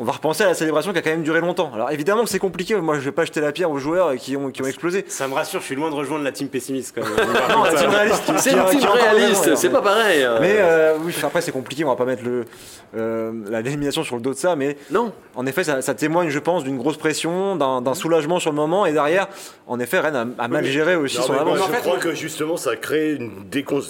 On 0.02 0.04
va 0.04 0.12
repenser 0.12 0.44
à 0.44 0.46
la 0.46 0.54
célébration 0.54 0.92
qui 0.92 0.98
a 0.98 1.02
quand 1.02 1.10
même 1.10 1.22
duré 1.22 1.40
longtemps. 1.40 1.70
Alors 1.74 1.90
évidemment 1.90 2.24
que 2.24 2.30
c'est 2.30 2.38
compliqué. 2.38 2.74
Moi, 2.76 2.94
je 2.94 3.00
vais 3.00 3.12
pas 3.12 3.26
jeter 3.26 3.42
la 3.42 3.52
pierre 3.52 3.70
aux 3.70 3.76
joueurs 3.78 4.14
qui 4.16 4.34
ont, 4.34 4.50
qui 4.50 4.62
ont 4.62 4.66
explosé. 4.66 5.04
Ça 5.08 5.28
me 5.28 5.34
rassure, 5.34 5.60
je 5.60 5.66
suis 5.66 5.74
loin 5.76 5.90
de 5.90 5.94
rejoindre 5.94 6.24
la 6.24 6.32
team 6.32 6.48
pessimiste 6.48 6.94
quand 6.96 7.02
même. 7.02 7.12
Non, 7.50 7.64
la 7.64 7.74
team 7.74 7.90
réaliste 7.90 8.22
C'est 8.38 8.52
une 8.52 8.64
team 8.64 8.88
réaliste, 8.88 9.44
raison, 9.44 9.56
c'est 9.56 9.68
pas 9.68 9.82
pareil. 9.82 10.22
hein. 10.22 10.38
Mais 10.40 10.54
euh, 10.58 10.94
oui, 11.04 11.12
après 11.22 11.42
c'est 11.42 11.52
compliqué, 11.52 11.84
on 11.84 11.88
va 11.88 11.96
pas 11.96 12.06
mettre 12.06 12.24
le 12.24 12.44
euh, 12.96 13.30
la- 13.50 13.60
l'élimination 13.60 14.02
sur 14.02 14.16
le 14.16 14.22
dos 14.22 14.30
de 14.32 14.38
ça, 14.38 14.56
mais 14.56 14.76
Non. 14.90 15.12
en 15.36 15.44
effet 15.46 15.64
ça, 15.64 15.82
ça 15.82 15.94
témoigne, 15.94 16.30
je 16.30 16.38
pense, 16.38 16.64
d'une 16.64 16.78
grosse 16.78 16.96
pression, 16.96 17.56
d'un 17.56 17.94
soulagement 17.94 18.40
sur 18.40 18.50
le 18.50 18.56
moment, 18.56 18.86
et 18.86 18.92
derrière, 18.92 19.28
en 19.66 19.78
effet, 19.80 20.00
Rennes 20.00 20.34
a, 20.38 20.44
a 20.44 20.48
mal 20.48 20.64
géré 20.64 20.96
aussi 20.96 21.18
Non, 21.18 21.22
son 21.24 21.32
avance. 21.34 21.60
en 21.60 21.66
je 21.66 21.70
fait, 21.72 21.80
crois 21.82 21.98
que 21.98 22.14
justement, 22.14 22.56
ça 22.56 22.74
crée 22.76 23.12
une 23.12 23.44
décon... 23.50 23.80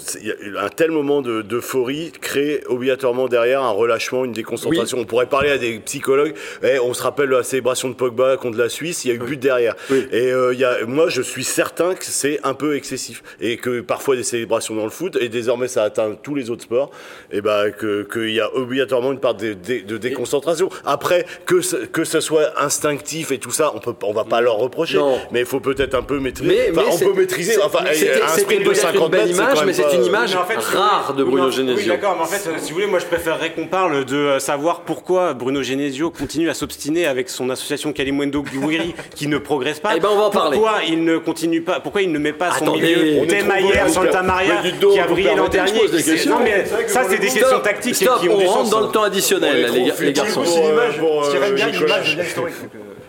un 0.59 0.69
tel 0.69 0.91
moment 0.91 1.21
de- 1.21 1.41
d'euphorie 1.41 2.11
crée 2.21 2.63
obligatoirement 2.67 3.27
derrière 3.27 3.63
un 3.63 3.71
relâchement, 3.71 4.25
une 4.25 4.33
déconcentration. 4.33 4.97
On 4.99 5.05
pourrait 5.05 5.25
parler 5.27 5.51
à 5.51 5.57
des 5.57 5.79
psychologue. 6.01 6.33
Eh, 6.63 6.79
on 6.79 6.93
se 6.93 7.03
rappelle 7.03 7.29
la 7.29 7.43
célébration 7.43 7.87
de 7.89 7.93
Pogba 7.93 8.35
contre 8.37 8.57
la 8.57 8.69
Suisse, 8.69 9.05
il 9.05 9.09
y 9.09 9.11
a 9.11 9.13
eu 9.15 9.19
but 9.19 9.39
derrière. 9.39 9.75
Et 10.11 10.31
euh, 10.31 10.53
il 10.53 10.59
y 10.59 10.65
a, 10.65 10.77
moi, 10.87 11.09
je 11.09 11.21
suis 11.21 11.43
certain 11.43 11.93
que 11.93 12.05
c'est 12.05 12.39
un 12.43 12.53
peu 12.55 12.75
excessif 12.75 13.21
et 13.39 13.57
que 13.57 13.81
parfois 13.81 14.15
des 14.15 14.23
célébrations 14.23 14.75
dans 14.75 14.83
le 14.83 14.89
foot 14.89 15.17
et 15.21 15.29
désormais 15.29 15.67
ça 15.67 15.83
atteint 15.83 16.15
tous 16.21 16.33
les 16.35 16.49
autres 16.49 16.63
sports. 16.63 16.89
Et 17.31 17.41
ben 17.41 17.71
que 17.71 18.03
qu'il 18.11 18.31
y 18.33 18.39
a 18.39 18.53
obligatoirement 18.55 19.11
une 19.11 19.19
part 19.19 19.35
de, 19.35 19.53
de- 19.53 19.81
de 19.85 19.97
déconcentration. 19.97 20.69
Après 20.85 21.25
que 21.45 21.61
ce, 21.61 21.75
que 21.77 22.03
ce 22.03 22.19
soit 22.19 22.51
instinctif 22.61 23.31
et 23.31 23.37
tout 23.37 23.51
ça, 23.51 23.71
on 23.75 23.79
peut 23.79 23.93
on 24.03 24.13
va 24.13 24.23
pas 24.23 24.41
leur 24.41 24.55
reprocher. 24.55 24.97
Non. 24.97 25.19
Mais 25.31 25.41
il 25.41 25.45
faut 25.45 25.59
peut-être 25.59 25.93
un 25.95 26.01
peu 26.01 26.19
maîtriser. 26.19 26.49
Mais, 26.51 26.71
mais 26.81 26.87
on 26.91 26.97
peut 26.97 27.13
maîtriser. 27.13 27.61
Enfin, 27.61 27.79
un 27.85 28.27
sprint 28.37 28.59
de 28.63 28.65
peut-être 28.69 28.77
50 28.81 29.05
une 29.05 29.11
belle 29.11 29.27
mètres, 29.27 29.29
c'est 29.29 29.35
image, 29.35 29.59
quand 29.59 29.65
mais 29.65 29.73
c'est 29.73 29.95
une 29.95 30.05
image 30.05 30.35
en 30.35 30.45
fait, 30.45 30.57
rare 30.57 31.13
de 31.15 31.23
Bruno 31.23 31.51
Genesio. 31.51 31.77
Oui, 31.77 31.87
d'accord, 31.87 32.15
mais 32.17 32.23
en 32.23 32.25
fait, 32.25 32.49
euh, 32.49 32.53
si 32.59 32.69
vous 32.69 32.75
voulez, 32.75 32.87
moi 32.87 32.99
je 32.99 33.05
préférerais 33.05 33.51
qu'on 33.53 33.67
parle 33.67 34.05
de 34.05 34.15
euh, 34.15 34.39
savoir 34.39 34.81
pourquoi 34.81 35.33
Bruno 35.33 35.61
Genesio 35.61 35.80
continue 36.13 36.49
à 36.49 36.53
s'obstiner 36.53 37.05
avec 37.05 37.29
son 37.29 37.49
association 37.49 37.93
Kalimwendo 37.93 38.43
Guiri 38.43 38.93
qui 39.15 39.27
ne 39.27 39.37
progresse 39.37 39.79
pas. 39.79 39.93
Eh 39.95 39.99
ben, 39.99 40.09
on 40.11 40.17
va 40.17 40.23
en 40.25 40.29
parler. 40.29 40.57
Pourquoi 40.57 40.79
il 40.87 41.03
ne 41.03 41.17
continue 41.17 41.61
pas 41.61 41.79
Pourquoi 41.79 42.01
il 42.01 42.11
ne 42.11 42.19
met 42.19 42.33
pas 42.33 42.51
son 42.51 42.65
Attendez, 42.65 42.95
milieu 42.95 43.19
on 43.19 43.23
est 43.23 43.27
Thème 43.27 43.47
trop 43.47 43.57
hier, 43.57 43.85
bon, 43.85 43.91
Santa 43.93 44.21
Maria, 44.23 44.61
qui 44.61 44.99
a 44.99 45.07
vous 45.07 45.13
brillé 45.13 45.35
l'an 45.35 45.47
dernier 45.47 45.81
Non, 46.27 46.39
mais 46.43 46.65
ça, 46.87 47.03
c'est 47.07 47.17
des 47.17 47.27
questions 47.27 47.47
Stop, 47.47 47.63
tactiques 47.63 47.95
stop, 47.95 48.19
qui 48.19 48.29
ont 48.29 48.35
on 48.35 48.39
du 48.39 48.45
rentre 48.45 48.59
sens. 48.61 48.69
dans 48.69 48.81
le 48.81 48.87
temps 48.91 49.03
additionnel, 49.03 49.67
On 49.69 49.73
est 49.75 49.79
les, 49.79 49.89
trop 49.89 49.97
gar- 49.97 50.05
les 50.05 50.13
garçons. 50.13 50.43
Euh, 50.45 50.91
euh, 51.01 52.49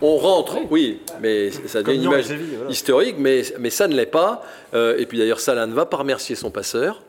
On 0.01 0.17
rentre, 0.17 0.57
oui, 0.69 0.99
mais 1.21 1.49
ça 1.67 1.81
devient 1.81 1.97
une 1.97 2.03
image 2.03 2.25
historique, 2.69 3.15
mais, 3.17 3.41
mais 3.59 3.69
ça 3.69 3.87
ne 3.87 3.95
l'est 3.95 4.05
pas. 4.05 4.43
Euh, 4.73 4.97
et 4.97 5.05
puis 5.05 5.17
d'ailleurs, 5.17 5.39
Salah 5.39 5.65
ne 5.65 5.73
va 5.73 5.85
pas 5.85 5.97
remercier 5.97 6.35
son 6.35 6.51
passeur. 6.51 7.01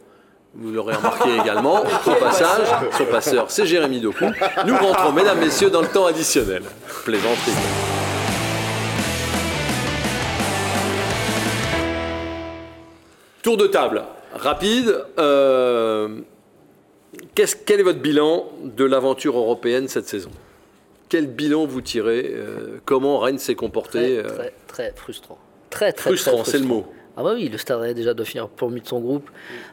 Vous 0.57 0.71
l'aurez 0.71 0.95
remarqué 0.95 1.31
également 1.37 1.81
au 1.83 2.15
passage. 2.21 2.69
Son 2.97 3.05
passeur, 3.07 3.51
c'est 3.51 3.67
Jérémy 3.67 4.01
Doku. 4.01 4.25
Nous 4.67 4.77
rentrons, 4.77 5.13
mesdames, 5.13 5.41
messieurs, 5.41 5.71
dans 5.71 5.83
le 5.83 5.89
temps 5.89 6.07
additionnel. 6.07 6.63
Plaisanterie. 7.05 7.53
Tour 13.43 13.57
de 13.57 13.67
table, 13.67 14.05
rapide. 14.33 15.05
Euh, 15.19 16.21
quel 17.35 17.81
est 17.81 17.83
votre 17.83 17.99
bilan 17.99 18.47
de 18.63 18.85
l'aventure 18.85 19.37
européenne 19.37 19.89
cette 19.89 20.07
saison? 20.09 20.31
Quel 21.09 21.27
bilan 21.27 21.67
vous 21.67 21.81
tirez? 21.81 22.33
Euh, 22.35 22.79
Comment 22.85 23.19
Rennes 23.19 23.39
s'est 23.39 23.55
comporté? 23.55 23.99
Très, 23.99 24.17
euh, 24.19 24.23
très, 24.37 24.53
très 24.69 24.93
frustrant. 24.97 25.39
Très, 25.69 25.93
très, 25.93 26.11
Frustrant, 26.11 26.45
c'est 26.45 26.59
le 26.59 26.65
mot. 26.65 26.87
Ah 27.17 27.23
bah 27.23 27.33
oui, 27.35 27.49
le 27.49 27.59
Stade 27.59 27.95
déjà 27.95 28.13
doit 28.15 28.27
finir 28.27 28.49
premier 28.49 28.81
de 28.81 28.87
son 28.87 29.01
groupe. 29.01 29.31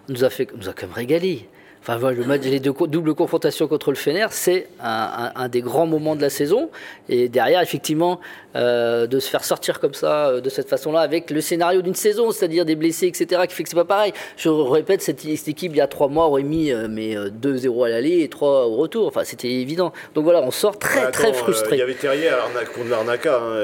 Nous 0.10 0.24
a 0.24 0.30
fait, 0.30 0.48
nous 0.56 0.70
a 0.70 0.74
quand 0.74 0.88
même 0.88 0.96
régalé. 0.96 1.48
Enfin, 1.84 1.98
voilà, 1.98 2.16
le 2.16 2.24
match, 2.26 2.44
les 2.44 2.60
deux 2.60 2.74
doubles 2.88 3.16
confrontations 3.16 3.68
contre 3.68 3.90
le 3.90 3.96
Fener, 3.98 4.28
c'est 4.30 4.68
un, 4.80 5.32
un- 5.36 5.42
un 5.46 5.50
des 5.50 5.62
grands 5.62 5.88
moments 5.88 6.16
de 6.16 6.22
la 6.22 6.30
saison. 6.30 6.70
Et 7.10 7.28
derrière, 7.28 7.60
effectivement, 7.60 8.20
euh, 8.56 9.08
de 9.08 9.20
se 9.20 9.28
faire 9.28 9.44
sortir 9.44 9.80
comme 9.80 9.96
ça, 9.96 10.28
euh, 10.28 10.42
de 10.42 10.50
cette 10.52 10.70
façon-là, 10.70 11.00
avec 11.00 11.32
le 11.32 11.42
scénario 11.42 11.82
d'une 11.82 11.96
saison, 11.96 12.30
c'est-à-dire 12.30 12.66
des 12.66 12.76
blessés, 12.76 13.08
etc., 13.08 13.42
qui 13.50 13.56
fait 13.56 13.64
que 13.64 13.70
c'est 13.70 13.76
pas 13.76 13.84
pareil. 13.84 14.14
Je 14.38 14.50
répète, 14.50 15.02
cette, 15.02 15.22
cette 15.22 15.48
équipe, 15.48 15.72
il 15.74 15.78
y 15.78 15.82
a 15.82 15.88
trois 15.88 16.08
mois, 16.08 16.28
aurait 16.28 16.44
mis 16.44 16.72
euh, 16.72 16.86
mais, 16.88 17.18
euh, 17.18 17.32
2-0 17.32 17.84
à 17.84 17.90
l'aller 17.90 18.20
et 18.22 18.30
3 18.30 18.68
au 18.68 18.76
retour. 18.76 19.08
Enfin, 19.08 19.24
c'était 19.24 19.50
évident. 19.50 19.92
Donc 20.14 20.24
voilà, 20.26 20.42
on 20.44 20.52
sort 20.52 20.78
très, 20.78 21.00
Attends, 21.00 21.12
très 21.14 21.34
frustré. 21.34 21.78
Il 21.78 21.80
y 21.80 21.82
avait 21.82 21.96
Terrier 21.96 22.30
contre 22.76 22.90
l'Arnaca. 22.90 23.40
hein. 23.42 23.56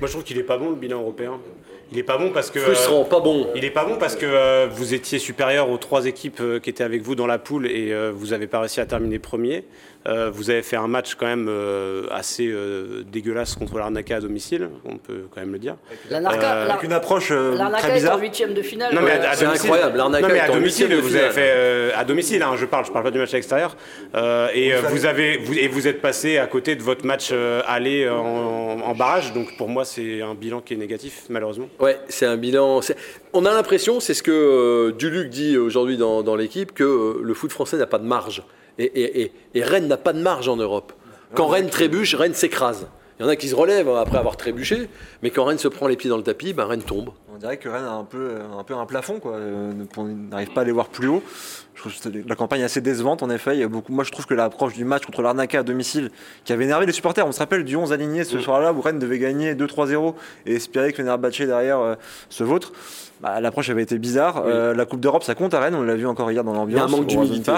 Moi 0.00 0.06
je 0.08 0.12
trouve 0.12 0.22
qu'il 0.24 0.38
est 0.38 0.42
pas 0.44 0.58
bon 0.58 0.70
le 0.70 0.76
bilan 0.76 1.00
européen. 1.00 1.40
Il 1.94 2.00
est 2.00 2.02
pas 2.02 2.18
bon 2.18 2.30
parce 2.30 2.50
que. 2.50 2.58
euh, 2.58 2.62
Frustrant, 2.62 3.04
pas 3.04 3.20
bon. 3.20 3.46
Il 3.54 3.64
est 3.64 3.70
pas 3.70 3.84
bon 3.84 3.96
parce 3.96 4.16
que 4.16 4.26
euh, 4.26 4.66
vous 4.68 4.94
étiez 4.94 5.20
supérieur 5.20 5.70
aux 5.70 5.78
trois 5.78 6.06
équipes 6.06 6.40
euh, 6.40 6.58
qui 6.58 6.68
étaient 6.68 6.82
avec 6.82 7.02
vous 7.02 7.14
dans 7.14 7.28
la 7.28 7.38
poule 7.38 7.66
et 7.68 7.94
vous 8.10 8.28
n'avez 8.28 8.48
pas 8.48 8.58
réussi 8.58 8.80
à 8.80 8.86
terminer 8.86 9.20
premier. 9.20 9.64
Euh, 10.06 10.30
vous 10.30 10.50
avez 10.50 10.62
fait 10.62 10.76
un 10.76 10.86
match 10.86 11.14
quand 11.14 11.24
même 11.26 11.46
euh, 11.48 12.06
assez 12.10 12.46
euh, 12.48 13.02
dégueulasse 13.10 13.54
contre 13.54 13.78
l'Arnaca 13.78 14.16
à 14.16 14.20
domicile, 14.20 14.68
on 14.84 14.98
peut 14.98 15.22
quand 15.34 15.40
même 15.40 15.52
le 15.52 15.58
dire. 15.58 15.76
Euh, 16.12 16.20
Avec 16.26 16.82
une 16.82 16.92
approche 16.92 17.30
euh, 17.30 17.50
très 17.52 17.58
L'Arnaca 17.58 17.88
est 17.88 17.90
en 17.90 17.94
bizarre. 17.94 18.18
huitième 18.20 18.52
de 18.54 18.60
finale. 18.62 18.94
Non 18.94 19.00
mais 19.00 19.12
Ouais. 19.12 19.24
à, 19.24 19.30
à 19.30 19.34
C'est 19.34 19.44
domicile- 19.46 19.66
incroyable, 19.70 19.96
l'Arnaca 19.96 20.28
Non 20.28 20.34
mais 20.34 20.40
à 20.40 20.48
domicile, 20.48 20.88
de 20.90 20.96
vous 20.96 21.16
avez 21.16 21.30
fait 21.30 21.52
euh, 21.54 21.90
à 21.96 22.04
domicile. 22.04 22.42
Hein, 22.42 22.52
je 22.56 22.66
parle, 22.66 22.84
je 22.84 22.90
parle 22.92 23.04
pas 23.04 23.10
du 23.10 23.18
match 23.18 23.32
à 23.32 23.36
l'extérieur. 23.36 23.76
Euh, 24.14 24.48
et 24.54 24.72
vous 24.90 25.06
avez 25.06 25.38
vous, 25.38 25.54
et 25.54 25.68
vous 25.68 25.88
êtes 25.88 26.02
passé 26.02 26.36
à 26.36 26.46
côté 26.46 26.76
de 26.76 26.82
votre 26.82 27.06
match 27.06 27.30
euh, 27.32 27.62
aller 27.66 28.06
en, 28.08 28.80
en 28.84 28.94
barrage. 28.94 29.32
Donc 29.32 29.56
pour 29.56 29.68
moi, 29.70 29.86
c'est 29.86 30.20
un 30.20 30.34
bilan 30.34 30.60
qui 30.60 30.74
est 30.74 30.76
négatif 30.76 31.22
malheureusement. 31.30 31.68
Ouais, 31.80 31.98
c'est 32.08 32.26
un 32.26 32.36
bilan. 32.36 32.82
c'est- 32.82 32.96
On 33.32 33.46
a 33.46 33.52
l'impression, 33.54 34.00
c'est 34.00 34.12
ce 34.14 34.22
que 34.22 34.30
euh, 34.30 34.92
Duluc 34.92 35.30
dit 35.30 35.56
aujourd'hui 35.56 35.96
dans, 35.96 36.22
dans 36.22 36.36
l'équipe, 36.36 36.72
que 36.74 36.84
euh, 36.84 37.20
le 37.22 37.32
foot 37.34 37.52
français 37.52 37.78
n'a 37.78 37.86
pas 37.86 37.98
de 37.98 38.04
marge. 38.06 38.42
Et, 38.78 39.30
Rennes 39.56 39.88
n'a 39.88 39.96
pas 39.96 40.12
de 40.12 40.20
marge 40.20 40.48
en 40.48 40.56
Europe. 40.56 40.92
Quand 41.34 41.48
Rennes 41.48 41.70
trébuche, 41.70 42.14
Rennes 42.14 42.34
s'écrase. 42.34 42.86
Il 43.18 43.22
y 43.22 43.26
en 43.26 43.28
a 43.28 43.36
qui 43.36 43.48
se 43.48 43.54
relèvent 43.54 43.88
après 43.88 44.18
avoir 44.18 44.36
trébuché, 44.36 44.88
mais 45.22 45.30
quand 45.30 45.44
Rennes 45.44 45.58
se 45.58 45.68
prend 45.68 45.86
les 45.86 45.96
pieds 45.96 46.10
dans 46.10 46.16
le 46.16 46.22
tapis, 46.22 46.52
ben 46.52 46.64
Rennes 46.64 46.82
tombe. 46.82 47.10
On 47.34 47.38
dirait 47.38 47.56
que 47.56 47.68
Rennes 47.68 47.84
a 47.84 47.90
un 47.92 48.04
peu, 48.04 48.36
un 48.56 48.62
peu 48.62 48.74
un 48.74 48.86
plafond, 48.86 49.18
quoi. 49.18 49.32
euh, 49.32 49.72
On 49.96 50.04
n'arrive 50.04 50.52
pas 50.52 50.60
à 50.60 50.64
les 50.64 50.70
voir 50.70 50.86
plus 50.88 51.08
haut. 51.08 51.22
Je 51.74 51.80
trouve 51.80 51.92
que 52.12 52.28
la 52.28 52.36
campagne 52.36 52.60
est 52.60 52.64
assez 52.64 52.80
décevante, 52.80 53.24
en 53.24 53.30
effet. 53.30 53.56
Il 53.56 53.60
y 53.60 53.64
a 53.64 53.68
beaucoup... 53.68 53.90
Moi, 53.92 54.04
je 54.04 54.12
trouve 54.12 54.26
que 54.26 54.34
l'approche 54.34 54.74
du 54.74 54.84
match 54.84 55.04
contre 55.04 55.20
l'Arnaca 55.22 55.58
à 55.58 55.62
domicile, 55.64 56.10
qui 56.44 56.52
avait 56.52 56.64
énervé 56.64 56.86
les 56.86 56.92
supporters, 56.92 57.26
on 57.26 57.32
se 57.32 57.40
rappelle 57.40 57.64
du 57.64 57.74
11 57.74 57.92
aligné 57.92 58.22
ce 58.22 58.38
soir-là 58.38 58.72
où 58.72 58.80
Rennes 58.80 59.00
devait 59.00 59.18
gagner 59.18 59.54
2-3-0 59.54 60.14
et 60.46 60.54
espérer 60.54 60.92
que 60.92 60.98
Fenerbahçe 60.98 61.38
derrière 61.42 61.80
euh, 61.80 61.94
se 62.28 62.44
vautre. 62.44 62.72
Bah, 63.20 63.40
L'approche 63.40 63.68
avait 63.70 63.82
été 63.82 63.98
bizarre. 63.98 64.44
Euh, 64.46 64.72
la 64.74 64.84
Coupe 64.86 65.00
d'Europe, 65.00 65.24
ça 65.24 65.34
compte 65.34 65.54
à 65.54 65.60
Rennes, 65.60 65.74
on 65.74 65.82
l'a 65.82 65.96
vu 65.96 66.06
encore 66.06 66.30
hier 66.30 66.44
dans 66.44 66.52
l'ambiance. 66.52 66.68
Il 66.70 66.78
y 66.78 66.80
a 66.80 66.84
un 66.84 67.00
manque 67.00 67.06
d'humilité. 67.08 67.50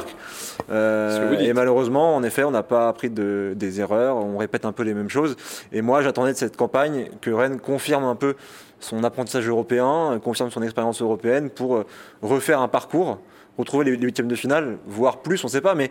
Euh, 0.70 1.38
et 1.38 1.52
malheureusement, 1.52 2.16
en 2.16 2.22
effet, 2.22 2.44
on 2.44 2.50
n'a 2.50 2.62
pas 2.62 2.88
appris 2.88 3.10
de- 3.10 3.52
des 3.54 3.80
erreurs, 3.80 4.16
on 4.16 4.38
répète 4.38 4.64
un 4.64 4.72
peu 4.72 4.82
les 4.82 4.94
mêmes 4.94 5.10
choses. 5.10 5.36
Et 5.72 5.82
moi, 5.82 6.00
j'attendais 6.02 6.32
de 6.32 6.38
cette 6.38 6.56
campagne 6.56 7.08
que 7.20 7.30
Rennes 7.30 7.60
confirme 7.60 8.04
un 8.04 8.14
peu 8.16 8.34
son 8.80 9.04
apprentissage 9.04 9.48
européen, 9.48 10.12
euh, 10.12 10.18
confirme 10.18 10.50
son 10.50 10.62
expérience 10.62 11.00
européenne 11.02 11.50
pour 11.50 11.76
euh, 11.76 11.86
refaire 12.22 12.60
un 12.60 12.68
parcours, 12.68 13.18
retrouver 13.58 13.84
les 13.86 13.96
les 13.96 14.04
huitièmes 14.04 14.28
de 14.28 14.36
finale, 14.36 14.78
voire 14.86 15.18
plus, 15.18 15.42
on 15.44 15.46
ne 15.46 15.52
sait 15.52 15.60
pas. 15.60 15.74
Mais 15.74 15.90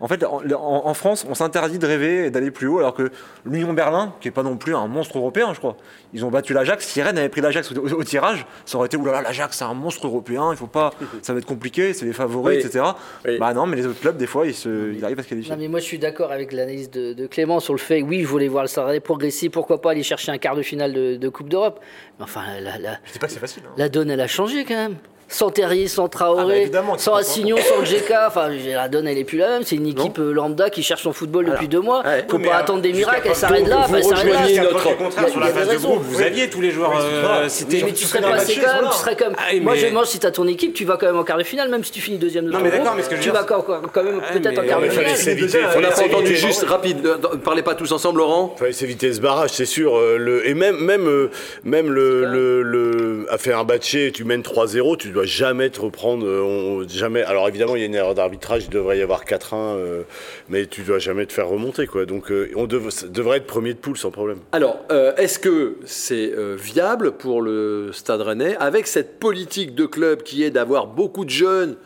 en 0.00 0.06
fait, 0.08 0.24
en, 0.24 0.94
France, 0.94 1.26
on 1.28 1.34
s'interdit 1.34 1.78
de 1.78 1.86
rêver 1.86 2.26
et 2.26 2.30
d'aller 2.30 2.50
plus 2.50 2.68
haut, 2.68 2.78
alors 2.78 2.94
que 2.94 3.10
l'Union 3.44 3.72
Berlin, 3.72 4.14
qui 4.20 4.28
n'est 4.28 4.32
pas 4.32 4.42
non 4.44 4.56
plus 4.56 4.74
un 4.76 4.86
monstre 4.86 5.18
européen, 5.18 5.52
je 5.54 5.58
crois, 5.58 5.76
ils 6.14 6.24
ont 6.24 6.30
battu 6.30 6.52
l'Ajax. 6.52 6.86
Si 6.86 7.02
Rennes 7.02 7.18
avait 7.18 7.28
pris 7.28 7.40
l'Ajax 7.40 7.72
au, 7.72 8.04
tirage, 8.04 8.46
ça 8.64 8.78
aurait 8.78 8.86
été 8.86 8.96
oulala, 8.96 9.22
l'Ajax, 9.22 9.58
c'est 9.58 9.64
un 9.64 9.74
monstre 9.74 10.06
européen, 10.06 10.50
il 10.52 10.56
faut 10.56 10.66
pas, 10.68 10.92
ça 11.22 11.32
va 11.32 11.40
être 11.40 11.46
compliqué, 11.46 11.92
c'est 11.94 12.04
les 12.06 12.12
favoris, 12.12 12.58
Oui. 12.58 12.64
etc. 12.64 12.84
Oui. 13.26 13.38
Bah 13.38 13.52
non, 13.54 13.66
mais 13.66 13.76
les 13.76 13.86
autres 13.86 14.00
clubs, 14.00 14.16
des 14.16 14.26
fois, 14.28 14.46
ils, 14.46 14.54
se, 14.54 14.92
ils 14.94 15.04
arrivent 15.04 15.18
à 15.18 15.22
se 15.24 15.28
qualifier. 15.28 15.52
Non, 15.52 15.58
mais 15.60 15.68
moi 15.68 15.80
je 15.80 15.84
suis 15.84 15.98
d'accord 15.98 16.30
avec 16.32 16.52
l'analyse 16.52 16.90
de, 16.90 17.12
de 17.12 17.26
Clément 17.26 17.58
sur 17.60 17.74
le 17.74 17.78
fait, 17.80 18.00
oui, 18.02 18.22
je 18.22 18.26
voulais 18.28 18.48
voir 18.48 18.62
le 18.62 18.68
Stade 18.68 19.00
progresser, 19.00 19.48
pourquoi 19.48 19.80
pas 19.80 19.90
aller 19.90 20.02
chercher 20.04 20.30
un 20.32 20.38
quart 20.38 20.54
de 20.54 20.62
finale 20.62 20.92
de, 20.92 21.16
de 21.16 21.28
Coupe 21.28 21.48
d'Europe. 21.48 21.80
Mais 22.18 22.24
enfin, 22.24 22.42
la, 22.60 22.78
la- 22.78 22.98
Je 23.04 23.12
dis 23.14 23.18
pas 23.18 23.26
que 23.26 23.32
c'est 23.32 23.38
facile. 23.40 23.62
hein. 23.66 23.72
la 23.76 23.88
donne, 23.88 24.10
elle 24.10 24.20
a 24.20 24.26
changé 24.28 24.64
quand 24.64 24.74
même. 24.76 24.96
Sans 25.30 25.50
Terrier, 25.50 25.88
sans 25.88 26.04
Ah 26.04 26.06
bah, 26.06 26.10
Traoré, 26.10 26.62
évidemment, 26.62 26.96
tu 26.96 27.02
sans 27.02 27.14
Assignon, 27.14 27.56
sans 27.58 27.80
le 27.80 27.84
GK. 27.84 28.12
Enfin, 28.26 28.48
la 28.48 28.88
donne, 28.88 29.06
elle 29.06 29.18
est 29.18 29.24
plus 29.24 29.36
la 29.38 29.48
même. 29.50 29.62
C'est 29.62 29.76
une 29.76 29.86
équipe 29.86 30.18
euh, 30.18 30.32
lambda 30.32 30.70
qui 30.70 30.82
cherche 30.82 31.02
son 31.02 31.12
football 31.12 31.44
depuis 31.46 31.68
deux 31.68 31.80
mois. 31.80 32.02
ouais. 32.04 32.24
Faut 32.28 32.38
Oui, 32.38 32.44
pas 32.44 32.56
euh, 32.56 32.60
attendre 32.60 32.80
des 32.80 32.94
jusqu'à 32.94 33.10
miracles. 33.10 33.28
Elle 33.28 33.34
s'arrête 33.36 33.68
là. 33.68 33.76
vous 33.76 33.82
enfin, 33.82 33.94
elle 33.98 34.04
s'arrête 34.04 34.32
là. 34.32 34.38
rejoignez 34.40 34.60
notre- 34.60 34.96
contraire, 34.96 35.10
Il 35.18 35.24
a- 35.24 35.28
sur 35.30 35.36
il 35.36 35.40
la 35.40 35.46
a 35.46 35.52
des 35.52 35.58
phase 35.58 35.68
de 35.68 35.76
groupe, 35.86 36.02
vous 36.02 36.22
aviez 36.22 36.48
tous 36.50 36.60
les 36.62 36.70
joueurs 36.70 36.92
euh, 36.98 37.48
cités. 37.48 37.82
Mais 37.84 37.92
tu 37.92 38.04
serais 38.06 38.20
passé 38.22 38.54
quand 38.56 38.72
même, 38.82 38.90
tu 38.90 38.98
serais 38.98 39.16
comme. 39.16 39.34
Ah 39.36 39.42
oui, 39.52 39.60
Moi, 39.60 39.74
je 39.76 39.86
demande 39.86 40.06
si 40.06 40.18
t'as 40.18 40.30
ton 40.30 40.46
équipe, 40.48 40.72
tu 40.72 40.84
vas 40.86 40.96
quand 40.96 41.06
même 41.06 41.18
en 41.18 41.24
quart 41.24 41.36
de 41.38 41.42
finale, 41.42 41.68
même 41.68 41.84
si 41.84 41.90
tu 41.92 42.00
finis 42.00 42.16
deuxième 42.18 42.46
de 42.46 42.52
ton 42.52 42.58
groupe, 42.60 43.18
tu 43.20 43.30
vas 43.30 43.42
quand, 43.44 43.60
quand- 43.60 43.82
quand 43.92 44.02
même 44.04 44.20
Ah, 44.26 44.32
peut-être 44.32 44.58
en 44.58 44.64
quart 44.66 44.80
de 44.80 44.86
mais 44.86 44.90
fallait 44.90 45.08
finale. 45.14 45.36
s'éviter- 45.38 45.58
On 45.76 45.80
n'a 45.80 45.88
pas 45.90 46.04
entendu 46.04 46.36
juste, 46.36 46.62
rapide, 46.64 47.04
euh, 47.04 47.16
ne 47.34 47.36
parlez 47.38 47.62
pas 47.62 47.74
tous 47.74 47.92
ensemble, 47.92 48.18
Laurent. 48.18 48.54
Fallait 48.58 48.72
s'éviter 48.72 49.12
ce 49.12 49.20
barrage, 49.20 49.50
c'est 49.52 49.66
sûr. 49.66 49.96
euh, 49.98 50.40
et 50.46 50.54
même, 50.54 50.76
même, 50.78 51.06
euh, 51.06 51.30
même 51.64 51.90
le, 51.90 52.24
le, 52.24 52.62
le- 52.62 53.26
à 53.30 53.36
faire 53.38 53.58
un 53.58 53.64
batché, 53.64 54.10
tu 54.12 54.24
mènes 54.24 54.42
3-0, 54.42 54.96
tu 54.96 55.17
dois 55.18 55.26
jamais 55.26 55.70
te 55.70 55.80
reprendre. 55.80 56.24
euh, 56.26 56.42
on- 56.42 56.88
jamais. 56.88 57.22
Alors 57.22 57.48
évidemment, 57.48 57.74
il 57.76 57.80
y 57.80 57.82
a 57.82 57.86
une 57.86 57.94
erreur 57.94 58.14
d'arbitrage, 58.14 58.64
il 58.64 58.70
devrait 58.70 58.98
y 58.98 59.02
avoir 59.02 59.24
4-1, 59.24 59.76
euh, 59.76 60.02
mais 60.48 60.66
tu 60.66 60.82
dois 60.82 60.98
jamais 60.98 61.26
te 61.26 61.32
faire 61.32 61.48
remonter. 61.48 61.86
Quoi. 61.86 62.06
Donc 62.06 62.30
euh, 62.30 62.50
on 62.54 62.66
devrait 62.66 63.38
être 63.38 63.46
premier 63.46 63.74
de 63.74 63.78
poule 63.78 63.96
sans 63.98 64.10
problème. 64.10 64.38
Alors, 64.52 64.78
est-ce 65.16 65.38
que 65.38 65.76
c'est 65.84 66.32
viable 66.56 67.12
pour 67.12 67.42
le 67.42 67.90
Stade 67.92 68.20
Rennais, 68.20 68.56
avec 68.58 68.86
cette 68.86 69.18
politique 69.18 69.74
de 69.74 69.86
club 69.86 70.22
qui 70.22 70.44
est 70.44 70.50
d'avoir 70.50 70.86
beaucoup 70.86 71.24
de 71.24 71.30
jeunes 71.30 71.76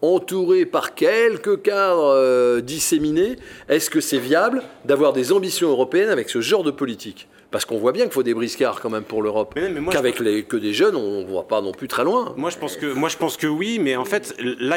entourés 0.00 0.64
par 0.66 0.94
quelques 0.94 1.62
cadres 1.62 2.60
disséminés, 2.60 3.36
est-ce 3.68 3.90
que 3.90 4.00
c'est 4.00 4.18
viable 4.18 4.62
d'avoir 4.84 5.12
des 5.12 5.32
ambitions 5.32 5.68
européennes 5.70 6.10
avec 6.10 6.28
ce 6.30 6.40
genre 6.40 6.62
de 6.62 6.70
politique? 6.70 7.28
Parce 7.50 7.64
qu'on 7.64 7.78
voit 7.78 7.92
bien 7.92 8.04
qu'il 8.04 8.12
faut 8.12 8.22
des 8.22 8.34
briscards 8.34 8.78
quand 8.80 8.90
même 8.90 9.04
pour 9.04 9.22
l'Europe. 9.22 9.58
Qu'avec 9.90 10.20
les, 10.20 10.42
que 10.42 10.56
des 10.58 10.74
jeunes, 10.74 10.96
on 10.96 11.22
ne 11.22 11.26
voit 11.26 11.48
pas 11.48 11.62
non 11.62 11.72
plus 11.72 11.88
très 11.88 12.04
loin. 12.04 12.34
Moi 12.36 12.50
je 12.50 12.58
pense 12.58 12.76
que 12.76 12.84
moi 12.92 13.08
je 13.08 13.16
pense 13.16 13.38
que 13.38 13.46
oui, 13.46 13.78
mais 13.80 13.96
en 13.96 14.04
fait 14.04 14.34
là 14.60 14.76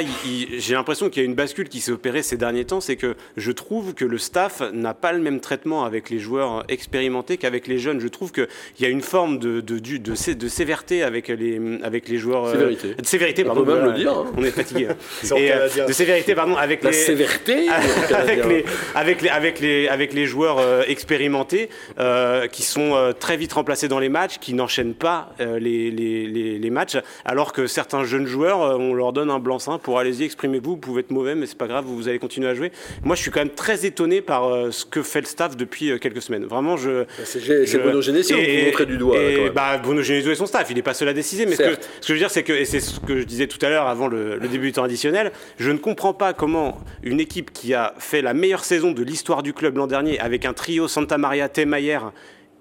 j'ai 0.58 0.74
l'impression 0.74 1.10
qu'il 1.10 1.22
y 1.22 1.26
a 1.26 1.28
une 1.28 1.36
bascule 1.36 1.68
qui 1.68 1.82
s'est 1.82 1.92
opérée 1.92 2.24
ces 2.24 2.38
derniers 2.38 2.64
temps, 2.64 2.80
c'est 2.80 2.96
que 2.96 3.16
je 3.36 3.52
trouve 3.52 3.94
que 3.94 4.06
le 4.06 4.18
staff 4.18 4.62
n'a 4.74 4.94
pas 4.94 5.12
le 5.12 5.20
même 5.20 5.42
traitement 5.42 5.84
avec 5.84 6.10
les 6.10 6.20
joueurs 6.20 6.64
expérimentés 6.70 7.36
qu'avec 7.36 7.68
les 7.68 7.78
jeunes. 7.78 8.00
Je 8.00 8.08
trouve 8.08 8.32
qu'il 8.32 8.48
y 8.80 8.86
a 8.86 8.90
une 8.90 9.02
forme 9.02 9.38
de 9.38 9.60
de, 9.60 9.78
de, 9.78 10.16
sé- 10.16 10.36
de 10.36 10.48
sévérité 10.48 11.04
avec 11.04 11.28
les 11.28 11.60
avec 11.84 12.08
les 12.08 12.18
joueurs. 12.20 12.46
euh, 12.46 12.52
Sévérité. 12.54 12.94
de 12.96 13.06
sévérité, 13.06 13.44
On 13.44 13.48
pardon. 13.48 13.66
peut 13.66 13.76
même 13.76 13.86
le 13.86 13.94
dire, 13.94 14.12
hein. 14.14 14.32
On 14.38 14.44
est 14.44 14.52
fatigué. 14.52 14.88
hein. 15.32 15.36
Et, 15.36 15.52
euh, 15.52 15.68
de 15.88 15.92
sévérité, 15.92 16.36
pardon, 16.36 16.56
avec 16.56 16.84
La 16.84 16.92
les 16.92 16.96
sévérité 16.96 17.68
avec 18.14 18.46
les, 18.46 18.64
avec 18.96 19.22
les, 19.22 19.30
avec 19.30 19.60
les, 19.60 19.88
avec 19.90 20.14
les 20.14 20.26
joueurs 20.26 20.60
euh, 20.60 20.84
expérimentés 20.88 21.70
euh, 22.00 22.48
qui 22.62 22.68
sont 22.68 22.94
euh, 22.94 23.12
très 23.12 23.38
vite 23.38 23.54
remplacés 23.54 23.88
dans 23.88 23.98
les 23.98 24.10
matchs, 24.10 24.38
qui 24.40 24.54
n'enchaînent 24.54 24.94
pas 24.94 25.34
euh, 25.40 25.58
les, 25.58 25.90
les, 25.90 26.28
les, 26.28 26.60
les 26.60 26.70
matchs, 26.70 26.98
alors 27.26 27.54
que 27.54 27.66
certains 27.66 28.04
jeunes 28.04 28.28
joueurs, 28.28 28.62
euh, 28.62 28.78
on 28.78 28.94
leur 28.94 29.14
donne 29.14 29.32
un 29.32 29.40
blanc-seing 29.40 29.80
pour 29.80 29.98
allez-y, 29.98 30.26
exprimez-vous, 30.26 30.72
vous 30.72 30.78
pouvez 30.78 31.00
être 31.00 31.10
mauvais, 31.10 31.34
mais 31.34 31.48
c'est 31.48 31.58
pas 31.58 31.66
grave, 31.66 31.86
vous 31.88 32.08
allez 32.08 32.20
continuer 32.20 32.48
à 32.48 32.54
jouer. 32.54 32.72
Moi, 33.04 33.16
je 33.16 33.22
suis 33.22 33.32
quand 33.32 33.40
même 33.40 33.50
très 33.50 33.86
étonné 33.86 34.22
par 34.22 34.72
ce 34.72 34.86
que 34.86 35.02
fait 35.02 35.22
le 35.22 35.26
staff 35.26 35.58
depuis 35.58 36.00
quelques 36.00 36.22
semaines. 36.22 36.46
Vraiment, 36.46 36.78
je. 36.78 37.06
C'est 37.24 37.66
c'est 37.66 37.80
Bruno 37.80 38.02
Genesio 38.02 38.38
vous 38.38 38.66
montrez 38.66 38.86
du 38.86 38.98
doigt. 38.98 39.18
là, 39.18 39.30
et, 39.30 39.38
même. 39.38 39.54
bah, 39.54 39.78
Bruno 39.80 40.04
Genesio 40.04 40.32
et 40.32 40.36
son 40.36 40.46
staff, 40.46 40.68
il 40.70 40.76
n'est 40.76 40.82
pas 40.84 40.94
seul 40.94 41.08
à 41.08 41.14
décider. 41.14 41.46
Mais 41.48 41.54
ce 41.56 41.64
que, 41.64 41.70
Certes. 41.70 41.90
ce 41.96 42.00
que 42.02 42.08
je 42.08 42.14
veux 42.14 42.20
dire, 42.20 42.32
c'est 42.32 42.44
que, 42.44 42.54
et 42.54 42.66
c'est 42.66 42.80
ce 42.80 43.00
que 43.00 43.18
je 43.18 43.24
disais 43.24 43.48
tout 43.48 43.64
à 43.66 43.70
l'heure 43.70 43.88
avant 43.88 44.08
le, 44.08 44.38
le 44.38 44.48
début 44.48 44.68
du 44.68 44.74
temps 44.74 44.84
additionnel, 44.84 45.32
je 45.58 45.72
ne 45.72 45.78
comprends 45.78 46.14
pas 46.14 46.34
comment 46.34 46.80
une 47.02 47.20
équipe 47.20 47.52
qui 47.52 47.74
a 47.74 47.96
fait 47.98 48.22
la 48.22 48.34
meilleure 48.34 48.64
saison 48.66 48.92
de 48.92 49.02
l'histoire 49.02 49.42
du 49.42 49.54
club 49.54 49.78
l'an 49.78 49.88
dernier 49.88 50.20
avec 50.20 50.46
un 50.46 50.54
trio 50.54 50.88
Santa 50.88 51.18
Maria, 51.18 51.50
Temayer 51.50 52.00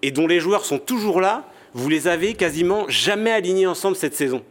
et 0.02 0.10
dont 0.10 0.26
les 0.26 0.40
joueurs 0.40 0.64
sont 0.64 0.78
toujours 0.78 1.20
là, 1.20 1.48
vous 1.74 1.88
les 1.88 2.08
avez 2.08 2.34
quasiment 2.34 2.86
jamais 2.88 3.30
alignés 3.30 3.66
ensemble 3.66 3.96
cette 3.96 4.14
saison. 4.14 4.42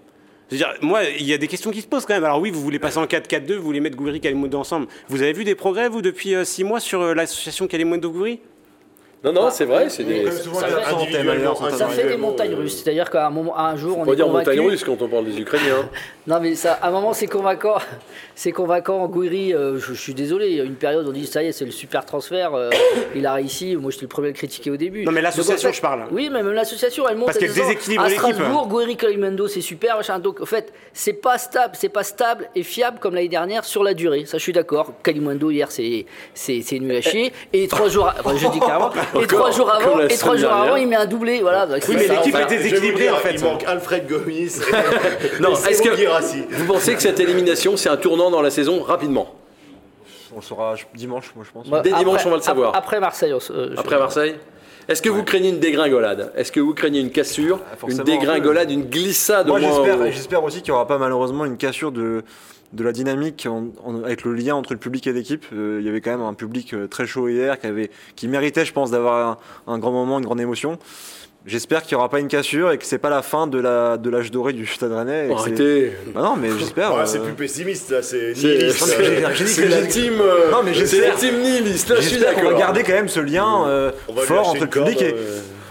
Dire, 0.52 0.74
moi, 0.82 1.04
il 1.04 1.26
y 1.26 1.34
a 1.34 1.38
des 1.38 1.48
questions 1.48 1.70
qui 1.70 1.82
se 1.82 1.88
posent 1.88 2.06
quand 2.06 2.16
même. 2.16 2.24
Alors 2.24 2.40
oui, 2.40 2.50
vous 2.50 2.62
voulez 2.62 2.80
passer 2.80 2.98
en 2.98 3.06
4-4-2, 3.06 3.54
vous 3.56 3.64
voulez 3.64 3.82
mettre 3.82 3.96
Gouiri 3.96 4.18
et 4.18 4.20
Kalimundo 4.20 4.58
ensemble. 4.58 4.88
Vous 5.08 5.22
avez 5.22 5.34
vu 5.34 5.44
des 5.44 5.54
progrès, 5.54 5.90
vous, 5.90 6.02
depuis 6.02 6.34
6 6.44 6.64
mois 6.64 6.80
sur 6.80 7.02
euh, 7.02 7.14
l'association 7.14 7.68
Kalimundo-Gouiri 7.68 8.40
Non, 9.24 9.34
non, 9.34 9.50
c'est 9.52 9.66
vrai. 9.66 9.90
C'est 9.90 10.04
des. 10.06 10.32
souvent 10.32 10.60
ça 10.60 10.68
fait- 10.68 11.78
Ça 11.96 12.04
des 12.08 12.16
montagnes 12.18 12.54
russes. 12.54 12.82
C'est-à-dire 12.82 13.10
qu'à 13.10 13.28
un, 13.28 13.30
moment, 13.30 13.58
un 13.58 13.76
jour, 13.76 13.98
on 13.98 14.02
On 14.02 14.06
va 14.06 14.14
est 14.14 14.16
dire 14.16 14.28
montagne 14.28 14.56
convaincu. 14.58 14.70
russe 14.70 14.84
quand 14.86 15.02
on 15.02 15.08
parle 15.10 15.26
des 15.26 15.40
Ukrainiens. 15.40 15.90
Non, 16.28 16.40
mais 16.40 16.54
ça, 16.54 16.74
à 16.74 16.90
un 16.90 16.92
moment, 16.92 17.12
c'est 17.14 17.26
convaincant. 17.26 17.78
C'est 18.36 18.52
convaincant. 18.52 19.06
Gouiri, 19.08 19.52
euh, 19.54 19.80
je, 19.80 19.94
je 19.94 20.00
suis 20.00 20.14
désolé, 20.14 20.50
il 20.50 20.58
y 20.58 20.62
a 20.62 20.64
une 20.64 20.76
période, 20.76 21.06
on 21.08 21.12
dit 21.12 21.26
ça 21.26 21.42
y 21.44 21.48
est, 21.48 21.52
c'est 21.52 21.66
le 21.66 21.72
super 21.72 22.06
transfert. 22.06 22.54
euh, 22.54 22.70
il 23.16 23.26
a 23.26 23.34
réussi. 23.34 23.76
Moi, 23.76 23.90
j'étais 23.92 24.04
le 24.04 24.10
premier 24.10 24.28
à 24.28 24.32
le 24.32 24.36
critiquer 24.36 24.70
au 24.70 24.78
début. 24.78 25.04
Non, 25.06 25.12
mais 25.12 25.22
l'association, 25.22 25.56
Donc, 25.56 25.66
en 25.66 25.72
fait- 25.72 25.76
je 25.78 25.82
parle. 25.82 26.04
Oui, 26.12 26.30
mais 26.32 26.44
même 26.44 26.54
l'association, 26.54 27.06
elle 27.10 27.18
monte. 27.18 27.26
Parce 27.26 27.40
qu'elle 27.40 27.52
déséquilibre 27.52 28.04
À 28.04 28.10
l'équipe. 28.10 28.22
Strasbourg, 28.34 28.68
Gouiri 28.68 28.96
Kalimendo, 28.96 29.48
c'est 29.48 29.60
super. 29.62 29.98
Machin. 29.98 30.20
Donc, 30.20 30.40
en 30.40 30.46
fait, 30.46 30.72
c'est 30.94 31.14
pas 31.14 31.38
stable, 31.40 31.74
c'est 31.76 31.90
pas 31.90 32.04
stable 32.04 32.48
et 32.56 32.62
fiable 32.64 33.00
comme 33.00 33.16
l'année 33.16 33.28
dernière 33.28 33.66
sur 33.66 33.84
la 33.84 33.96
durée. 33.96 34.26
Ça, 34.26 34.38
je 34.38 34.44
suis 34.44 34.54
d'accord. 34.54 34.94
Kalimendo, 35.04 35.50
hier, 35.50 35.70
c'est 35.72 36.06
nul 36.80 36.96
à 36.96 37.02
chier. 37.02 37.34
Et 37.54 37.68
trois 37.68 37.90
jours, 37.90 38.14
je 38.38 38.48
dis 38.50 38.60
carrément. 38.60 38.92
Et 39.22 39.28
trois 39.28 39.52
jours 39.52 39.72
avant, 39.72 40.00
et 40.02 40.08
trois 40.18 40.36
jours 40.36 40.52
avant, 40.52 40.76
il 40.76 40.88
met 40.88 40.96
un 40.96 41.06
doublé. 41.06 41.42
Voilà. 41.42 41.66
Donc, 41.66 41.84
Oui, 41.88 41.96
mais 41.98 42.08
l'équipe 42.08 42.36
est 42.36 42.46
déséquilibrée 42.46 43.10
en 43.10 43.18
fait. 43.18 43.34
Il 43.36 43.44
manque 43.44 43.64
Alfred 43.66 44.08
Gomis. 44.08 44.60
Non, 45.40 45.54
est-ce 45.54 45.82
que 45.82 46.56
vous 46.56 46.66
pensez 46.66 46.94
que 46.96 47.02
cette 47.02 47.20
élimination, 47.20 47.78
c'est 47.78 47.90
un 47.90 47.98
tournant 47.98 48.30
dans 48.32 48.42
la 48.42 48.52
saison 48.52 48.82
rapidement 48.84 49.34
On 50.34 50.38
le 50.38 50.42
saura 50.42 50.76
dimanche, 50.94 51.32
moi 51.36 51.46
je 51.48 51.52
pense. 51.52 51.68
Bah, 51.70 51.82
Dès 51.82 51.92
dimanche, 51.94 52.16
après- 52.18 52.28
on 52.28 52.32
va 52.32 52.38
le 52.38 52.42
savoir. 52.44 52.76
Après 52.76 53.00
Marseille. 53.00 53.34
euh, 53.52 53.74
Après 53.78 53.98
Marseille 53.98 54.36
Est-ce 54.88 55.02
que 55.02 55.10
vous 55.10 55.24
craignez 55.24 55.50
une 55.50 55.60
dégringolade 55.60 56.32
Est-ce 56.36 56.52
que 56.52 56.60
vous 56.60 56.74
craignez 56.74 57.00
une 57.00 57.12
cassure, 57.12 57.60
Ah, 57.72 57.76
une 57.88 57.98
dégringolade, 58.00 58.72
une 58.72 58.84
glissade 58.86 59.50
au 59.50 59.58
Moi 59.58 59.70
au- 59.70 60.12
j'espère 60.12 60.44
aussi 60.44 60.62
qu'il 60.62 60.72
n'y 60.72 60.76
aura 60.76 60.88
pas 60.88 60.98
malheureusement 60.98 61.46
une 61.46 61.58
cassure 61.58 61.92
de, 61.92 62.24
de 62.74 62.84
la 62.84 62.92
dynamique 62.92 63.48
en- 63.50 63.70
en- 63.84 64.04
avec 64.04 64.24
le 64.24 64.34
lien 64.34 64.56
entre 64.56 64.74
le 64.74 64.80
public 64.80 65.08
et 65.08 65.14
l'équipe. 65.14 65.46
Euh, 65.54 65.78
il 65.82 65.86
y 65.86 65.90
avait 65.90 66.02
quand 66.02 66.12
même 66.12 66.22
un 66.22 66.34
public 66.36 66.74
euh, 66.74 66.88
très 66.88 67.08
chaud 67.08 67.28
hier 67.28 67.60
qui, 67.60 67.68
avait, 67.68 67.90
qui 68.16 68.28
méritait, 68.28 68.66
je 68.66 68.74
pense, 68.74 68.92
d'avoir 68.92 69.40
un, 69.68 69.74
un 69.74 69.80
grand 69.80 69.92
moment, 69.92 70.20
une 70.20 70.26
grande 70.26 70.40
émotion. 70.42 70.78
J'espère 71.46 71.84
qu'il 71.84 71.96
n'y 71.96 72.00
aura 72.00 72.10
pas 72.10 72.20
une 72.20 72.28
cassure 72.28 72.70
et 72.72 72.78
que 72.78 72.86
c'est 72.86 72.98
pas 72.98 73.10
la 73.10 73.22
fin 73.22 73.48
de 73.48 73.58
la 73.58 73.98
de 73.98 74.10
l'âge 74.10 74.30
doré 74.30 74.52
du 74.54 74.66
Stade 74.68 74.92
Rennais. 74.92 75.30
Arrêtez 75.34 75.94
Bah 76.14 76.22
non, 76.22 76.36
mais 76.36 76.50
j'espère. 76.60 76.94
Ouais, 76.94 77.00
euh, 77.02 77.06
c'est 77.06 77.24
plus 77.24 77.32
pessimiste 77.34 77.90
là, 77.92 78.04
c'est 78.04 78.36
C'est 78.36 78.48
nihiliste. 78.48 79.48
C'est 79.48 79.68
la 79.70 79.86
team. 79.88 80.14
euh, 80.20 80.52
Non, 80.52 80.58
mais 80.64 80.74
c'est 80.74 80.80
j'espère- 80.82 81.14
la 81.14 81.20
team 81.20 81.40
nihiliste. 81.42 81.90
Là, 81.90 81.96
je 82.02 82.08
suis 82.10 82.20
d'accord. 82.20 82.54
garder 82.60 82.84
quand 82.84 82.92
même 82.94 83.08
ce 83.08 83.22
lien 83.22 83.66
euh, 83.68 83.92
fort 84.18 84.50
entre 84.50 84.62
le 84.66 84.70
public 84.70 85.02
et. 85.02 85.16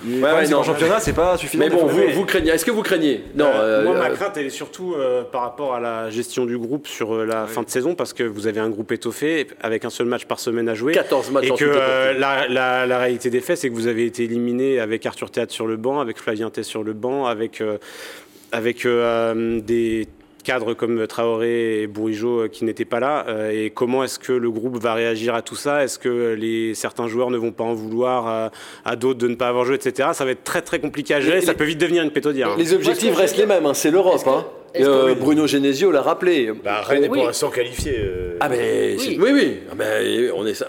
Ouais, 0.07 0.23
ouais, 0.23 0.49
non. 0.49 0.59
en 0.59 0.63
championnat, 0.63 1.01
c'est 1.01 1.13
pas 1.13 1.37
suffisant. 1.37 1.63
Mais 1.65 1.71
bon, 1.71 1.87
vous, 1.87 2.03
vous 2.15 2.25
craignez. 2.25 2.51
Est-ce 2.51 2.65
que 2.65 2.71
vous 2.71 2.83
craignez 2.83 3.25
Non. 3.35 3.51
Euh, 3.55 3.85
moi, 3.85 3.95
euh, 3.95 3.99
ma 3.99 4.11
euh, 4.11 4.15
crainte, 4.15 4.37
elle 4.37 4.47
est 4.47 4.51
surtout 4.51 4.95
euh, 4.95 5.23
par 5.23 5.43
rapport 5.43 5.75
à 5.75 5.81
la 5.81 6.11
gestion 6.11 6.47
du 6.47 6.57
groupe 6.59 6.87
sur 6.87 7.15
euh, 7.15 7.25
la 7.25 7.47
fin 7.47 7.63
de 7.63 7.71
saison, 7.71 7.95
parce 7.95 8.13
que 8.13 8.23
vous 8.23 8.47
avez 8.47 8.61
un 8.61 8.69
groupe 8.71 8.93
étoffé 8.93 9.47
avec 9.61 9.85
un 9.85 9.91
seul 9.91 10.07
match 10.07 10.25
par 10.27 10.39
semaine 10.41 10.69
à 10.69 10.75
jouer. 10.75 10.93
14 10.93 11.31
matchs 11.33 11.47
Et 11.47 11.51
en 11.51 11.57
que 11.57 11.65
tout 11.65 11.71
euh, 11.71 12.13
la, 12.19 12.49
la- 12.49 12.87
la 12.87 12.99
réalité 12.99 13.31
des 13.31 13.41
faits, 13.41 13.59
c'est 13.59 13.69
que 13.71 13.75
vous 13.75 13.87
avez 13.87 14.05
été 14.07 14.25
éliminé 14.25 14.79
avec 14.81 15.05
Arthur 15.07 15.31
Théâtre 15.31 15.53
sur 15.53 15.67
le 15.67 15.77
banc, 15.77 16.01
avec 16.01 16.19
Flavien 16.19 16.51
Tess 16.51 16.67
sur 16.67 16.85
le 16.85 16.93
banc, 16.93 17.27
avec, 17.27 17.61
euh, 17.61 17.79
avec 18.53 18.87
euh, 18.87 19.61
des 19.61 20.07
cadres 20.49 20.73
comme 20.73 21.07
Traoré 21.07 21.83
et 21.83 21.87
Bourigeau 21.87 22.41
euh, 22.45 22.49
qui 22.49 22.65
n'étaient 22.65 22.87
pas 22.87 23.01
là. 23.01 23.27
Euh, 23.29 23.51
et 23.51 23.69
comment 23.71 24.03
est-ce 24.03 24.19
que 24.19 24.33
le 24.33 24.51
groupe 24.51 24.79
va 24.79 24.95
réagir 24.95 25.35
à 25.35 25.43
tout 25.43 25.57
ça? 25.57 25.85
Est-ce 25.85 25.99
que 25.99 26.33
les, 26.33 26.75
certains 26.75 27.07
joueurs 27.07 27.31
ne 27.31 27.37
vont 27.37 27.53
pas 27.53 27.65
en 27.65 27.75
vouloir 27.75 28.27
à, 28.27 28.51
à 28.85 28.97
d'autres 28.97 29.19
de 29.19 29.29
ne 29.29 29.35
pas 29.35 29.49
avoir 29.49 29.65
joué, 29.67 29.75
etc. 29.75 30.09
Ça 30.15 30.25
va 30.25 30.31
être 30.31 30.45
très 30.45 30.63
très 30.63 30.79
compliqué 30.81 31.13
à 31.15 31.21
gérer. 31.21 31.41
Les- 31.41 31.47
ça 31.47 31.53
peut 31.55 31.65
vite 31.65 31.79
devenir 31.79 32.03
une 32.03 32.11
pétodière. 32.13 32.49
hein. 32.49 32.55
Les 32.57 32.73
objectifs 32.73 33.15
restent 33.15 33.37
les 33.37 33.45
mêmes. 33.47 33.67
hein, 33.67 33.75
C'est 33.75 33.91
l'Europe. 33.91 34.23
Hein. 34.27 34.47
que- 34.75 34.83
Euh, 34.83 35.15
Bruno 35.15 35.47
Genesio 35.47 35.91
l'a 35.91 36.03
rappelé. 36.03 36.51
Bah, 36.65 36.81
Rennes 36.83 37.05
est 37.05 37.09
Oui. 37.09 37.19
pour 37.19 37.27
l'instant 37.27 37.51
qualifié. 37.51 37.95
euh. 37.99 38.37
Ah 38.41 38.49
mais 38.49 38.97
Oui. 38.99 39.19
oui 39.21 39.31
oui. 39.35 39.57
Ah, 39.71 39.75
ben, 39.75 40.31
on 40.35 40.47
est 40.47 40.63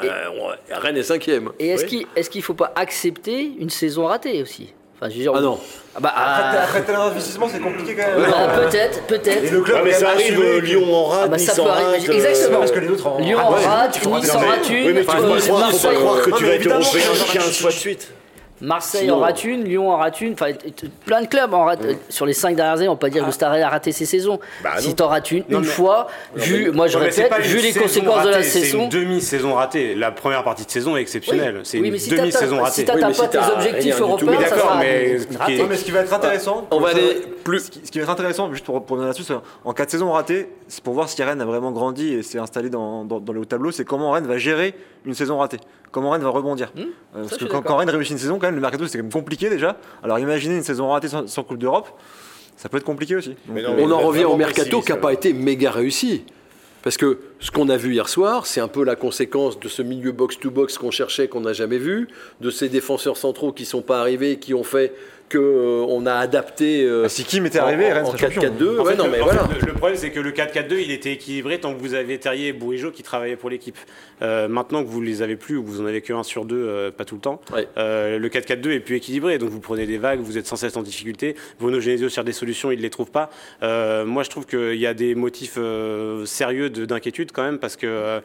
Rennes 0.72 0.98
est 0.98 1.04
cinquième. 1.04 1.50
Et 1.60 1.70
est-ce 1.70 1.84
Oui. 1.84 1.90
qu'il 1.90 2.06
est-ce 2.18 2.30
qu'il 2.30 2.42
faut 2.42 2.54
pas 2.54 2.72
accepter 2.76 3.52
une 3.60 3.70
saison 3.70 4.06
ratée 4.06 4.42
aussi? 4.42 4.74
Enfin, 5.02 5.10
je 5.10 5.16
veux 5.16 5.22
dire, 5.22 5.32
Ah 5.36 5.40
non. 5.42 5.58
Ah 5.96 6.00
bah, 6.02 6.14
Après, 6.16 6.58
ah, 6.60 6.64
après 6.64 6.82
tel 6.84 6.96
investissement, 6.96 7.48
c'est 7.52 7.60
compliqué 7.60 7.96
quand 7.96 8.20
même. 8.20 8.32
ah, 8.36 8.48
peut-être, 8.60 9.02
peut-être. 9.04 9.44
Et 9.46 9.50
le 9.50 9.62
club 9.62 9.78
Ah, 9.80 9.84
mais 9.86 9.94
ça 9.94 10.10
arrive, 10.10 10.40
euh, 10.40 10.60
Lyon 10.60 10.94
en 10.94 11.06
rate, 11.06 11.22
Ah, 11.24 11.28
bah, 11.30 11.38
Nice 11.38 11.46
ça 11.52 11.62
en 11.62 11.66
peut 11.66 11.72
arriver, 11.72 11.98
rate. 12.08 12.10
exactement. 12.10 12.60
Parce 12.60 12.72
que 12.72 12.80
les 12.80 12.88
autres 12.90 13.08
en. 13.08 13.20
Lyon 13.20 13.38
Ah 13.42 13.46
en 13.48 13.50
rate, 13.52 13.92
tu 13.94 14.00
crois 14.02 14.20
Nice 14.20 14.36
en 14.36 14.40
mais- 14.42 14.48
rate 14.48 14.70
une, 14.70 14.76
Oui, 14.88 14.94
mais 14.94 14.94
tu 14.94 14.98
euh, 15.00 15.00
peux 15.00 15.06
pas 15.06 15.14
croire, 15.22 15.40
faut 15.40 15.54
pas 15.54 15.60
Marseille, 15.60 15.96
croire 15.96 16.22
que 16.22 16.32
tu 16.38 16.44
vas 16.46 16.54
être 16.54 16.68
européen 16.68 17.02
je- 17.28 17.34
15 17.34 17.58
fois 17.62 17.70
de 17.72 17.76
suite. 17.76 18.12
Marseille 18.62 19.02
Sinon- 19.04 19.16
en 19.16 19.20
rate 19.20 19.44
une, 19.46 19.64
Lyon 19.64 19.90
en 19.92 19.98
rate 19.98 20.20
une, 20.22 20.34
enfin 20.34 20.48
plein 21.06 21.22
de 21.22 21.28
clubs 21.28 21.54
en 21.54 21.66
rate. 21.66 21.80
Sur 22.10 22.26
les 22.26 22.34
cinq 22.34 22.56
dernières 22.56 22.76
années, 22.78 22.88
on 22.90 22.96
peut 22.96 23.08
pas 23.08 23.10
dire 23.10 23.26
que 23.26 23.32
Stade 23.32 23.52
Rennais 23.52 23.64
a 23.64 23.70
raté 23.70 23.92
ses 23.92 24.06
saisons. 24.06 24.40
Bah 24.64 24.72
si 24.80 24.94
t'en 24.96 25.08
rates 25.08 25.32
une, 25.32 25.44
Non, 25.50 25.60
une 25.60 25.66
mais- 25.66 25.72
fois, 25.72 26.08
vu, 26.36 26.72
moi 26.72 26.88
je 26.88 26.98
c'est 27.12 27.24
répète, 27.24 27.30
pas 27.30 27.38
une 27.40 27.44
vu 27.46 27.58
les 27.58 27.72
saison 27.72 27.82
conséquences 27.82 28.24
de 28.26 28.30
la 28.30 28.36
ratée, 28.38 28.48
C'est 28.50 28.60
saison. 28.62 28.84
une 28.84 28.90
demi-saison 28.90 29.54
ratée. 29.54 29.96
La 29.96 30.12
première 30.12 30.44
partie 30.44 30.66
de 30.66 30.72
saison 30.72 30.98
est 30.98 31.02
exceptionnelle. 31.02 31.62
C'est 31.64 31.80
oui, 31.80 31.88
une 31.88 31.94
mais 31.94 32.00
si 32.00 32.10
demi-saison 32.10 32.62
ratée. 32.62 32.72
si 32.82 32.86
t'atteins 32.86 33.00
Oui, 33.00 33.04
mais 33.08 33.14
si 33.14 33.22
pas 33.22 33.28
tes 33.28 33.54
objectifs 33.54 34.00
européens, 34.02 34.32
Mais 34.32 34.44
ça 34.44 34.50
d'accord, 34.56 34.60
sera 34.72 34.80
mais- 34.80 35.18
raté. 35.40 35.58
Non, 35.58 35.66
mais 35.70 35.76
ce 35.78 35.86
qui 35.86 35.92
va 35.92 36.00
être 36.02 36.14
intéressant. 36.14 36.68
On 36.72 36.80
va 36.80 36.90
aller 36.90 37.22
plus- 37.44 37.60
Ce 37.84 37.92
qui, 37.92 37.98
va 38.00 38.04
être 38.04 38.10
intéressant, 38.10 38.52
juste 38.52 38.66
pour, 38.66 38.82
donner 38.82 39.06
là-dessus, 39.06 39.24
c'est 39.24 39.34
en 39.64 39.74
cas 39.74 39.86
de 39.86 39.92
saison 39.92 40.12
ratée, 40.12 40.50
c'est 40.68 40.84
pour 40.84 40.94
voir 40.94 41.08
si 41.10 41.22
Rennes 41.24 41.42
a 41.42 41.46
vraiment 41.46 41.72
grandi 41.72 42.14
et 42.14 42.24
s'est 42.24 42.40
installé 42.40 42.70
dans 42.70 43.08
le 43.10 43.40
haut 43.40 43.46
tableau, 43.46 43.72
c'est 43.72 43.86
comment 43.86 44.12
Rennes 44.12 44.28
va 44.28 44.38
gérer 44.38 44.76
une 45.06 45.14
saison 45.14 45.38
ratée. 45.38 45.58
Comment 45.92 46.12
Rennes 46.12 46.22
va 46.22 46.30
rebondir. 46.30 46.72
Euh, 46.78 46.84
je 47.16 47.30
parce 47.30 47.38
que 47.38 47.46
quand, 47.46 47.62
quand 47.62 47.78
Rennes 47.78 47.90
réussit 47.90 48.12
une 48.12 48.18
saison, 48.20 48.38
quand 48.40 48.48
même, 48.48 48.56
le 48.56 48.62
mercato 48.62 48.86
c'est 48.88 48.98
quand 48.98 49.04
même 49.04 49.12
compliqué 49.12 49.50
déjà. 49.50 49.78
Alors 50.04 50.20
imaginez 50.20 50.56
une 50.56 50.64
saison 50.64 50.90
ratée 50.90 51.08
sans, 51.08 51.28
sans 51.28 51.44
Coupe 51.44 51.58
d'Europe, 51.58 51.90
ça 52.58 52.70
peut 52.70 52.78
être 52.78 52.84
compliqué 52.84 53.16
aussi. 53.16 53.30
Donc, 53.30 53.38
Mais 53.56 53.62
non, 53.64 53.72
euh, 53.72 53.74
mais- 53.78 53.84
On 53.84 53.92
en 53.92 54.00
revient 54.00 54.26
au 54.26 54.36
mercato 54.36 54.82
qui 54.82 54.92
n'a 54.92 54.98
pas 54.98 55.14
été 55.14 55.34
méga 55.34 55.72
réussi. 55.72 56.24
Parce 56.82 56.96
que 56.96 57.20
ce 57.40 57.52
qu'on 57.52 57.68
a 57.68 57.76
vu 57.76 57.94
hier 57.94 58.08
soir, 58.08 58.46
c'est 58.46 58.62
un 58.62 58.70
peu 58.70 58.86
la 58.86 58.96
conséquence 58.96 59.60
de 59.60 59.68
ce 59.68 59.82
milieu 59.82 60.14
box-to-box 60.14 60.78
qu'on 60.78 60.92
cherchait, 60.92 61.28
qu'on 61.28 61.42
n'a 61.42 61.52
jamais 61.52 61.78
vu, 61.78 62.08
de 62.40 62.50
ces 62.50 62.70
défenseurs 62.70 63.18
centraux 63.18 63.52
qui 63.52 63.66
sont 63.66 63.82
pas 63.82 64.00
arrivés, 64.00 64.40
qui 64.40 64.54
ont 64.54 64.64
fait 64.64 64.94
qu'on 65.32 66.06
a 66.06 66.14
adapté. 66.14 66.84
euh, 66.84 67.04
Ah, 67.06 67.10
si 67.10 67.24
Kim 67.24 67.46
était 67.46 67.60
arrivé, 67.60 67.86
en, 67.92 67.96
Rennes 67.96 68.06
en 68.06 68.12
serait 68.12 68.32
champion. 68.32 68.42
4-4-2. 68.42 68.80
En 68.80 68.84
Ouais, 68.86 68.96
voilà. 69.22 69.48
le- 69.60 69.66
le 69.68 69.74
problème, 69.74 69.98
c'est 69.98 70.10
que 70.12 70.20
le 70.20 70.32
4-4-2, 70.32 70.80
il 70.80 70.92
était 70.92 71.14
équilibré 71.14 71.60
tant 71.60 71.74
que 71.74 71.80
vous 71.80 71.94
avez 71.94 72.18
Terrier 72.20 72.48
et 72.50 72.54
Bourigeau 72.54 72.92
qui 72.92 73.04
travaillaient 73.04 73.36
pour 73.36 73.50
l'équipe. 73.50 73.78
Euh, 74.22 74.48
maintenant 74.50 74.84
que 74.84 74.90
vous 74.90 75.02
les 75.02 75.22
avez 75.22 75.38
plus, 75.38 75.56
ou 75.56 75.64
vous 75.64 75.80
en 75.82 75.86
avez 75.86 76.02
que 76.02 76.12
un 76.12 76.24
sur 76.24 76.44
deux, 76.44 76.58
euh, 76.58 76.92
pas 76.92 77.06
tout 77.06 77.16
le 77.16 77.22
temps, 77.22 77.40
Ouais. 77.54 77.68
euh, 77.78 78.20
le 78.20 78.28
4-4-2 78.30 78.72
est 78.74 78.80
plus 78.82 78.96
équilibré. 78.98 79.38
Donc 79.38 79.50
vous 79.50 79.62
prenez 79.62 79.86
des 79.86 79.98
vagues, 79.98 80.20
vous 80.20 80.38
êtes 80.38 80.46
sans 80.48 80.58
cesse 80.58 80.76
en 80.76 80.82
difficulté. 80.82 81.36
Bruno 81.60 81.80
Genesio 81.80 82.10
cherche 82.10 82.26
des 82.26 82.34
solutions, 82.34 82.72
il 82.72 82.78
ne 82.80 82.82
les 82.84 82.90
trouve 82.90 83.12
pas. 83.12 83.30
Euh, 83.64 84.06
moi, 84.06 84.24
je 84.24 84.30
trouve 84.30 84.46
qu'il 84.46 84.76
y 84.76 84.86
a 84.88 84.94
des 84.94 85.16
motifs 85.16 85.54
euh, 85.58 86.26
sérieux 86.26 86.70
de- 86.70 86.84
d'inquiétude 86.86 87.32
quand 87.32 87.44
même, 87.44 87.60
parce 87.60 87.76
que. 87.78 87.88
euh, 87.88 88.20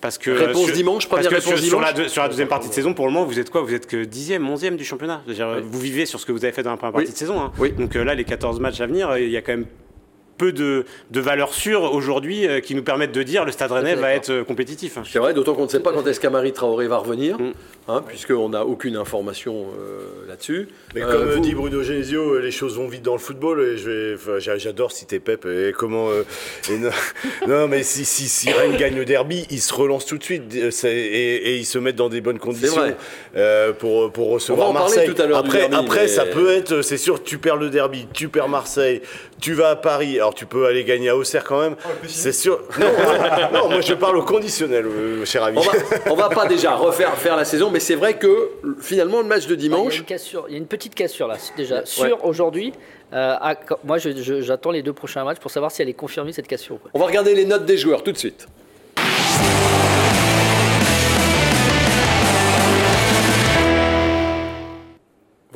parce 0.00 0.18
que 0.18 0.30
Réponse 0.30 0.66
sur- 0.66 0.74
dimanche, 0.74 1.08
parce 1.08 1.22
première 1.24 1.38
que 1.38 1.42
sur, 1.42 1.52
réponse 1.52 1.66
sur 1.66 1.80
la, 1.80 1.92
dimanche. 1.92 2.04
deux- 2.06 2.08
sur 2.10 2.22
la 2.22 2.28
deuxième 2.28 2.48
partie 2.48 2.68
de 2.68 2.74
saison, 2.74 2.92
pour 2.94 3.06
le 3.06 3.12
moment, 3.12 3.24
vous 3.24 3.38
êtes 3.40 3.48
quoi? 3.50 3.62
Vous 3.62 3.72
êtes 3.74 3.86
que 3.86 4.04
10e, 4.04 4.46
11e 4.48 4.76
du 4.76 4.84
championnat? 4.84 5.22
Dire, 5.26 5.60
Vous 5.62 5.80
vivez 5.80 6.04
sur 6.06 6.20
ce 6.20 6.26
que 6.26 6.32
vous 6.32 6.44
avez 6.44 6.47
fait 6.52 6.62
dans 6.62 6.70
la 6.72 6.76
première 6.76 6.94
Oui. 6.94 7.02
partie 7.04 7.12
de 7.12 7.18
saison. 7.18 7.40
hein. 7.40 7.52
Oui. 7.58 7.72
Donc 7.72 7.94
euh, 7.96 8.04
là, 8.04 8.14
les 8.14 8.24
14 8.24 8.60
matchs 8.60 8.80
à 8.80 8.86
venir, 8.86 9.16
il 9.18 9.30
y 9.30 9.36
a 9.36 9.42
quand 9.42 9.52
même 9.52 9.66
peu 10.38 10.52
de, 10.52 10.84
de 11.10 11.20
valeurs 11.20 11.52
sûres 11.52 11.92
aujourd'hui 11.92 12.46
euh, 12.46 12.60
qui 12.60 12.74
nous 12.74 12.82
permettent 12.82 13.12
de 13.12 13.22
dire 13.22 13.44
le 13.44 13.52
Stade 13.52 13.72
Rennais 13.72 13.96
va 13.96 14.12
être 14.14 14.30
euh, 14.30 14.44
compétitif. 14.44 14.98
C'est 15.04 15.18
vrai, 15.18 15.34
d'autant 15.34 15.54
qu'on 15.54 15.64
ne 15.64 15.68
sait 15.68 15.80
pas 15.80 15.92
quand 15.92 16.06
est-ce 16.06 16.20
qu'Amari 16.20 16.52
Traoré 16.52 16.86
va 16.86 16.98
revenir, 16.98 17.36
Mm. 17.38 17.52
hein, 17.88 18.02
puisqu'on 18.06 18.48
n'a 18.50 18.64
aucune 18.64 18.96
information 18.96 19.66
euh, 19.78 20.28
là-dessus. 20.28 20.68
Mais 20.94 21.02
Euh, 21.02 21.12
comme 21.12 21.28
vous- 21.30 21.40
dit 21.40 21.54
Bruno 21.54 21.82
Genesio, 21.82 22.38
les 22.38 22.50
choses 22.52 22.76
vont 22.76 22.88
vite 22.88 23.02
dans 23.02 23.12
le 23.14 23.18
football. 23.18 23.60
Et 23.60 23.76
je 23.76 23.90
vais, 24.16 24.40
j'adore 24.58 24.92
citer 24.92 25.18
Pep. 25.18 25.44
Et 25.46 25.72
comment 25.76 26.08
euh, 26.08 26.22
et 26.70 26.78
non, 26.78 26.90
non, 27.48 27.68
mais 27.68 27.82
si, 27.82 28.04
si, 28.04 28.28
si 28.28 28.50
Rennes 28.52 28.76
gagne 28.76 28.94
le 28.96 29.04
derby, 29.04 29.46
ils 29.50 29.60
se 29.60 29.74
relancent 29.74 30.06
tout 30.06 30.18
de 30.18 30.22
suite 30.24 30.42
et, 30.54 30.88
et 30.88 31.56
ils 31.56 31.66
se 31.66 31.78
mettent 31.78 31.96
dans 31.96 32.08
des 32.08 32.20
bonnes 32.20 32.38
conditions 32.38 32.76
vrai. 32.80 32.96
euh, 33.36 33.72
pour, 33.72 34.12
pour 34.12 34.28
recevoir 34.30 34.70
On 34.70 34.72
va 34.72 34.80
en 34.80 34.82
parler 34.84 34.96
Marseille. 34.96 35.14
tout 35.14 35.22
à 35.22 35.26
l'heure 35.26 35.42
du 35.42 35.48
après, 35.48 35.68
derby, 35.68 35.74
après 35.86 36.02
mais- 36.02 36.08
ça 36.08 36.24
peut 36.26 36.50
être, 36.50 36.82
c'est 36.82 36.96
sûr, 36.98 37.22
tu 37.22 37.38
perds 37.38 37.56
le 37.56 37.70
derby, 37.70 38.06
tu 38.12 38.28
perds 38.28 38.48
Marseille, 38.48 39.00
tu 39.40 39.54
vas 39.54 39.70
à 39.70 39.76
Paris. 39.76 40.16
Alors 40.16 40.34
tu 40.34 40.46
peux 40.46 40.66
aller 40.66 40.84
gagner 40.84 41.08
à 41.08 41.16
Auxerre 41.16 41.44
quand 41.44 41.60
même. 41.60 41.76
c'est 42.06 42.32
sûr. 42.32 42.60
Non, 42.78 42.86
non, 43.52 43.68
moi 43.70 43.80
je 43.80 43.94
parle 43.94 44.16
au 44.18 44.22
conditionnel, 44.22 44.86
euh, 44.86 45.24
cher 45.24 45.42
ami. 45.44 45.58
On 45.58 45.60
va, 45.62 45.72
on 46.12 46.14
va 46.14 46.28
pas 46.28 46.46
déjà 46.46 46.74
refaire 46.74 47.14
faire 47.16 47.36
la 47.36 47.44
saison, 47.44 47.70
mais 47.70 47.80
c'est 47.80 47.94
vrai 47.94 48.14
que 48.18 48.50
finalement 48.80 49.20
le 49.20 49.26
match 49.26 49.46
de 49.46 49.54
Il 49.54 49.62
y, 49.62 49.66
a 49.66 49.68
dimanche, 49.68 49.98
une 49.98 50.04
cassure, 50.04 50.44
il 50.48 50.52
y 50.52 50.54
a 50.54 50.58
une 50.58 50.66
petite 50.66 50.94
cassure 50.94 51.26
là, 51.28 51.36
déjà. 51.56 51.76
Ouais. 51.76 51.82
Sur 51.86 52.24
aujourd'hui, 52.24 52.72
euh, 53.12 53.34
à- 53.40 53.54
moi 53.84 53.98
j'attends 53.98 54.70
les 54.70 54.82
deux 54.82 54.92
prochains 54.92 55.24
matchs 55.24 55.38
pour 55.38 55.50
savoir 55.50 55.70
si 55.72 55.82
elle 55.82 55.88
est 55.88 55.94
confirmée 55.94 56.32
cette 56.32 56.46
cassure 56.48 56.76
ou 56.76 56.78
pas. 56.78 56.90
on 56.94 56.98
va 56.98 57.06
regarder 57.06 57.34
les 57.34 57.44
notes 57.44 57.64
des 57.64 57.76
joueurs 57.78 58.02
tout 58.02 58.12
de 58.12 58.18
suite. 58.18 58.46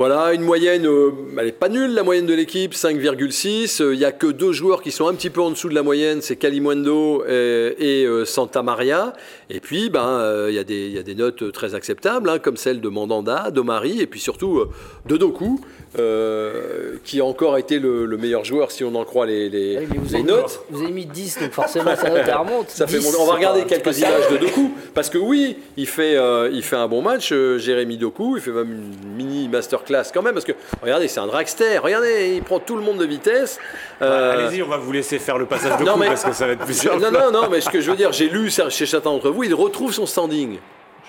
Voilà, 0.04 0.32
une 0.34 0.42
moyenne, 0.42 0.84
euh, 0.84 1.12
elle 1.38 1.44
n'est 1.46 1.52
pas 1.52 1.68
nulle, 1.68 1.94
la 1.94 2.02
moyenne 2.02 2.26
de 2.26 2.34
l'équipe, 2.34 2.74
5,6. 2.74 3.80
Euh, 3.80 3.94
Il 3.94 3.98
n'y 4.00 4.04
a 4.04 4.10
que 4.10 4.26
deux 4.26 4.50
joueurs 4.50 4.82
qui 4.82 4.90
sont 4.90 5.06
un 5.06 5.14
petit 5.14 5.30
peu 5.30 5.40
en 5.40 5.50
dessous 5.50 5.68
de 5.68 5.76
la 5.76 5.84
moyenne, 5.84 6.20
c'est 6.22 6.34
Kalimundo 6.34 7.22
et, 7.24 7.76
et, 7.78 8.04
euh, 8.04 8.24
Santa 8.24 8.64
Maria. 8.64 9.12
Et 9.48 9.60
puis, 9.60 9.90
ben, 9.90 10.04
euh, 10.04 10.46
il 10.50 10.56
y, 10.56 10.58
a 10.58 10.64
des- 10.64 10.86
il 10.86 10.92
y 10.92 10.98
a 10.98 11.04
des 11.04 11.14
notes 11.14 11.52
très 11.52 11.76
acceptables, 11.76 12.28
hein, 12.28 12.40
comme 12.40 12.56
celle 12.56 12.80
de 12.80 12.88
Mandanda, 12.88 13.52
d'Omari, 13.52 14.00
et 14.00 14.08
puis 14.08 14.18
surtout 14.18 14.58
euh, 14.58 14.70
de 15.06 15.16
Doku, 15.16 15.60
euh, 16.00 16.94
qui 17.04 17.20
a 17.20 17.24
encore 17.24 17.56
été 17.56 17.78
le, 17.78 18.04
le 18.06 18.16
meilleur 18.16 18.44
joueur, 18.44 18.72
si 18.72 18.82
on 18.82 18.96
en 18.96 19.04
croit 19.04 19.26
les, 19.26 19.48
les- 19.50 19.76
Ah 19.76 19.80
oui, 19.82 19.86
mais 19.92 19.98
vous 19.98 20.08
les 20.08 20.14
avez- 20.16 20.24
notes. 20.24 20.64
Vous 20.70 20.82
avez 20.82 20.90
mis 20.92 21.06
10, 21.06 21.38
donc 21.42 21.52
forcément 21.52 21.94
sa 21.94 22.10
note 22.10 22.26
remonte. 22.26 22.70
Ça 22.70 22.88
fait 22.88 22.98
10, 22.98 23.12
mon- 23.12 23.22
On 23.22 23.26
va 23.26 23.34
regarder 23.34 23.62
quelques 23.66 24.00
images 24.00 24.28
de 24.32 24.38
Doku. 24.38 24.72
Parce 24.94 25.10
que 25.10 25.18
oui, 25.18 25.58
il 25.76 25.86
fait, 25.86 26.16
euh, 26.16 26.50
il 26.52 26.64
fait 26.64 26.74
un 26.74 26.88
bon 26.88 27.02
match, 27.02 27.30
euh, 27.32 27.56
Jérémy 27.58 27.98
Doku. 27.98 28.36
Il 28.38 28.42
fait 28.42 28.50
même 28.50 28.72
une 28.72 29.14
mini 29.16 29.48
masterclass 29.48 29.91
quand 30.12 30.22
même. 30.22 30.32
Parce 30.34 30.44
que 30.44 30.52
regardez, 30.82 31.08
c'est 31.08 31.20
un 31.20 31.26
dragster. 31.26 31.78
Regardez, 31.78 32.34
il 32.36 32.42
prend 32.42 32.58
tout 32.58 32.76
le 32.76 32.82
monde 32.82 32.98
de 32.98 33.04
vitesse. 33.06 33.58
Euh, 34.00 34.46
Allez-y, 34.46 34.62
on 34.62 34.68
va 34.68 34.76
vous 34.78 34.92
laisser 34.92 35.18
faire 35.18 35.38
le 35.38 35.46
passage 35.46 35.76
de 35.78 35.84
non, 35.84 35.96
mais- 35.96 36.06
parce 36.06 36.24
que 36.24 36.32
ça 36.32 36.46
va 36.46 36.52
être 36.52 36.64
plus 36.64 36.84
non, 36.86 37.10
non, 37.10 37.30
non, 37.30 37.48
mais 37.50 37.60
ce 37.60 37.68
que 37.70 37.80
je 37.80 37.90
veux 37.90 37.96
dire, 37.96 38.12
j'ai 38.12 38.28
lu 38.28 38.50
chez 38.50 38.86
certains 38.86 39.10
d'entre 39.10 39.30
vous, 39.30 39.44
il 39.44 39.54
retrouve 39.54 39.92
son 39.92 40.06
standing. 40.06 40.58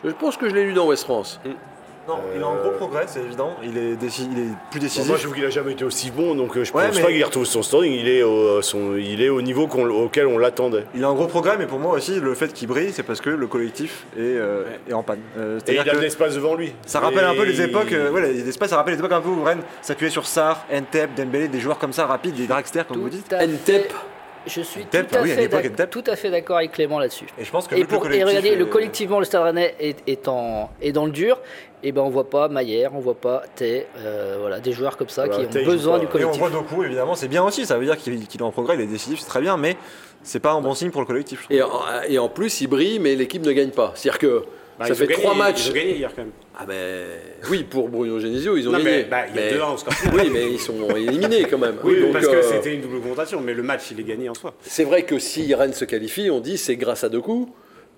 Je 0.04 0.10
pense 0.12 0.36
que 0.38 0.50
je 0.50 0.54
l'ai 0.56 0.66
lu 0.66 0.74
dans 0.74 0.88
West 0.88 1.06
France. 1.06 1.40
Non, 2.06 2.16
il 2.36 2.44
a 2.44 2.48
un 2.48 2.56
gros 2.56 2.72
progrès, 2.72 3.06
c'est 3.08 3.22
évident. 3.22 3.56
Il 3.64 3.78
est, 3.78 3.96
déci- 3.96 4.28
il 4.30 4.38
est 4.38 4.44
plus 4.72 4.80
Bon, 4.80 4.84
décisif. 4.84 5.08
moi, 5.08 5.16
je 5.18 5.24
trouve 5.24 5.36
qu'il 5.36 5.46
a 5.46 5.50
jamais 5.50 5.72
été 5.72 5.86
aussi 5.86 6.12
bon, 6.12 6.36
donc 6.36 6.58
euh, 6.58 6.66
je 6.66 6.74
Ouais, 6.74 6.88
pense 6.88 6.96
mais- 6.98 7.02
pas 7.02 7.08
qu'il 7.12 7.24
retrouve 7.24 7.46
son 7.46 7.64
standing. 7.64 7.94
Il 7.94 8.10
est 8.10 8.24
au, 8.24 8.62
son, 8.62 8.96
il 8.98 9.22
est 9.22 9.30
au 9.30 9.42
niveau 9.42 9.68
qu'on- 9.68 9.88
auquel 9.90 10.28
on 10.28 10.38
l'attendait. 10.38 10.84
Il 10.96 11.04
a 11.06 11.08
un 11.08 11.14
gros 11.14 11.28
progrès, 11.28 11.56
mais 11.58 11.66
pour 11.66 11.80
moi 11.80 11.94
aussi, 11.94 12.20
le 12.20 12.34
fait 12.36 12.52
qu'il 12.52 12.68
brille, 12.68 12.92
c'est 12.92 13.04
parce 13.04 13.22
que 13.22 13.30
le 13.30 13.48
collectif 13.48 14.06
est, 14.18 14.20
euh, 14.20 14.64
est 14.90 14.92
en 14.94 15.02
panne. 15.02 15.20
Euh, 15.38 15.58
Et 15.58 15.60
c'est-à-dire 15.62 15.84
il 15.86 15.90
a 15.90 15.92
que 15.94 15.98
de 15.98 16.02
l'espace 16.02 16.36
devant 16.36 16.56
lui. 16.56 16.74
ça 16.86 17.00
rappelle 17.00 17.24
un 17.24 17.36
peu 17.36 17.46
les 17.46 17.62
époques, 17.62 17.94
euh, 17.94 18.12
ouais, 18.12 18.22
les 18.34 18.50
espaces, 18.50 18.72
ça 18.72 18.76
rappelle 18.78 18.96
les 18.96 19.00
époques 19.00 19.14
un 19.14 19.22
peu 19.22 19.30
où 19.30 19.42
Rennes 19.44 19.64
s'appuyait 19.82 20.12
sur 20.12 20.26
Sarr, 20.28 20.66
Entep, 20.74 21.16
Dembélé, 21.16 21.48
des 21.48 21.62
joueurs 21.62 21.80
comme 21.80 21.94
ça 21.94 22.06
rapides, 22.06 22.36
des 22.36 22.48
dragsters 22.48 22.86
comme 22.86 23.00
vous 23.00 23.10
dites. 23.10 23.30
Tout 23.30 23.36
à 23.36 23.46
Ntep. 23.48 23.60
fait- 23.66 23.90
Je 24.46 24.60
suis 24.60 24.82
Ntep, 24.82 25.08
tout, 25.10 25.16
à 25.16 25.20
ah 25.20 25.22
oui, 25.24 25.32
à 25.32 25.36
fait 25.36 25.42
l'époque, 25.44 25.62
d'ac- 25.64 25.72
Ntep. 25.72 25.90
tout 25.90 26.04
à 26.06 26.18
fait 26.18 26.30
d'accord 26.30 26.58
avec 26.58 26.74
Clément 26.74 27.00
là-dessus. 27.00 27.28
Et 27.40 27.46
je 27.46 27.50
pense 27.50 27.66
que 27.66 27.76
Et, 27.76 27.78
vu 27.78 27.84
que 27.88 27.92
le 27.94 27.98
pour, 27.98 28.06
et 28.08 28.10
collectif 28.10 28.28
regardez, 28.28 28.50
est- 28.50 28.56
le 28.58 28.66
collectivement, 28.66 29.20
le 29.20 29.24
Stade 29.26 29.42
Rennais 29.44 29.74
est, 29.80 29.96
est, 30.06 30.28
en, 30.28 30.70
est 30.82 30.92
dans 30.92 31.06
le 31.06 31.12
dur. 31.14 31.40
Et 31.84 31.92
ben 31.92 32.02
on 32.02 32.10
voit 32.10 32.30
pas 32.30 32.48
Maillère, 32.48 32.96
on 32.96 33.00
voit 33.00 33.14
pas 33.16 33.44
Tay, 33.56 33.86
euh, 33.98 34.38
voilà, 34.40 34.60
des 34.62 34.72
joueurs 34.72 34.96
comme 34.96 35.10
ça 35.10 35.26
Voilà, 35.26 35.46
qui 35.46 35.58
ont 35.58 35.64
besoin 35.66 35.98
du 36.00 36.06
Et 36.06 36.08
on 36.08 36.12
collectif. 36.12 36.40
voit 36.40 36.50
Doku, 36.50 36.84
évidemment, 36.84 37.16
c'est 37.16 37.28
bien 37.28 37.44
aussi, 37.44 37.66
ça 37.66 37.78
veut 37.78 37.86
dire 37.86 37.98
qu'il 37.98 38.26
qu'il 38.28 38.40
est 38.40 38.44
en 38.44 38.52
progrès, 38.52 38.76
il 38.76 38.82
est 38.82 38.86
décisif, 38.88 39.20
c'est 39.20 39.28
très 39.28 39.42
bien, 39.42 39.58
mais 39.58 39.76
c'est 40.24 40.40
pas 40.40 40.54
un 40.54 40.62
bon 40.62 40.74
signe 40.74 40.92
pour 40.92 41.02
le 41.02 41.08
collectif. 41.08 41.46
Et 41.50 41.62
en, 41.62 41.70
et 42.08 42.18
en 42.20 42.30
plus, 42.30 42.62
il 42.62 42.68
brille, 42.68 43.00
mais 43.00 43.16
l'équipe 43.16 43.46
ne 43.46 43.52
gagne 43.52 43.72
pas. 43.72 43.92
C'est-à-dire 43.96 44.20
que 44.20 44.44
Bah, 44.80 44.86
ça 44.88 44.96
fait 44.96 45.08
gagné- 45.08 45.22
trois 45.22 45.36
matchs. 45.36 45.66
Ils 45.68 45.72
ont 45.72 45.76
gagné 45.76 45.96
hier 45.98 46.12
quand 46.16 46.22
même. 46.22 46.32
Ah 46.58 46.66
ben 46.66 47.06
oui, 47.50 47.64
pour 47.64 47.90
Bruno 47.90 48.18
Genesio, 48.20 48.56
ils 48.56 48.68
ont 48.70 48.72
Non, 48.72 48.78
gagné. 48.78 48.90
mais, 48.92 49.04
bah, 49.04 49.18
il 49.28 49.36
y 49.36 49.40
a 49.40 49.42
Mais- 49.42 49.52
2-1 49.58 49.74
au 49.74 49.78
score. 49.78 49.94
Oui, 50.14 50.30
mais 50.32 50.52
ils 50.52 50.60
sont 50.60 50.90
éliminés 50.96 51.44
quand 51.50 51.58
même. 51.58 51.76
Oui, 51.84 52.00
Donc, 52.00 52.14
parce 52.14 52.28
que 52.28 52.36
euh, 52.36 52.42
c'était 52.44 52.76
une 52.76 52.82
double 52.82 53.00
confrontation, 53.02 53.42
mais 53.42 53.54
le 53.54 53.64
match, 53.64 53.92
il 53.92 54.00
est 54.00 54.04
gagné 54.04 54.30
en 54.30 54.34
soi. 54.36 54.54
C'est 54.62 54.84
vrai 54.86 55.04
que 55.04 55.20
si 55.20 55.54
Rennes 55.54 55.74
se 55.74 55.84
qualifie, 55.84 56.30
on 56.32 56.40
dit 56.40 56.58
c'est 56.58 56.78
grâce 56.78 57.04
à 57.04 57.10
Doku 57.10 57.50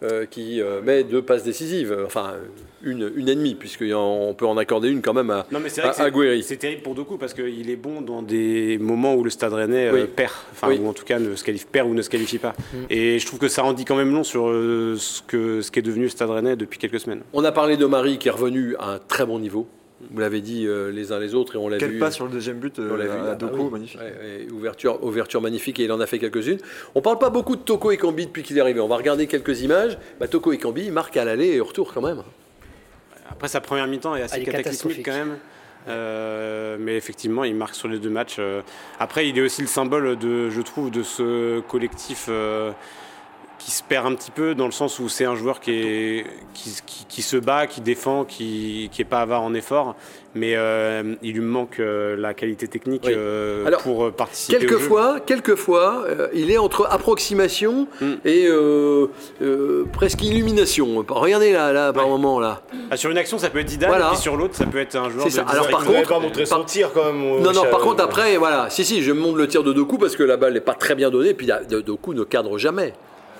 euh, 0.03 0.25
qui 0.25 0.61
euh, 0.61 0.81
met 0.81 1.03
deux 1.03 1.21
passes 1.21 1.43
décisives. 1.43 1.95
Enfin, 2.05 2.33
une, 2.83 3.11
une 3.15 3.29
et 3.29 3.35
demie, 3.35 3.55
puisqu'on 3.55 4.35
peut 4.37 4.45
en 4.45 4.57
accorder 4.57 4.89
une 4.89 5.01
quand 5.01 5.13
même 5.13 5.29
à, 5.31 5.47
Non, 5.51 5.59
mais 5.59 5.69
c'est 5.69 6.57
terrible 6.57 6.81
pour 6.83 6.95
Doku 6.95 7.17
parce 7.17 7.33
qu'il 7.33 7.69
est 7.69 7.75
bon 7.75 8.01
dans 8.01 8.21
des 8.21 8.77
moments 8.77 9.15
où 9.15 9.23
le 9.23 9.29
Stade 9.29 9.53
Rennais 9.53 9.87
euh, 9.87 10.05
perd, 10.05 10.31
enfin, 10.51 10.67
Oui. 10.69 10.79
ou 10.81 10.87
en 10.87 10.93
tout 10.93 11.05
cas 11.05 11.17
ne 11.19 11.35
se 11.35 11.43
qualifie, 11.43 11.65
perd 11.71 11.89
ou 11.89 11.93
ne 11.93 12.01
se 12.01 12.09
qualifie 12.09 12.37
pas. 12.37 12.53
Et 12.89 13.17
je 13.19 13.25
trouve 13.25 13.39
que 13.39 13.47
ça 13.47 13.63
en 13.63 13.73
dit 13.73 13.85
quand 13.85 13.95
même 13.95 14.13
long 14.13 14.23
sur 14.23 14.47
euh, 14.49 14.95
ce 14.97 15.21
que 15.23 15.61
ce 15.61 15.71
qu'est 15.71 15.81
devenu 15.81 16.03
le 16.03 16.09
Stade 16.09 16.29
Rennais 16.29 16.55
depuis 16.55 16.77
quelques 16.79 16.99
semaines. 16.99 17.21
On 17.33 17.43
a 17.43 17.51
parlé 17.51 17.77
de 17.77 17.85
Marie 17.85 18.17
qui 18.19 18.27
est 18.27 18.31
revenu 18.31 18.75
à 18.77 18.91
un 18.93 18.99
très 18.99 19.25
bon 19.25 19.39
niveau. 19.39 19.67
Vous 20.11 20.19
l'avez 20.19 20.41
dit 20.41 20.67
euh, 20.67 20.91
les 20.91 21.11
uns 21.11 21.19
les 21.19 21.35
autres 21.35 21.55
et 21.55 21.57
on 21.57 21.69
l'a 21.69 21.77
vu. 21.77 21.85
Quel 21.85 21.99
passe 21.99 22.15
sur 22.15 22.25
le 22.25 22.31
deuxième 22.31 22.59
but 22.59 22.79
euh, 22.79 22.89
On 22.91 22.95
l'a 22.95 23.05
vu, 23.05 23.11
à 23.11 23.31
ah 23.31 23.35
Doku, 23.35 23.63
oui. 23.63 23.69
magnifique. 23.71 23.99
Ouais, 23.99 24.13
ouais, 24.45 24.51
ouverture, 24.51 25.01
ouverture 25.03 25.41
magnifique 25.41 25.79
et 25.79 25.85
il 25.85 25.91
en 25.91 25.99
a 25.99 26.05
fait 26.05 26.19
quelques-unes. 26.19 26.59
On 26.95 27.01
parle 27.01 27.17
pas 27.17 27.29
beaucoup 27.29 27.55
de 27.55 27.61
Toko 27.61 27.91
et 27.91 27.97
Kambi 27.97 28.25
depuis 28.25 28.43
qu'il 28.43 28.57
est 28.57 28.61
arrivé. 28.61 28.81
On 28.81 28.87
va 28.89 28.97
regarder 28.97 29.25
quelques 29.27 29.61
images. 29.61 29.97
Bah, 30.19 30.27
Toko 30.27 30.51
et 30.51 30.57
Kambi 30.57 30.91
marquent 30.91 31.17
à 31.17 31.23
l'aller 31.23 31.47
et 31.47 31.61
au 31.61 31.65
retour 31.65 31.93
quand 31.93 32.01
même. 32.01 32.23
Après, 33.29 33.47
sa 33.47 33.61
première 33.61 33.87
mi-temps 33.87 34.15
est 34.15 34.21
assez 34.21 34.41
est 34.41 34.43
cataclysmique 34.43 35.03
catastrophique. 35.03 35.05
quand 35.05 35.13
même. 35.13 35.37
Euh, 35.87 36.77
mais 36.79 36.95
effectivement, 36.95 37.43
il 37.43 37.55
marque 37.55 37.75
sur 37.75 37.87
les 37.87 37.99
deux 37.99 38.09
matchs. 38.09 38.37
Euh, 38.39 38.61
Après, 38.99 39.27
il 39.27 39.37
est 39.37 39.41
aussi 39.41 39.61
le 39.61 39.67
symbole 39.67 40.17
de, 40.17 40.49
je 40.49 40.61
trouve, 40.61 40.91
de 40.91 41.03
ce 41.03 41.59
collectif 41.61 42.25
euh, 42.29 42.71
qui 43.59 43.71
se 43.71 43.81
perd 43.83 44.05
un 44.05 44.13
petit 44.15 44.31
peu 44.31 44.53
dans 44.53 44.65
le 44.65 44.71
sens 44.71 44.99
où 44.99 45.09
c'est 45.09 45.25
un 45.25 45.35
joueur 45.35 45.59
qui, 45.59 45.71
est, 45.71 46.25
qui, 46.53 46.69
qui- 46.85 47.05
qui 47.07 47.21
se 47.21 47.37
bat, 47.37 47.65
qui 47.67 47.81
défend, 47.81 48.23
qui 48.25 48.91
n'est 48.97 49.05
pas 49.05 49.21
avare 49.21 49.41
en 49.41 49.53
effort, 49.53 49.95
mais 50.35 50.53
euh, 50.55 51.15
il 51.23 51.33
lui 51.33 51.41
manque 51.41 51.79
euh, 51.79 52.15
la 52.17 52.33
qualité 52.33 52.67
technique 52.67 53.03
Oui. 53.05 53.13
euh, 53.15 53.65
Alors, 53.65 53.81
pour 53.81 54.05
euh, 54.05 54.11
participer 54.11 54.57
au 54.57 54.59
jeu. 54.59 54.67
Quelquefois, 54.67 55.19
quelquefois 55.21 56.03
euh, 56.07 56.27
il 56.33 56.51
est 56.51 56.57
entre 56.57 56.85
approximation 56.91 57.87
Mm. 58.01 58.13
et 58.25 58.45
euh, 58.47 59.07
euh, 59.41 59.85
presque 59.93 60.21
illumination. 60.23 61.03
Regardez 61.07 61.51
là, 61.53 61.71
là 61.71 61.93
par 61.93 62.03
Ouais. 62.05 62.09
moment 62.11 62.39
là. 62.39 62.61
Ah, 62.91 62.97
sur 62.97 63.09
une 63.09 63.17
action, 63.17 63.37
ça 63.39 63.49
peut 63.49 63.59
être 63.59 63.69
Zidane, 63.69 63.89
Voilà. 63.89 64.07
et 64.07 64.09
puis 64.11 64.17
sur 64.17 64.35
l'autre, 64.37 64.55
ça 64.55 64.65
peut 64.65 64.77
être 64.79 64.95
un 64.95 65.09
joueur 65.09 65.23
C'est 65.23 65.29
de 65.29 65.33
ça. 65.35 65.41
Alors, 65.49 65.65
19 65.67 65.71
par 65.71 65.85
contre- 65.85 66.09
pas 66.09 66.19
montré 66.19 66.45
son 66.45 66.55
par- 66.57 66.65
tir 66.65 66.91
quand 66.93 67.05
même. 67.05 67.41
Non, 67.41 67.51
non, 67.53 67.63
par 67.71 67.79
contre, 67.79 68.03
après, 68.03 68.37
voilà. 68.37 68.69
Si, 68.69 68.83
si, 68.85 69.01
je 69.01 69.11
montre 69.11 69.37
le 69.37 69.47
tir 69.47 69.63
de 69.63 69.71
Doku 69.73 69.97
parce 69.97 70.15
que 70.15 70.23
la 70.23 70.37
balle 70.37 70.53
n'est 70.53 70.59
pas 70.59 70.73
très 70.75 70.93
bien 70.95 71.09
donnée. 71.09 71.33
Puis 71.33 71.45
il 71.47 71.49
y 71.49 71.53
a- 71.53 71.63
de- 71.63 71.81
Doku 71.81 72.13
ne 72.13 72.23
cadre 72.23 72.57
jamais. 72.57 72.93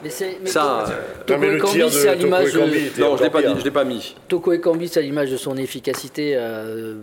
Mais 0.04 0.10
c'est 0.10 0.38
Ça, 0.46 0.86
Toko- 1.26 1.42
euh, 1.44 1.56
Ekambi, 1.58 1.90
c'est 1.90 2.08
à 2.10 2.16
l'image 2.16 2.54
de- 2.54 3.00
Non, 3.02 3.18
je 3.18 3.24
l'ai 3.24 3.30
pas, 3.30 3.42
dit- 3.42 3.60
je 3.60 3.64
l'ai 3.64 3.72
pas 3.72 3.84
mis. 3.86 4.16
Toko 4.28 4.52
Ekambi, 4.54 4.88
c'est 4.88 5.00
à 5.00 5.04
l'image 5.04 5.32
de 5.32 5.38
son 5.38 5.56
efficacité 5.58 6.34
euh, 6.36 6.96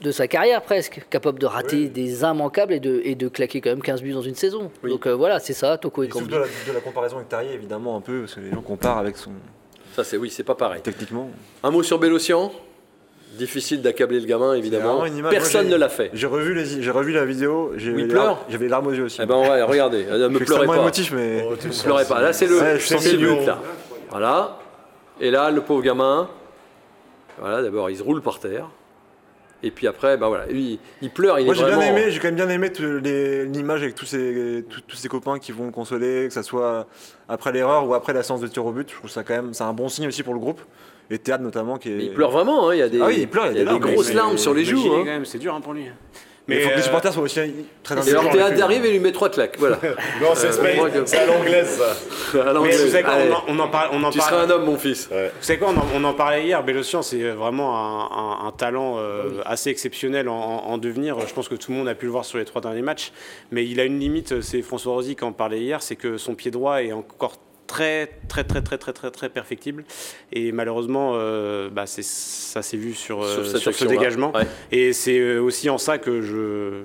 de 0.00 0.10
sa 0.10 0.26
carrière 0.28 0.62
presque, 0.62 1.02
capable 1.10 1.38
de 1.38 1.46
rater 1.46 1.88
des 1.88 2.22
immanquables 2.22 2.72
et 2.72 2.80
de, 2.80 3.00
et 3.04 3.14
de 3.14 3.28
claquer 3.28 3.60
quand 3.60 3.70
même 3.70 3.82
15 3.82 4.02
buts 4.02 4.12
dans 4.12 4.22
une 4.22 4.36
saison. 4.36 4.70
Oui. 4.82 4.90
Donc 4.90 5.06
euh, 5.06 5.14
voilà, 5.14 5.38
c'est 5.40 5.52
ça, 5.52 5.76
Toko 5.76 6.02
Ekambi. 6.04 6.28
de 6.28 6.36
la, 6.36 6.44
de 6.46 6.72
la 6.72 6.80
comparaison 6.80 7.16
avec 7.16 7.28
Tarier, 7.28 7.52
évidemment, 7.52 7.96
un 7.96 8.00
peu, 8.00 8.20
parce 8.20 8.34
que 8.34 8.40
les 8.40 8.50
gens 8.50 8.62
comparent 8.62 8.98
avec 8.98 9.16
son. 9.16 9.32
Ça, 9.94 10.04
c'est 10.04 10.16
oui, 10.16 10.30
c'est 10.30 10.44
pas 10.44 10.54
pareil. 10.54 10.80
techniquement. 10.82 11.30
Un 11.64 11.70
mot 11.70 11.82
sur 11.82 11.98
Bélocian? 11.98 12.52
Difficile 13.40 13.80
d'accabler 13.80 14.20
le 14.20 14.26
gamin, 14.26 14.52
évidemment. 14.52 15.06
image- 15.06 15.30
Personne 15.32 15.66
moi, 15.68 15.72
ne 15.72 15.80
l'a 15.80 15.88
fait. 15.88 16.10
J'ai 16.12 16.26
revu, 16.26 16.52
les- 16.54 16.82
j'ai 16.82 16.90
revu 16.90 17.10
la 17.12 17.24
vidéo, 17.24 17.72
j'ai 17.76 17.90
Il 17.92 17.96
les 17.96 18.06
pleure 18.08 18.44
j'avais 18.50 18.64
les 18.66 18.70
larmes 18.70 18.88
aux 18.88 18.92
yeux 18.92 19.04
aussi. 19.04 19.18
Eh 19.22 19.24
ben, 19.24 19.36
ouais, 19.38 19.62
regardez. 19.62 20.04
Ne 20.04 20.28
me 20.28 20.38
pleurez 20.40 20.66
pas. 20.66 20.76
émotif, 20.76 21.10
mais. 21.12 21.42
Oh, 21.50 21.54
tu 21.58 21.68
Ne 21.68 21.72
pleurez 21.82 22.04
pas. 22.04 22.20
Là, 22.20 22.34
c'est 22.34 22.46
le, 22.46 22.60
Ouais, 22.60 22.78
c'est 22.78 23.16
le 23.16 23.46
là. 23.46 23.58
Voilà. 24.10 24.58
Et 25.22 25.30
là, 25.30 25.50
le 25.50 25.62
pauvre 25.62 25.80
gamin. 25.82 26.28
Voilà, 27.38 27.62
d'abord, 27.62 27.88
il 27.88 27.96
se 27.96 28.02
roule 28.02 28.20
par 28.20 28.40
terre. 28.40 28.68
Et 29.62 29.70
puis 29.70 29.86
après, 29.86 30.18
ben 30.18 30.28
voilà, 30.28 30.46
lui, 30.46 30.78
il 31.00 31.10
pleure. 31.10 31.38
Il 31.38 31.46
Moi 31.46 31.54
j'ai 31.54 31.64
bien 31.64 31.80
aimé, 31.80 32.10
j'ai 32.10 32.18
quand 32.18 32.28
même 32.28 32.34
bien 32.36 32.48
aimé 32.50 32.70
l'image 33.52 33.82
avec 33.82 33.94
tous 33.94 34.04
ses, 34.06 34.64
tous, 34.68 34.80
tous 34.82 34.96
ses 34.96 35.08
copains 35.08 35.38
qui 35.38 35.52
vont 35.52 35.64
le 35.66 35.72
consoler, 35.72 36.26
que 36.28 36.32
ça 36.34 36.42
soit 36.42 36.86
après 37.28 37.52
l'erreur 37.52 37.86
ou 37.86 37.94
après 37.94 38.12
la 38.12 38.22
séance 38.22 38.40
de 38.42 38.46
tir 38.48 38.64
au 38.66 38.72
but. 38.72 38.90
Je 38.90 38.96
trouve 38.96 39.10
ça 39.10 39.22
quand 39.22 39.34
même, 39.34 39.54
c'est 39.54 39.64
un 39.64 39.72
bon 39.72 39.88
signe 39.88 40.08
aussi 40.08 40.22
pour 40.22 40.34
le 40.34 40.40
groupe. 40.40 40.60
Et 41.10 41.18
Théâtre 41.18 41.42
notamment 41.42 41.76
qui 41.78 41.90
est. 41.90 41.98
Il 41.98 42.12
pleure 42.12 42.30
vraiment. 42.30 42.68
hein, 42.68 42.74
Il 42.74 42.78
y 42.78 42.82
a 42.82 42.88
des, 42.88 43.00
Ah 43.00 43.06
oui, 43.06 43.16
il 43.20 43.28
pleure, 43.28 43.46
il 43.46 43.48
y 43.48 43.56
a 43.56 43.58
des 43.60 43.64
larmes, 43.64 43.80
grosses 43.80 44.08
Mais- 44.08 44.14
larmes 44.14 44.38
sur 44.38 44.54
les 44.54 44.64
joues. 44.64 44.78
Hein. 44.94 44.98
quand 45.00 45.04
même, 45.04 45.24
c'est 45.24 45.38
dur 45.38 45.54
hein, 45.54 45.60
pour 45.60 45.72
lui. 45.72 45.84
Mais 46.48 46.56
il 46.56 46.62
faut 46.62 46.68
que 46.70 46.74
les 46.74 46.80
euh, 46.80 46.84
supporters 46.84 47.12
soient 47.12 47.22
aussi 47.22 47.38
très 47.84 48.08
Et 48.08 48.10
alors 48.10 48.28
Théâtre 48.30 48.62
arrive 48.64 48.84
et 48.84 48.90
lui 48.90 48.98
met 48.98 49.12
trois 49.12 49.28
claques. 49.28 49.56
Voilà. 49.58 49.78
Non, 50.20 50.30
c'est 50.34 50.48
Euh, 50.48 51.20
à 51.20 51.26
l'anglaise 51.26 51.68
ça. 51.78 52.40
À 52.40 52.44
mais 52.46 52.52
l'anglaise. 52.54 52.84
vous 52.84 52.90
savez 52.90 53.02
quoi, 53.04 53.12
Allez, 53.12 53.30
on 53.30 53.52
en, 53.52 53.56
on 53.56 53.58
en 53.60 53.68
parle, 53.68 53.90
on 53.92 54.02
en 54.02 54.10
Tu 54.10 54.18
parle- 54.18 54.30
seras 54.30 54.42
un 54.46 54.50
homme, 54.50 54.64
mon 54.64 54.76
fils. 54.76 55.08
Vous 55.10 55.16
savez 55.42 55.58
quoi, 55.60 55.68
on 55.68 55.76
en, 55.78 55.86
on 55.94 56.04
en 56.04 56.12
parlait 56.14 56.44
hier, 56.46 56.64
Bélocian, 56.64 57.02
c'est 57.02 57.22
vraiment 57.30 57.76
un, 57.76 58.16
un- 58.44 58.46
un 58.48 58.52
talent 58.52 58.96
euh, 58.98 59.42
assez 59.44 59.70
exceptionnel 59.70 60.28
en, 60.28 60.34
en- 60.34 60.64
en 60.72 60.78
devenir. 60.78 61.16
Je 61.26 61.32
pense 61.32 61.48
que 61.48 61.54
tout 61.54 61.70
le 61.70 61.76
monde 61.78 61.88
a 61.88 61.94
pu 61.94 62.06
le 62.06 62.12
voir 62.12 62.24
sur 62.24 62.38
les 62.38 62.44
trois 62.44 62.60
derniers 62.60 62.82
matchs. 62.82 63.12
Mais 63.52 63.64
il 63.64 63.78
a 63.78 63.84
une 63.84 64.00
limite, 64.00 64.40
c'est 64.40 64.62
François 64.62 64.92
Rosy 64.94 65.14
qui 65.14 65.24
en 65.24 65.32
parlait 65.32 65.60
hier, 65.60 65.82
c'est 65.82 65.96
que 65.96 66.16
son 66.16 66.34
pied 66.34 66.50
droit 66.50 66.82
est 66.82 66.92
encore 66.92 67.34
très 67.70 68.10
très 68.28 68.42
très 68.44 68.60
très 68.62 68.76
très 68.78 68.92
très 68.92 69.10
très 69.10 69.28
perfectible 69.28 69.84
et 70.32 70.50
malheureusement 70.52 71.12
euh, 71.14 71.70
bah, 71.70 71.86
c'est- 71.86 72.02
ça 72.04 72.62
s'est 72.62 72.76
vu 72.76 72.94
sur, 72.94 73.22
euh, 73.22 73.34
Sur 73.36 73.46
cette 73.46 73.60
sur 73.60 73.74
ce 73.74 73.84
dégagement 73.84 74.32
Ouais. 74.34 74.46
et 74.72 74.92
c'est 74.92 75.18
euh, 75.18 75.38
aussi 75.40 75.70
en 75.70 75.78
ça 75.78 75.98
que 75.98 76.20
je 76.20 76.82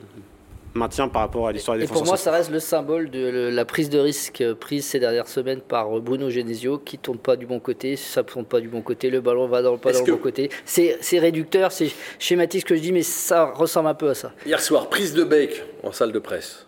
maintiens 0.75 1.07
par 1.07 1.21
rapport 1.21 1.47
à 1.47 1.51
l'histoire 1.53 1.77
des 1.77 1.85
Et 1.85 1.87
pour 1.87 2.05
moi, 2.05 2.17
ça 2.17 2.31
reste 2.31 2.51
le 2.51 2.59
symbole 2.59 3.09
de 3.09 3.29
le- 3.29 3.49
la 3.49 3.63
prise 3.63 3.89
de 3.89 3.97
risque 3.97 4.43
prise 4.59 4.85
ces 4.85 4.99
dernières 4.99 5.29
semaines 5.29 5.61
par 5.61 5.89
Bruno 6.01 6.29
Genesio, 6.29 6.77
qui 6.79 6.97
tourne 6.97 7.17
pas 7.17 7.37
du 7.37 7.45
bon 7.45 7.59
côté, 7.61 7.95
ça 7.95 8.23
ne 8.23 8.27
tourne 8.27 8.43
pas 8.45 8.59
du 8.59 8.67
bon 8.67 8.81
côté, 8.81 9.09
le 9.09 9.21
ballon 9.21 9.47
va 9.47 9.61
dans, 9.61 9.77
pas 9.77 9.93
dans 9.93 10.03
que- 10.03 10.11
le 10.11 10.17
bon 10.17 10.21
côté. 10.21 10.49
C'est 10.65 10.97
c'est 10.99 11.17
réducteur, 11.19 11.71
c'est 11.71 11.89
schématique 12.19 12.61
ce 12.61 12.65
que 12.65 12.75
je 12.75 12.81
dis, 12.81 12.91
mais 12.91 13.03
ça 13.03 13.45
ressemble 13.45 13.87
un 13.87 13.93
peu 13.95 14.09
à 14.09 14.15
ça. 14.15 14.33
Hier 14.45 14.59
soir, 14.59 14.89
prise 14.89 15.13
de 15.13 15.23
bec 15.23 15.63
en 15.83 15.93
salle 15.93 16.11
de 16.11 16.19
presse. 16.19 16.67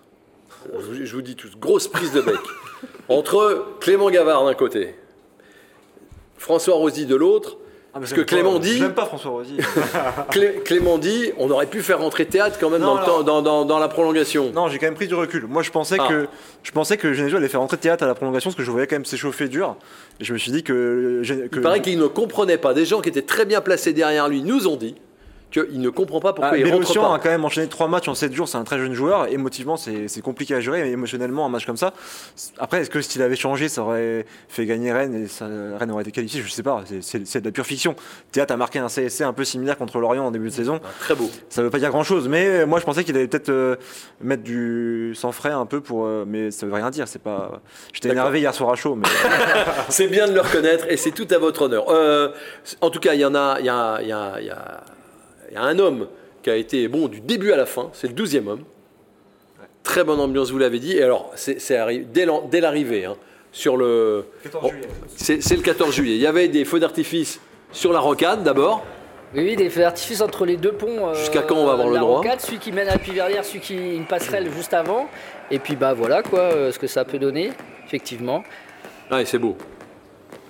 Je 1.03 1.13
vous 1.13 1.21
dis 1.21 1.35
tous, 1.35 1.55
grosse 1.57 1.87
prise 1.89 2.13
de 2.13 2.21
bec. 2.21 2.35
Entre 3.09 3.65
Clément 3.79 4.09
Gavard 4.09 4.45
d'un 4.45 4.53
côté, 4.53 4.95
François 6.37 6.75
Rosy 6.75 7.05
de 7.05 7.15
l'autre. 7.15 7.57
Ah, 7.93 7.99
Parce 7.99 8.09
j'aime 8.13 8.19
que 8.19 8.29
Clément 8.29 8.53
pas- 8.53 8.59
dit- 8.59 8.77
J'aime 8.77 8.93
pas 8.93 9.05
François 9.05 9.31
Rosy. 9.31 9.57
Clé- 10.29 10.61
Clément 10.63 10.99
dit, 10.99 11.31
on 11.39 11.49
aurait 11.49 11.65
pu 11.65 11.81
faire 11.81 11.99
rentrer 11.99 12.25
théâtre 12.27 12.57
quand 12.59 12.69
même 12.69 12.81
Non, 12.81 12.93
dans, 12.93 12.93
le 12.95 12.99
non. 12.99 13.05
temps- 13.07 13.23
dans, 13.23 13.41
dans- 13.41 13.65
dans 13.65 13.79
la 13.79 13.87
prolongation. 13.87 14.51
non, 14.53 14.67
j'ai 14.67 14.77
quand 14.77 14.85
même 14.85 14.93
pris 14.93 15.07
du 15.07 15.15
recul. 15.15 15.47
Moi, 15.47 15.63
je 15.63 15.71
pensais 15.71 15.95
Ah. 15.99 16.07
que 16.07 16.27
je 16.61 16.71
pensais 16.71 16.97
que 16.97 17.13
Genesio 17.13 17.37
allait 17.37 17.47
faire 17.47 17.61
rentrer 17.61 17.77
Théâtre 17.77 18.03
à 18.03 18.07
la 18.07 18.13
prolongation 18.13 18.49
parce 18.49 18.57
que 18.57 18.63
je 18.63 18.69
voyais 18.69 18.85
quand 18.85 18.95
même 18.97 19.05
s'échauffer 19.05 19.47
dur. 19.47 19.77
Et 20.19 20.25
je 20.25 20.33
me 20.33 20.37
suis 20.37 20.51
dit 20.51 20.63
que. 20.63 21.23
que 21.49 21.55
Il 21.55 21.61
paraît 21.61 21.81
qu'il 21.81 21.97
ne 21.97 22.05
comprenait 22.07 22.57
pas. 22.59 22.75
Des 22.75 22.85
gens 22.85 23.01
qui 23.01 23.09
étaient 23.09 23.21
très 23.23 23.45
bien 23.45 23.61
placés 23.61 23.93
derrière 23.93 24.27
lui 24.29 24.43
nous 24.43 24.67
ont 24.67 24.75
dit 24.75 24.95
qu'il 25.51 25.79
ne 25.79 25.89
comprend 25.89 26.19
pas 26.19 26.33
pourquoi 26.33 26.51
Ah, 26.53 26.57
il 26.57 26.71
rentre 26.71 26.93
pas. 26.93 27.15
a 27.15 27.19
quand 27.19 27.29
même 27.29 27.45
enchaîné 27.45 27.67
3 27.67 27.87
matchs 27.87 28.07
en 28.07 28.15
7 28.15 28.33
jours, 28.33 28.47
c'est 28.47 28.57
un 28.57 28.63
très 28.63 28.77
jeune 28.77 28.93
joueur. 28.93 29.27
Émotivement, 29.31 29.77
c'est 29.77 30.21
compliqué 30.21 30.55
à 30.55 30.59
gérer, 30.59 30.81
mais 30.83 30.91
émotionnellement, 30.91 31.45
un 31.45 31.49
match 31.49 31.65
comme 31.65 31.77
ça. 31.77 31.93
Après, 32.57 32.81
est-ce 32.81 32.89
que 32.89 33.01
s'il 33.01 33.21
avait 33.21 33.35
changé, 33.35 33.69
ça 33.69 33.81
aurait 33.83 34.25
fait 34.49 34.65
gagner 34.65 34.91
Rennes 34.91 35.15
et 35.23 35.27
ça, 35.27 35.47
Rennes 35.79 35.91
aurait 35.91 36.03
été 36.03 36.11
qualifié? 36.11 36.41
Je 36.41 36.49
sais 36.51 36.63
pas, 36.63 36.83
c'est- 37.01 37.39
de 37.39 37.45
la 37.45 37.51
pure 37.51 37.65
fiction. 37.65 37.95
Théâtre 38.31 38.53
a 38.53 38.57
marqué 38.57 38.79
un 38.79 38.89
CSC 38.89 39.21
un 39.23 39.33
peu 39.33 39.43
similaire 39.45 39.77
contre 39.77 39.99
Lorient 39.99 40.25
en 40.25 40.31
début 40.31 40.47
de 40.49 40.53
saison. 40.53 40.79
Très 40.99 41.15
beau. 41.15 41.29
Ça 41.49 41.61
veut 41.63 41.69
pas 41.69 41.79
dire 41.79 41.89
grand 41.89 42.03
chose, 42.03 42.27
mais 42.27 42.65
moi 42.65 42.79
je 42.79 42.85
pensais 42.85 43.03
qu'il 43.03 43.15
allait 43.15 43.27
peut-être 43.27 43.49
euh, 43.49 43.75
mettre 44.21 44.43
du 44.43 45.13
sang 45.15 45.31
frais 45.31 45.51
un 45.51 45.65
peu 45.65 45.81
pour. 45.81 46.05
euh, 46.05 46.25
mais 46.27 46.51
ça 46.51 46.65
veut 46.65 46.73
rien 46.73 46.89
dire, 46.89 47.07
c'est 47.07 47.21
pas. 47.21 47.61
J'étais 47.93 48.09
énervé 48.09 48.39
hier 48.39 48.53
soir 48.53 48.71
à 48.71 48.75
chaud, 48.75 48.95
mais. 48.95 49.07
C'est 49.89 50.07
bien 50.07 50.27
de 50.27 50.33
le 50.33 50.41
reconnaître 50.41 50.85
et 50.89 50.97
c'est 50.97 51.11
tout 51.11 51.27
à 51.31 51.37
votre 51.37 51.63
honneur. 51.63 51.85
Euh, 51.89 52.29
en 52.81 52.89
tout 52.89 52.99
cas, 52.99 53.13
il 53.13 53.19
y 53.21 53.25
en 53.25 53.35
a, 53.35 53.59
y 53.61 53.69
a, 53.69 54.01
y 54.01 54.11
a- 54.11 54.41
y 54.41 54.49
a- 54.49 54.81
il 55.49 55.53
y 55.55 55.57
a 55.57 55.63
un 55.63 55.79
homme 55.79 56.07
qui 56.43 56.49
a 56.49 56.55
été 56.55 56.87
bon 56.87 57.07
du 57.07 57.19
début 57.21 57.51
à 57.51 57.57
la 57.57 57.65
fin. 57.65 57.89
C'est 57.93 58.07
le 58.07 58.13
douzième 58.13 58.47
homme. 58.47 58.63
Très 59.83 60.03
bonne 60.03 60.19
ambiance, 60.19 60.51
vous 60.51 60.57
l'avez 60.57 60.79
dit. 60.79 60.97
Et 60.97 61.03
alors, 61.03 61.31
c'est 61.35 61.57
dès 62.13 62.61
l'arrivée, 62.61 63.05
hein, 63.05 63.15
sur 63.51 63.77
le. 63.77 64.25
Oh, 64.61 64.69
C'est 65.15 65.41
c'est 65.41 65.55
le 65.55 65.61
14 65.61 65.93
juillet. 65.95 66.15
Il 66.15 66.21
y 66.21 66.27
avait 66.27 66.47
des 66.49 66.65
feux 66.65 66.79
d'artifice 66.79 67.39
sur 67.71 67.93
la 67.93 67.99
rocade 67.99 68.43
d'abord. 68.43 68.83
Oui, 69.33 69.43
oui, 69.43 69.55
des 69.55 69.69
feux 69.69 69.81
d'artifice 69.81 70.21
entre 70.21 70.45
les 70.45 70.55
deux 70.57 70.71
ponts. 70.73 71.09
euh, 71.09 71.13
Jusqu'à 71.13 71.41
quand 71.41 71.55
on 71.55 71.65
va 71.65 71.73
avoir 71.73 71.87
le 71.89 71.95
la 71.95 71.99
droit 71.99 72.17
rocade, 72.17 72.39
Celui 72.39 72.59
qui 72.59 72.71
mène 72.71 72.87
à 72.87 72.97
Piverrière, 72.97 73.43
celui 73.43 73.59
qui 73.59 73.75
une 73.75 74.05
passerelle 74.05 74.49
juste 74.53 74.73
avant. 74.73 75.07
Et 75.51 75.59
puis 75.59 75.75
bah 75.75 75.93
voilà 75.93 76.23
quoi, 76.23 76.39
euh, 76.39 76.71
ce 76.71 76.79
que 76.79 76.87
ça 76.87 77.03
peut 77.05 77.19
donner, 77.19 77.51
effectivement. 77.85 78.43
Ouais, 79.11 79.25
c'est 79.25 79.37
beau. 79.39 79.57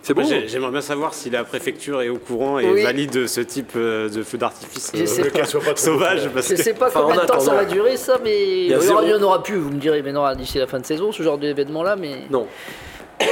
C'est 0.07 0.23
j'ai- 0.23 0.47
J'aimerais 0.47 0.71
bien 0.71 0.81
savoir 0.81 1.13
si 1.13 1.29
la 1.29 1.43
préfecture 1.43 2.01
est 2.01 2.09
au 2.09 2.17
courant 2.17 2.59
et 2.59 2.69
Oui. 2.69 2.83
valide 2.83 3.27
ce 3.27 3.41
type 3.41 3.71
euh, 3.75 4.07
de 4.09 4.23
feu 4.23 4.37
d'artifice 4.37 4.91
euh, 4.95 5.05
sauvage. 5.75 6.29
Parce 6.33 6.49
Je 6.49 6.55
que... 6.55 6.63
sais 6.63 6.73
pas 6.73 6.89
combien 6.89 7.17
en 7.19 7.21
de 7.23 7.27
temps 7.27 7.39
ça 7.39 7.53
va 7.53 7.65
durer 7.65 7.97
ça, 7.97 8.17
mais 8.23 8.65
il 8.65 8.71
y, 8.71 8.75
en- 8.75 9.01
il 9.01 9.09
y 9.09 9.13
en 9.13 9.21
aura 9.21 9.43
plus, 9.43 9.55
vous 9.57 9.69
me 9.69 9.79
direz, 9.79 10.01
mais 10.01 10.11
non, 10.13 10.33
d'ici 10.35 10.57
la 10.59 10.67
fin 10.67 10.79
de 10.79 10.85
saison, 10.85 11.11
ce 11.11 11.23
genre 11.23 11.37
d'événement 11.37 11.83
là, 11.83 11.95
mais. 11.95 12.21
Non. 12.29 12.47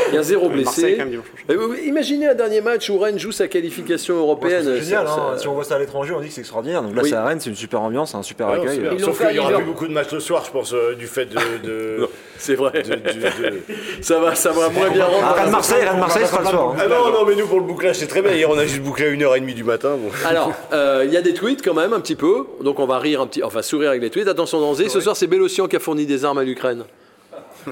Il 0.09 0.15
y 0.15 0.17
a 0.17 0.23
zéro 0.23 0.49
blessé. 0.49 0.93
quand 0.93 0.97
même, 1.03 1.09
dimanche 1.11 1.25
prochain. 1.45 1.59
Vous- 1.59 1.75
Imaginez 1.75 2.27
un 2.27 2.33
dernier 2.33 2.61
match 2.61 2.89
où 2.89 2.97
Rennes 2.97 3.19
joue 3.19 3.31
sa 3.31 3.47
qualification 3.47 4.15
européenne. 4.15 4.63
c'est 4.63 4.81
génial, 4.83 5.07
Ça- 5.07 5.13
hein. 5.13 5.31
ça- 5.35 5.39
si 5.41 5.47
on 5.47 5.53
voit 5.53 5.63
ça 5.63 5.75
à 5.75 5.79
l'étranger, 5.79 6.13
on 6.15 6.21
dit 6.21 6.27
que 6.29 6.33
c'est 6.33 6.41
extraordinaire. 6.41 6.81
Donc 6.81 6.95
là, 6.95 7.01
Oui. 7.03 7.09
c'est 7.09 7.15
à 7.15 7.23
Rennes, 7.23 7.39
c'est 7.39 7.49
une 7.51 7.55
super 7.55 7.81
ambiance, 7.81 8.15
un 8.15 8.23
super 8.23 8.47
Ah 8.47 8.57
non, 8.57 8.63
accueil. 8.63 8.81
Ils 8.93 8.99
Sauf 8.99 9.19
qu'il 9.25 9.35
y 9.35 9.39
aura 9.39 9.51
plus 9.53 9.63
beaucoup 9.65 9.87
de 9.87 9.93
matchs 9.93 10.11
le 10.11 10.19
soir, 10.19 10.43
je 10.45 10.51
pense, 10.51 10.73
euh, 10.73 10.95
du 10.95 11.05
fait 11.07 11.25
de. 11.25 11.35
de- 11.63 11.97
Non, 12.01 12.07
c'est 12.37 12.55
vrai. 12.55 12.81
de- 12.81 12.95
du- 12.95 13.19
de- 13.19 13.61
Ça 14.01 14.19
va, 14.19 14.33
ça 14.35 14.51
va 14.51 14.69
moins 14.69 14.89
bien 14.89 15.05
Ah, 15.07 15.11
rendre. 15.27 15.35
Rennes 15.35 15.51
Marseille, 15.51 15.83
Rennes 15.85 15.99
Marseille 15.99 16.25
sera 16.25 16.41
le 16.41 16.47
soir. 16.47 16.71
hein. 16.71 16.77
Ah 16.79 16.87
non, 16.87 17.11
non, 17.11 17.25
mais 17.25 17.35
nous 17.35 17.45
pour 17.47 17.59
le 17.59 17.65
bouclage, 17.65 17.97
c'est 17.97 18.07
très 18.07 18.21
bien. 18.21 18.31
Hier, 18.31 18.49
on 18.49 18.57
a 18.57 18.65
juste 18.65 18.81
bouclé 18.81 19.05
à 19.05 19.09
1h30 19.11 19.53
du 19.53 19.63
matin. 19.63 19.97
Alors, 20.25 20.51
euh, 20.73 21.03
il 21.05 21.13
y 21.13 21.17
a 21.17 21.21
des 21.21 21.33
tweets 21.33 21.61
quand 21.63 21.73
même, 21.75 21.93
un 21.93 21.99
petit 21.99 22.15
peu. 22.15 22.45
Donc 22.61 22.79
on 22.79 22.85
va 22.87 22.97
rire 22.99 23.21
un 23.21 23.27
petit, 23.27 23.43
enfin 23.43 23.61
sourire 23.61 23.89
avec 23.89 24.01
les 24.01 24.09
tweets. 24.09 24.27
Attention 24.27 24.59
danger. 24.59 24.89
Ce 24.89 24.99
soir, 24.99 25.15
c'est 25.15 25.27
Bélocian 25.27 25.67
qui 25.67 25.75
a 25.75 25.79
fourni 25.79 26.05
des 26.05 26.25
armes 26.25 26.39
à 26.39 26.43
l'Ukraine. 26.43 26.85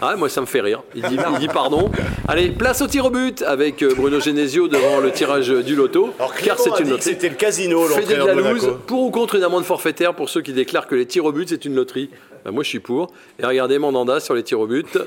Ah, 0.01 0.15
moi 0.15 0.29
ça 0.29 0.41
me 0.41 0.45
fait 0.45 0.61
rire. 0.61 0.81
Il 0.95 1.01
dit, 1.03 1.17
il 1.33 1.39
dit 1.39 1.47
pardon. 1.47 1.91
Allez, 2.27 2.49
place 2.51 2.81
au 2.81 2.87
tir 2.87 3.05
au 3.05 3.09
but 3.09 3.41
avec 3.43 3.81
euh, 3.83 3.93
Bruno 3.95 4.19
Genesio 4.19 4.67
devant 4.67 4.99
le 4.99 5.11
tirage 5.11 5.49
du 5.49 5.75
loto. 5.75 6.13
Alors, 6.19 6.33
car 6.35 6.59
c'est 6.59 6.69
une 6.79 6.89
loterie. 6.89 7.01
c'était 7.01 7.29
le 7.29 7.35
casino, 7.35 7.87
de 7.87 8.15
loose, 8.15 8.63
Monaco. 8.63 8.79
pour 8.87 9.03
ou 9.03 9.11
contre 9.11 9.35
une 9.35 9.43
amende 9.43 9.63
forfaitaire 9.65 10.13
pour 10.13 10.29
ceux 10.29 10.41
qui 10.41 10.53
déclarent 10.53 10.87
que 10.87 10.95
les 10.95 11.05
tirs 11.05 11.25
au 11.25 11.31
but 11.31 11.49
c'est 11.49 11.65
une 11.65 11.75
loterie. 11.75 12.09
Ben, 12.45 12.51
moi 12.51 12.63
je 12.63 12.69
suis 12.69 12.79
pour. 12.79 13.11
Et 13.39 13.45
regardez 13.45 13.77
Mandanda 13.79 14.19
sur 14.19 14.33
les 14.33 14.43
tirs 14.43 14.59
au 14.59 14.67
but. 14.67 14.97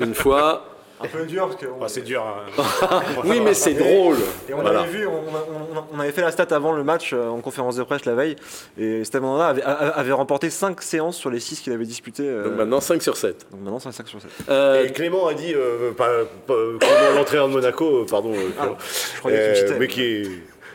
Une 0.00 0.14
fois. 0.14 0.66
Un 1.02 1.06
peu 1.08 1.24
dur 1.24 1.46
parce 1.48 1.56
que. 1.60 1.66
Ah, 1.80 1.88
c'est 1.88 2.02
dur. 2.02 2.22
hein. 2.22 3.00
Oui, 3.24 3.40
mais 3.40 3.54
c'est 3.54 3.74
drôle. 3.74 4.16
Et 4.48 4.54
on 4.54 4.60
Voilà. 4.60 4.80
avait 4.80 4.90
vu, 4.90 5.06
on, 5.06 5.12
on- 5.12 5.78
on- 5.78 5.84
on 5.96 6.00
avait 6.00 6.12
fait 6.12 6.20
la 6.20 6.30
stat 6.30 6.46
avant 6.50 6.72
le 6.72 6.84
match 6.84 7.12
euh, 7.12 7.28
en 7.28 7.40
conférence 7.40 7.76
de 7.76 7.82
presse 7.84 8.04
la 8.04 8.14
veille, 8.14 8.36
et 8.78 9.02
Steve 9.04 9.22
Mandanda 9.22 9.46
avait, 9.48 9.62
avait 9.62 10.12
remporté 10.12 10.50
5 10.50 10.80
séances 10.82 11.16
sur 11.16 11.30
les 11.30 11.40
6 11.40 11.60
qu'il 11.60 11.72
avait 11.72 11.84
disputées. 11.86 12.28
euh, 12.28 12.44
Donc 12.44 12.54
maintenant 12.56 12.80
5 12.80 13.02
sur 13.02 13.16
7. 13.16 13.46
donc 13.50 13.60
maintenant, 13.62 13.78
c'est 13.78 13.92
5 13.92 14.08
sur 14.08 14.20
7. 14.20 14.30
Euh, 14.50 14.84
Et 14.84 14.92
Clément 14.92 15.26
a 15.26 15.34
dit, 15.34 15.54
euh, 15.54 15.92
pas, 15.92 16.08
pas- 16.46 16.54
Clément, 16.78 17.14
l'entraîneur 17.16 17.48
de 17.48 17.52
Monaco, 17.54 18.02
euh, 18.02 18.06
pardon, 18.08 18.32
euh, 18.34 18.50
Clément, 18.50 18.76
Je 19.24 19.28
euh, 19.30 19.54
citais. 19.54 19.78
mais 19.78 19.88
qui 19.88 20.02
est 20.02 20.22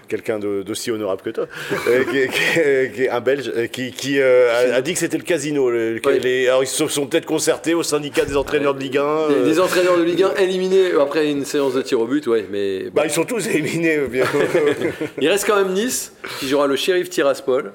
quelqu'un 0.07 0.39
d'aussi 0.39 0.91
honorable 0.91 1.21
que 1.21 1.29
toi, 1.31 1.47
euh, 1.87 2.03
qui, 2.05 2.17
est- 2.19 2.27
qui 2.29 2.59
est- 2.59 2.91
qui 2.95 3.03
est 3.03 3.09
un 3.09 3.21
Belge, 3.21 3.51
euh, 3.55 3.67
qui, 3.67 3.91
qui, 3.91 4.19
euh, 4.19 4.71
a, 4.73 4.75
a 4.75 4.81
dit 4.81 4.93
que 4.93 4.99
c'était 4.99 5.17
le 5.17 5.23
casino. 5.23 5.69
le- 5.69 5.99
que 5.99 6.09
Oui. 6.09 6.19
les- 6.19 6.47
alors 6.47 6.63
ils 6.63 6.67
se 6.67 6.87
sont 6.87 7.07
peut-être 7.07 7.25
concertés 7.25 7.73
au 7.73 7.83
syndicat 7.83 8.25
des 8.25 8.35
entraîneurs 8.37 8.73
de 8.75 8.79
Ligue 8.79 8.97
1. 8.97 9.27
des, 9.29 9.33
euh, 9.35 9.43
des 9.45 9.59
entraîneurs 9.59 9.97
de 9.97 10.03
Ligue 10.03 10.23
1 10.23 10.35
éliminés 10.35 10.91
après 11.01 11.29
une 11.29 11.45
séance 11.45 11.73
de 11.73 11.81
tir 11.81 11.99
au 11.99 12.05
but, 12.05 12.25
ouais, 12.27 12.45
mais 12.51 12.83
bon. 12.85 12.91
bah, 12.93 13.01
ils 13.05 13.11
sont 13.11 13.25
tous 13.25 13.47
éliminés. 13.47 13.97
euh, 13.97 14.07
bien. 14.07 14.25
il 15.21 15.27
reste 15.29 15.45
quand 15.47 15.55
même 15.57 15.73
Nice 15.73 16.13
qui 16.39 16.47
jouera 16.47 16.67
le 16.67 16.75
shérif 16.75 17.09
Tiraspol. 17.09 17.73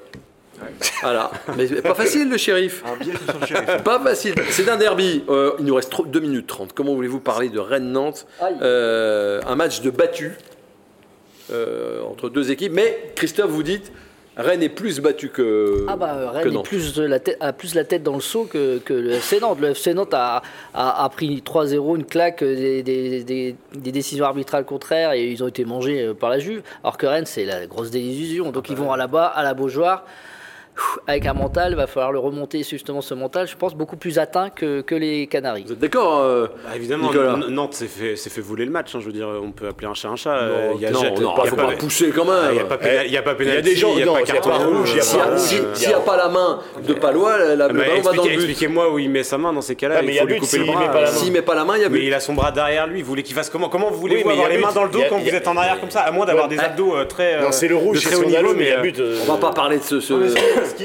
Voilà, 1.01 1.31
mais 1.57 1.65
pas 1.81 1.95
facile 1.95 2.29
le 2.29 2.37
shérif. 2.37 2.83
Un 2.85 2.95
billet 3.03 3.13
sur 3.27 3.39
le 3.39 3.47
shérif. 3.47 3.83
Pas 3.83 3.99
facile. 3.99 4.35
C'est 4.51 4.69
un 4.69 4.77
derby. 4.77 5.23
Euh, 5.27 5.53
il 5.59 5.65
nous 5.65 5.73
reste 5.73 5.91
2 6.05 6.19
minutes 6.19 6.45
30. 6.45 6.73
Comment 6.73 6.93
voulez-vous 6.93 7.19
parler 7.19 7.49
de 7.49 7.59
Rennes-Nantes. 7.59 8.27
Euh, 8.61 9.41
Un 9.47 9.55
match 9.55 9.81
de 9.81 9.89
battu 9.89 10.33
euh, 11.51 12.01
entre 12.03 12.29
deux 12.29 12.51
équipes. 12.51 12.73
Mais 12.73 13.11
Christophe, 13.15 13.49
vous 13.51 13.63
dites, 13.63 13.91
Rennes 14.37 14.63
est 14.63 14.69
plus 14.69 14.99
battu 15.01 15.27
que, 15.29 15.85
Ah 15.89 15.97
bah 15.97 16.15
que 16.31 16.37
Rennes 16.37 16.47
est 16.47 16.51
Nantes. 16.51 16.65
plus 16.65 16.93
de 16.93 17.03
la 17.03 17.19
tête, 17.19 17.37
a 17.41 17.51
plus 17.51 17.75
la 17.75 17.83
tête 17.83 18.01
dans 18.01 18.15
le 18.15 18.21
seau 18.21 18.45
que, 18.45 18.77
que 18.79 18.93
le 18.93 19.11
FC 19.11 19.39
Nantes. 19.41 19.59
Le 19.59 19.71
FC 19.71 19.93
Nantes 19.93 20.13
a, 20.13 20.41
a, 20.73 21.03
a 21.03 21.09
pris 21.09 21.43
3-0, 21.45 21.97
une 21.97 22.05
claque, 22.05 22.41
des, 22.43 22.81
des- 22.81 23.23
des- 23.25 23.55
des 23.75 23.91
décisions 23.91 24.23
arbitrales 24.25 24.63
contraires 24.63 25.11
et 25.11 25.27
ils 25.29 25.43
ont 25.43 25.47
été 25.47 25.65
mangés 25.65 26.01
euh, 26.01 26.13
par 26.13 26.29
la 26.29 26.39
Juve. 26.39 26.61
Alors 26.83 26.97
que 26.97 27.05
Rennes 27.05 27.25
c'est 27.25 27.43
la 27.45 27.67
grosse 27.67 27.91
désillusion. 27.91 28.51
Donc 28.51 28.69
ils 28.69 28.75
vont 28.77 28.91
à 28.93 28.97
la 28.97 29.07
bas, 29.07 29.25
à 29.27 29.43
la 29.43 29.53
Beaujoire. 29.53 30.05
Avec 31.07 31.25
un 31.25 31.33
mental, 31.33 31.71
il 31.71 31.75
va 31.75 31.85
falloir 31.87 32.11
le 32.11 32.19
remonter 32.19 32.63
justement 32.63 33.01
ce 33.01 33.13
mental, 33.13 33.47
je 33.47 33.55
pense, 33.55 33.75
beaucoup 33.75 33.97
plus 33.97 34.17
atteint 34.19 34.49
que, 34.49 34.81
que 34.81 34.95
les 34.95 35.27
Canaries. 35.27 35.63
Vous 35.65 35.73
êtes 35.73 35.79
d'accord 35.79 36.19
euh, 36.21 36.47
Bah, 36.65 36.71
évidemment, 36.75 37.07
Nicolas. 37.07 37.37
Nantes 37.49 37.73
s'est 37.73 37.87
fait, 37.87 38.15
s'est 38.15 38.29
fait 38.29 38.41
voler 38.41 38.65
le 38.65 38.71
match. 38.71 38.95
hein, 38.95 38.99
je 39.01 39.05
veux 39.05 39.11
dire, 39.11 39.27
on 39.27 39.51
peut 39.51 39.67
appeler 39.67 39.87
un 39.87 39.93
chat 39.93 40.09
un 40.09 40.15
chat. 40.15 40.33
euh, 40.35 40.71
il 40.75 40.81
y 40.81 40.85
a 40.85 40.91
Non, 40.91 41.03
non, 41.03 41.09
il 41.15 41.21
y 41.21 41.25
a 41.25 41.45
faut 41.49 41.55
pas- 41.55 41.67
pas 41.67 41.71
pousser 41.73 42.09
quand 42.11 42.25
même. 42.25 42.35
Il 42.49 42.53
n'y 42.53 42.59
a 42.59 42.65
pas 42.65 42.77
pénal- 42.77 43.05
il 43.05 43.11
y 43.11 43.17
a 43.17 43.21
pas 43.21 43.35
Il 43.39 43.47
y 43.47 43.51
a 43.51 43.61
des 43.61 43.75
gens- 43.75 43.91
il 43.93 43.99
y 43.99 44.03
a 44.03 44.05
non, 44.05 44.13
pas 44.13 44.21
carton 44.23 44.49
rouge, 44.51 44.99
S'il 44.99 45.15
n'y 45.17 45.21
a, 45.21 45.25
pas 45.27 45.37
si- 45.37 45.59
rouge, 45.59 45.67
s'il 45.75 45.89
y 45.89 45.93
a 45.93 45.99
pas 45.99 46.17
la 46.17 46.29
main 46.29 46.59
de 46.85 46.93
Palois, 46.93 47.37
la, 47.37 47.65
Ah, 47.65 47.67
le 47.67 47.73
mais 47.73 47.85
ballon 47.87 48.01
va 48.01 48.11
dans 48.13 48.23
le 48.23 48.29
but. 48.29 48.35
Expliquez-moi 48.35 48.91
où 48.93 48.99
il 48.99 49.09
met 49.09 49.23
sa 49.23 49.37
main 49.37 49.53
dans 49.53 49.61
ces 49.61 49.75
cas-là. 49.75 49.95
Ah, 49.99 50.01
mais 50.03 50.13
il 50.15 50.19
faut 50.19 50.25
lui 50.25 50.33
but 50.35 50.39
couper 50.39 50.49
s'il 50.51 50.59
le 50.61 50.65
bras. 50.67 50.79
met 50.79 50.87
pas 50.87 51.01
la 51.01 51.11
main. 51.11 51.17
S'il 51.17 51.31
met 51.33 51.41
pas 51.41 51.55
la 51.55 51.65
main, 51.65 51.75
il 51.77 51.81
y 51.81 51.85
a 51.85 51.89
Mais 51.89 51.99
but. 51.99 52.05
il 52.07 52.13
a 52.13 52.19
son 52.19 52.33
bras 52.33 52.51
derrière 52.51 52.87
lui. 52.87 53.01
Vous 53.01 53.07
voulez 53.09 53.23
qu'il 53.23 53.35
fasse 53.35 53.49
comment 53.49 53.69
Comment 53.69 53.91
vous 53.91 54.07
mais 54.07 54.15
y 54.15 54.21
avoir 54.21 54.45
a 54.45 54.49
les 54.49 54.57
mains 54.57 54.71
dans 54.73 54.83
le 54.85 54.89
dos 54.89 55.01
quand 55.09 55.17
vous 55.19 55.29
êtes 55.29 55.47
en 55.47 55.57
arrière 55.57 55.79
comme 55.79 55.91
ça 55.91 56.01
À 56.01 56.11
moins 56.11 56.25
d'avoir 56.25 56.47
des 56.47 56.59
abdos 56.59 56.95
euh, 56.95 57.05
très. 57.05 57.39
Non, 57.41 57.47
euh, 57.47 57.51
c'est 57.51 57.67
le 57.67 57.75
de 57.75 57.79
rouge, 57.79 57.99
très 58.01 58.09
c'est 58.11 58.15
haut 58.15 58.21
scandaleux, 58.21 58.47
niveau, 58.49 58.57
mais 58.57 58.63
il 58.65 58.69
y 58.69 58.71
a 58.71 58.77
euh, 58.79 58.81
but. 58.81 58.99
euh, 58.99 59.17
On 59.27 59.31
va 59.33 59.37
pas 59.37 59.51
parler 59.51 59.77
de 59.77 59.83
ce. 59.83 59.99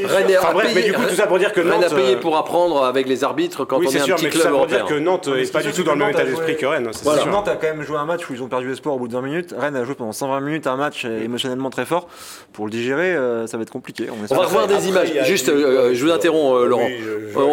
Rennes 0.04 0.34
a 0.34 0.38
Enfin 0.40 0.52
bref, 0.52 0.66
mais 0.74 0.80
payé- 0.82 0.92
du 0.92 0.96
coup, 0.96 1.02
tout 1.08 1.14
ça 1.14 1.26
pour 1.26 1.38
dire 1.38 1.52
que 1.52 1.60
Rennes 1.60 1.80
Nantes. 1.80 1.92
a 1.92 1.94
payé 1.94 2.14
euh, 2.16 2.20
pour 2.20 2.36
apprendre 2.36 2.84
avec 2.84 3.08
les 3.08 3.24
arbitres 3.24 3.64
quand 3.64 3.78
Oui, 3.78 3.86
on 3.88 3.90
c'est 3.90 3.98
est 3.98 4.00
un 4.00 4.04
sûr, 4.04 4.16
petit 4.16 4.24
mais 4.26 4.30
tout 4.30 4.38
club 4.38 4.52
ça 4.52 4.56
pour 4.58 4.66
dire 4.66 4.84
que 4.84 4.94
Nantes 4.94 5.28
n'est 5.28 5.46
pas 5.46 5.62
du 5.62 5.72
tout 5.72 5.82
dans 5.82 5.92
le 5.92 5.98
même 5.98 6.10
état 6.10 6.24
d'esprit 6.24 6.56
que 6.56 6.66
Rennes. 6.66 6.88
c'est 6.92 7.04
Voilà. 7.04 7.22
sûr. 7.22 7.30
Nantes 7.30 7.48
a 7.48 7.56
quand 7.56 7.66
même 7.68 7.82
joué 7.82 7.96
un 7.98 8.04
match 8.04 8.28
où 8.28 8.34
ils 8.34 8.42
ont 8.42 8.48
perdu 8.48 8.70
espoir 8.72 8.94
au 8.94 8.98
bout 8.98 9.08
de 9.08 9.12
20 9.12 9.22
minutes. 9.22 9.54
Rennes 9.58 9.76
a 9.76 9.84
joué 9.84 9.94
pendant 9.94 10.12
120 10.12 10.40
minutes 10.40 10.66
un 10.66 10.76
match 10.76 11.04
émotionnellement 11.04 11.70
très 11.70 11.84
fort. 11.86 12.08
Pour 12.52 12.64
le 12.66 12.70
digérer, 12.70 13.14
euh, 13.14 13.46
ça 13.46 13.56
va 13.56 13.62
être 13.62 13.70
compliqué. 13.70 14.06
On, 14.10 14.34
va 14.34 14.42
revoir 14.44 14.66
des 14.66 14.74
Après, 14.74 14.86
images. 14.88 15.12
Juste, 15.26 15.48
eu- 15.48 15.50
euh, 15.52 15.94
je 15.94 16.04
vous 16.04 16.10
interromps, 16.12 16.56
euh, 16.56 16.62
Oui, 16.64 16.68
Laurent. 16.68 16.88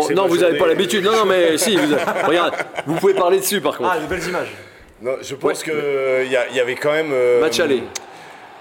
Euh, 0.09 0.13
non, 0.15 0.27
vous 0.27 0.37
n'avez 0.37 0.57
pas 0.57 0.67
l'habitude. 0.67 1.03
Non, 1.03 1.11
non, 1.13 1.25
mais 1.25 1.57
si. 1.57 1.75
Vous, 1.75 1.95
regarde, 2.27 2.53
vous 2.85 2.95
pouvez 2.95 3.13
parler 3.13 3.39
dessus 3.39 3.61
par 3.61 3.77
contre. 3.77 3.91
Ah, 3.93 3.99
de 3.99 4.05
belles 4.07 4.27
images. 4.27 4.51
Non, 5.01 5.13
je 5.21 5.35
pense 5.35 5.63
que 5.63 6.21
qu'il 6.23 6.31
y, 6.31 6.35
a- 6.37 6.47
il 6.49 6.55
y 6.55 6.59
avait 6.61 6.75
quand 6.75 6.91
même. 6.91 7.09
euh, 7.11 7.41
Match 7.41 7.59
aller. 7.59 7.83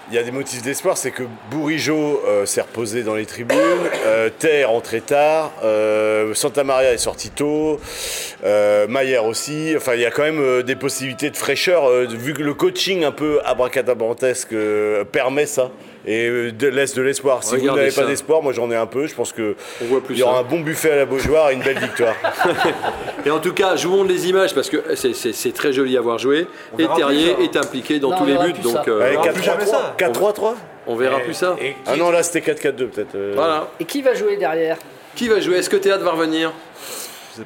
Il 0.09 0.15
y 0.15 0.17
a 0.17 0.23
des 0.23 0.31
motifs 0.31 0.61
d'espoir, 0.61 0.97
c'est 0.97 1.11
que 1.11 1.23
Bourigeau 1.49 2.21
euh, 2.27 2.45
s'est 2.45 2.59
reposé 2.59 3.03
dans 3.03 3.15
les 3.15 3.25
tribunes, 3.25 3.57
euh, 4.05 4.29
Terre 4.37 4.69
rentré 4.69 4.99
tard, 4.99 5.51
euh, 5.63 6.33
Santa 6.33 6.65
Maria 6.65 6.91
est 6.91 6.97
sorti 6.97 7.29
tôt, 7.29 7.79
euh, 8.43 8.85
Mayer 8.87 9.19
aussi. 9.19 9.73
Enfin, 9.77 9.93
il 9.95 10.01
y 10.01 10.05
a 10.05 10.11
quand 10.11 10.23
même 10.23 10.61
des 10.63 10.75
possibilités 10.75 11.29
de 11.29 11.37
fraîcheur, 11.37 11.89
vu 12.07 12.33
que 12.33 12.43
le 12.43 12.53
coaching 12.53 13.05
un 13.05 13.13
peu 13.13 13.39
abracadabrantesque 13.45 14.53
permet 15.11 15.45
ça 15.45 15.71
et 16.05 16.27
euh, 16.27 16.51
de- 16.51 16.67
laisse 16.67 16.93
de 16.93 17.01
l'espoir. 17.01 17.43
Si 17.43 17.51
Regardez 17.55 17.69
vous 17.69 17.75
n'avez 17.77 17.91
pas 17.91 18.05
d'espoir, 18.05 18.41
moi 18.41 18.53
j'en 18.53 18.69
ai 18.71 18.75
un 18.75 18.85
peu. 18.85 19.07
Je 19.07 19.15
pense 19.15 19.31
que 19.33 19.55
On 19.81 19.85
voit 19.85 20.01
plus 20.01 20.15
il 20.15 20.19
y 20.19 20.23
aura 20.23 20.33
ça. 20.35 20.39
un 20.39 20.43
bon 20.43 20.59
buffet 20.61 20.91
à 20.91 20.95
la 20.97 21.05
Beaujoire 21.05 21.49
et 21.51 21.53
une 21.53 21.61
belle 21.63 21.79
victoire. 21.79 22.15
Et 23.25 23.31
en 23.31 23.39
tout 23.39 23.53
cas, 23.53 23.75
je 23.75 23.87
vous 23.87 23.95
montre 23.95 24.09
les 24.09 24.27
images 24.27 24.53
parce 24.53 24.69
que 24.69 24.95
c'est- 24.95 25.13
c'est 25.13 25.51
très 25.53 25.71
joli 25.73 25.97
à 25.97 26.01
voir 26.01 26.17
jouer. 26.19 26.45
On 26.73 26.77
Et 26.77 26.87
Terrier 26.95 27.35
est 27.43 27.55
impliqué 27.55 27.99
dans 27.99 28.09
Non, 28.11 28.17
tous 28.17 28.25
les 28.25 28.37
buts. 28.37 28.53
Donc, 28.61 28.87
euh, 28.87 29.01
Allez, 29.01 29.11
verra 29.17 29.29
plus 29.29 29.43
jamais 29.43 29.63
4-3-3 29.65 29.71
ça. 29.71 29.95
4-3-3 29.97 30.55
on 30.85 30.95
verra 30.95 31.19
plus 31.19 31.33
ça. 31.33 31.55
Et 31.61 31.69
qui- 31.69 31.75
Ah 31.85 31.95
non, 31.95 32.11
là 32.11 32.21
c'était 32.23 32.41
4-4-2 32.41 32.87
peut-être. 32.87 33.15
euh. 33.15 33.31
Voilà. 33.35 33.69
Et 33.79 33.85
qui 33.85 34.01
va 34.01 34.13
jouer 34.13 34.35
derrière? 34.35 34.77
Qui 35.15 35.29
va 35.29 35.39
jouer? 35.39 35.57
Est-ce 35.57 35.69
que 35.69 35.77
Théâtre 35.77 36.03
va 36.03 36.11
revenir? 36.11 36.51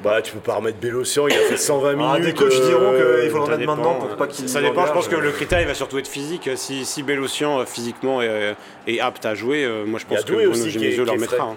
Bah, 0.02 0.20
tu 0.22 0.32
peux 0.32 0.38
pas 0.40 0.54
remettre 0.56 0.78
Bélocian, 0.78 1.28
il 1.28 1.34
a 1.34 1.38
fait 1.40 1.56
120 1.56 1.92
minutes. 1.94 2.10
Ah, 2.14 2.20
des 2.20 2.34
coachs 2.34 2.52
euh, 2.52 2.66
diront 2.68 2.92
qu'il 2.92 3.30
faut 3.30 3.36
le 3.38 3.42
remettre 3.44 3.66
maintenant 3.66 3.94
pour 3.94 4.10
euh, 4.10 4.16
pas 4.16 4.26
qu'il. 4.26 4.48
Ça 4.48 4.60
dépend, 4.60 4.86
je 4.86 4.92
pense 4.92 5.08
que 5.08 5.16
le 5.16 5.30
critère 5.32 5.60
il 5.60 5.66
va 5.66 5.74
surtout 5.74 5.98
être 5.98 6.08
physique. 6.08 6.48
Si, 6.56 6.84
si 6.84 7.02
Bélocian 7.02 7.60
euh, 7.60 7.64
physiquement 7.64 8.20
est, 8.20 8.54
est 8.86 9.00
apte 9.00 9.24
à 9.24 9.34
jouer, 9.34 9.64
euh, 9.64 9.84
moi 9.86 9.98
je 9.98 10.06
pense 10.06 10.24
que 10.24 10.32
Bruno 10.32 10.52
Genesio 10.54 10.80
qui 11.02 11.06
leur 11.06 11.14
est 11.14 11.18
mettra. 11.18 11.36
frais. 11.36 11.46
hein. 11.46 11.56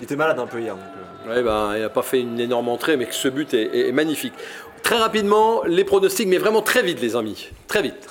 Il 0.00 0.04
était 0.04 0.16
malade 0.16 0.38
un 0.38 0.46
peu 0.46 0.60
hier. 0.60 0.74
donc, 0.74 0.84
euh. 1.28 1.36
Ouais, 1.36 1.42
ben, 1.42 1.72
il 1.76 1.82
n'a 1.82 1.88
pas 1.88 2.02
fait 2.02 2.20
une 2.20 2.40
énorme 2.40 2.68
entrée, 2.68 2.96
mais 2.96 3.06
que 3.06 3.14
ce 3.14 3.28
but 3.28 3.52
est, 3.54 3.62
est- 3.62 3.88
est 3.88 3.92
magnifique. 3.92 4.32
Très 4.82 4.96
rapidement, 4.96 5.62
les 5.66 5.84
pronostics, 5.84 6.28
mais 6.28 6.38
vraiment 6.38 6.62
très 6.62 6.82
vite, 6.82 7.00
les 7.00 7.16
amis. 7.16 7.50
Très 7.66 7.82
vite. 7.82 8.08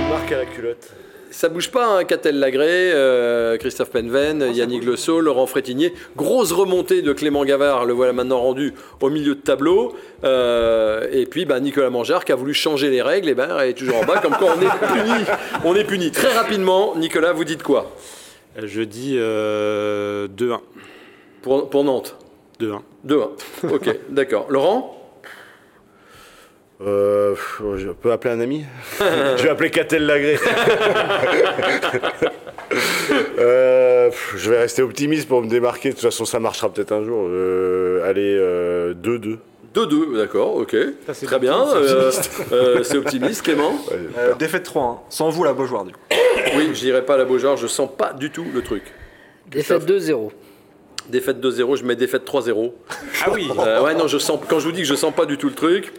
Il 0.00 0.08
marque 0.10 0.32
à 0.32 0.38
la 0.38 0.46
culotte. 0.46 0.90
Ça 1.38 1.48
bouge 1.48 1.70
pas, 1.70 1.86
hein, 1.86 2.02
Catel 2.02 2.40
Lagré, 2.40 2.66
euh, 2.66 3.56
Christophe 3.58 3.90
Penven, 3.92 4.50
Yannick 4.52 4.84
Le 4.84 4.96
Sceau, 4.96 5.20
Laurent 5.20 5.46
Frétinier. 5.46 5.94
Grosse 6.16 6.50
remontée 6.50 7.00
de 7.00 7.12
Clément 7.12 7.44
Gavard, 7.44 7.84
le 7.84 7.92
voilà 7.92 8.12
maintenant 8.12 8.40
rendu 8.40 8.74
au 9.00 9.08
milieu 9.08 9.36
de 9.36 9.40
tableau. 9.40 9.94
Euh, 10.24 11.06
et 11.12 11.26
puis 11.26 11.44
bah, 11.44 11.60
Nicolas 11.60 11.90
Mangeard 11.90 12.24
qui 12.24 12.32
a 12.32 12.34
voulu 12.34 12.54
changer 12.54 12.90
les 12.90 13.02
règles, 13.02 13.28
et 13.28 13.36
ben, 13.36 13.56
est 13.60 13.74
toujours 13.74 13.98
en 13.98 14.04
bas, 14.04 14.18
comme 14.18 14.34
quoi 14.34 14.56
on 14.56 14.60
est 14.60 14.64
puni. 14.92 15.24
On 15.64 15.76
est 15.76 15.84
puni. 15.84 16.10
Très 16.10 16.32
rapidement, 16.32 16.96
Nicolas, 16.96 17.32
vous 17.32 17.44
dites 17.44 17.62
quoi? 17.62 17.92
Euh, 18.58 18.62
Je 18.64 18.82
dis 18.82 19.14
euh, 19.16 20.26
2-1. 20.26 20.58
pour, 21.42 21.70
pour 21.70 21.84
Nantes? 21.84 22.16
2-1. 22.60 22.80
2-1. 23.06 23.28
Ok, 23.72 23.96
d'accord. 24.08 24.46
Laurent? 24.48 24.97
Euh, 26.80 27.34
je 27.76 27.88
peux 27.88 28.12
appeler 28.12 28.34
un 28.34 28.40
ami 28.40 28.64
Je 29.36 29.42
vais 29.42 29.48
appeler 29.48 29.70
Catel 29.70 30.06
Lagré. 30.06 30.38
Euh, 33.38 34.10
je 34.36 34.50
vais 34.50 34.58
rester 34.58 34.82
optimiste 34.82 35.26
pour 35.28 35.40
me 35.42 35.48
démarquer. 35.48 35.88
De 35.90 35.94
toute 35.94 36.02
façon, 36.02 36.24
ça 36.26 36.38
marchera 36.38 36.68
peut-être 36.70 36.92
un 36.92 37.02
jour. 37.02 37.26
Euh, 37.28 38.08
allez, 38.08 38.36
euh, 38.38 38.92
2-2. 38.94 39.38
2-2, 39.74 40.16
d'accord, 40.18 40.56
ok. 40.56 40.76
c'est 41.14 41.26
Très 41.26 41.38
bien. 41.38 41.66
euh, 41.74 42.10
euh, 42.52 42.82
C'est 42.84 42.96
optimiste, 42.98 43.42
Clément 43.42 43.74
Euh, 44.18 44.34
défaite 44.38 44.66
3-1. 44.68 44.98
Sans 45.08 45.30
vous, 45.30 45.44
la 45.44 45.54
Beaujoire, 45.54 45.84
du 45.84 45.92
coup. 45.92 45.98
Oui, 46.56 46.70
je 46.74 46.80
dirais 46.80 47.04
pas 47.04 47.16
la 47.16 47.24
Beaujoire, 47.24 47.56
je 47.56 47.66
sens 47.66 47.88
pas 47.96 48.12
du 48.12 48.30
tout 48.30 48.44
le 48.52 48.60
truc. 48.62 48.82
Défaite 49.50 49.86
2-0. 49.88 50.30
Défaite 51.08 51.38
2-0, 51.40 51.76
je 51.76 51.84
mets 51.84 51.96
défaite 51.96 52.26
3-0. 52.26 52.72
Ah 53.24 53.30
oui 53.32 53.48
Euh, 53.58 53.82
ouais, 53.82 53.94
non, 53.94 54.08
je 54.08 54.18
sens, 54.18 54.38
quand 54.48 54.58
je 54.58 54.66
vous 54.66 54.72
dis 54.72 54.82
que 54.82 54.88
je 54.88 54.94
sens 54.94 55.14
pas 55.14 55.24
du 55.26 55.38
tout 55.38 55.48
le 55.48 55.54
truc, 55.54 55.92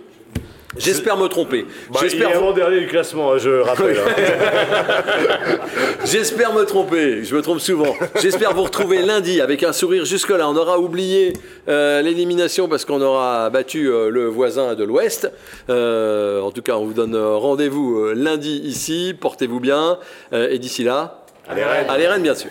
j'espère 0.80 1.18
me 1.18 1.28
tromper. 1.28 1.66
Bah, 1.92 2.00
il 2.02 2.06
est 2.06 2.10
J'espère 2.10 2.38
avant-dernier 2.38 2.80
du 2.80 2.88
classement, 2.88 3.34
hein, 3.34 3.38
je 3.38 3.60
rappelle. 3.62 3.98
hein. 4.08 5.58
J'espère 6.06 6.54
me 6.54 6.64
tromper, 6.64 7.24
je 7.24 7.36
me 7.36 7.42
trompe 7.42 7.60
souvent. 7.60 7.96
J'espère 8.22 8.54
vous 8.54 8.64
retrouver 8.64 9.02
lundi 9.02 9.42
avec 9.42 9.64
un 9.64 9.74
sourire 9.74 10.06
jusque-là. 10.06 10.50
On 10.50 10.56
aura 10.56 10.80
oublié 10.80 11.34
euh, 11.68 12.02
l'élimination 12.02 12.68
parce 12.68 12.86
qu'on 12.86 13.02
aura 13.02 13.50
battu 13.50 13.90
euh, 13.90 14.10
le 14.10 14.26
voisin 14.28 14.76
de 14.76 14.84
l'Ouest. 14.84 15.32
Euh, 15.70 16.42
en 16.42 16.52
tout 16.52 16.62
cas, 16.62 16.76
on 16.78 16.86
vous 16.86 16.94
donne 16.94 17.16
rendez-vous 17.16 18.14
lundi 18.14 18.62
ici. 18.64 19.16
Portez-vous 19.20 19.60
bien. 19.60 19.98
Et 20.34 20.60
d'ici 20.60 20.84
là, 20.84 21.26
Allez, 21.48 21.64
Rennes. 21.64 21.86
allez 21.90 22.08
Rennes, 22.08 22.24
bien 22.24 22.36
sûr. 22.36 22.50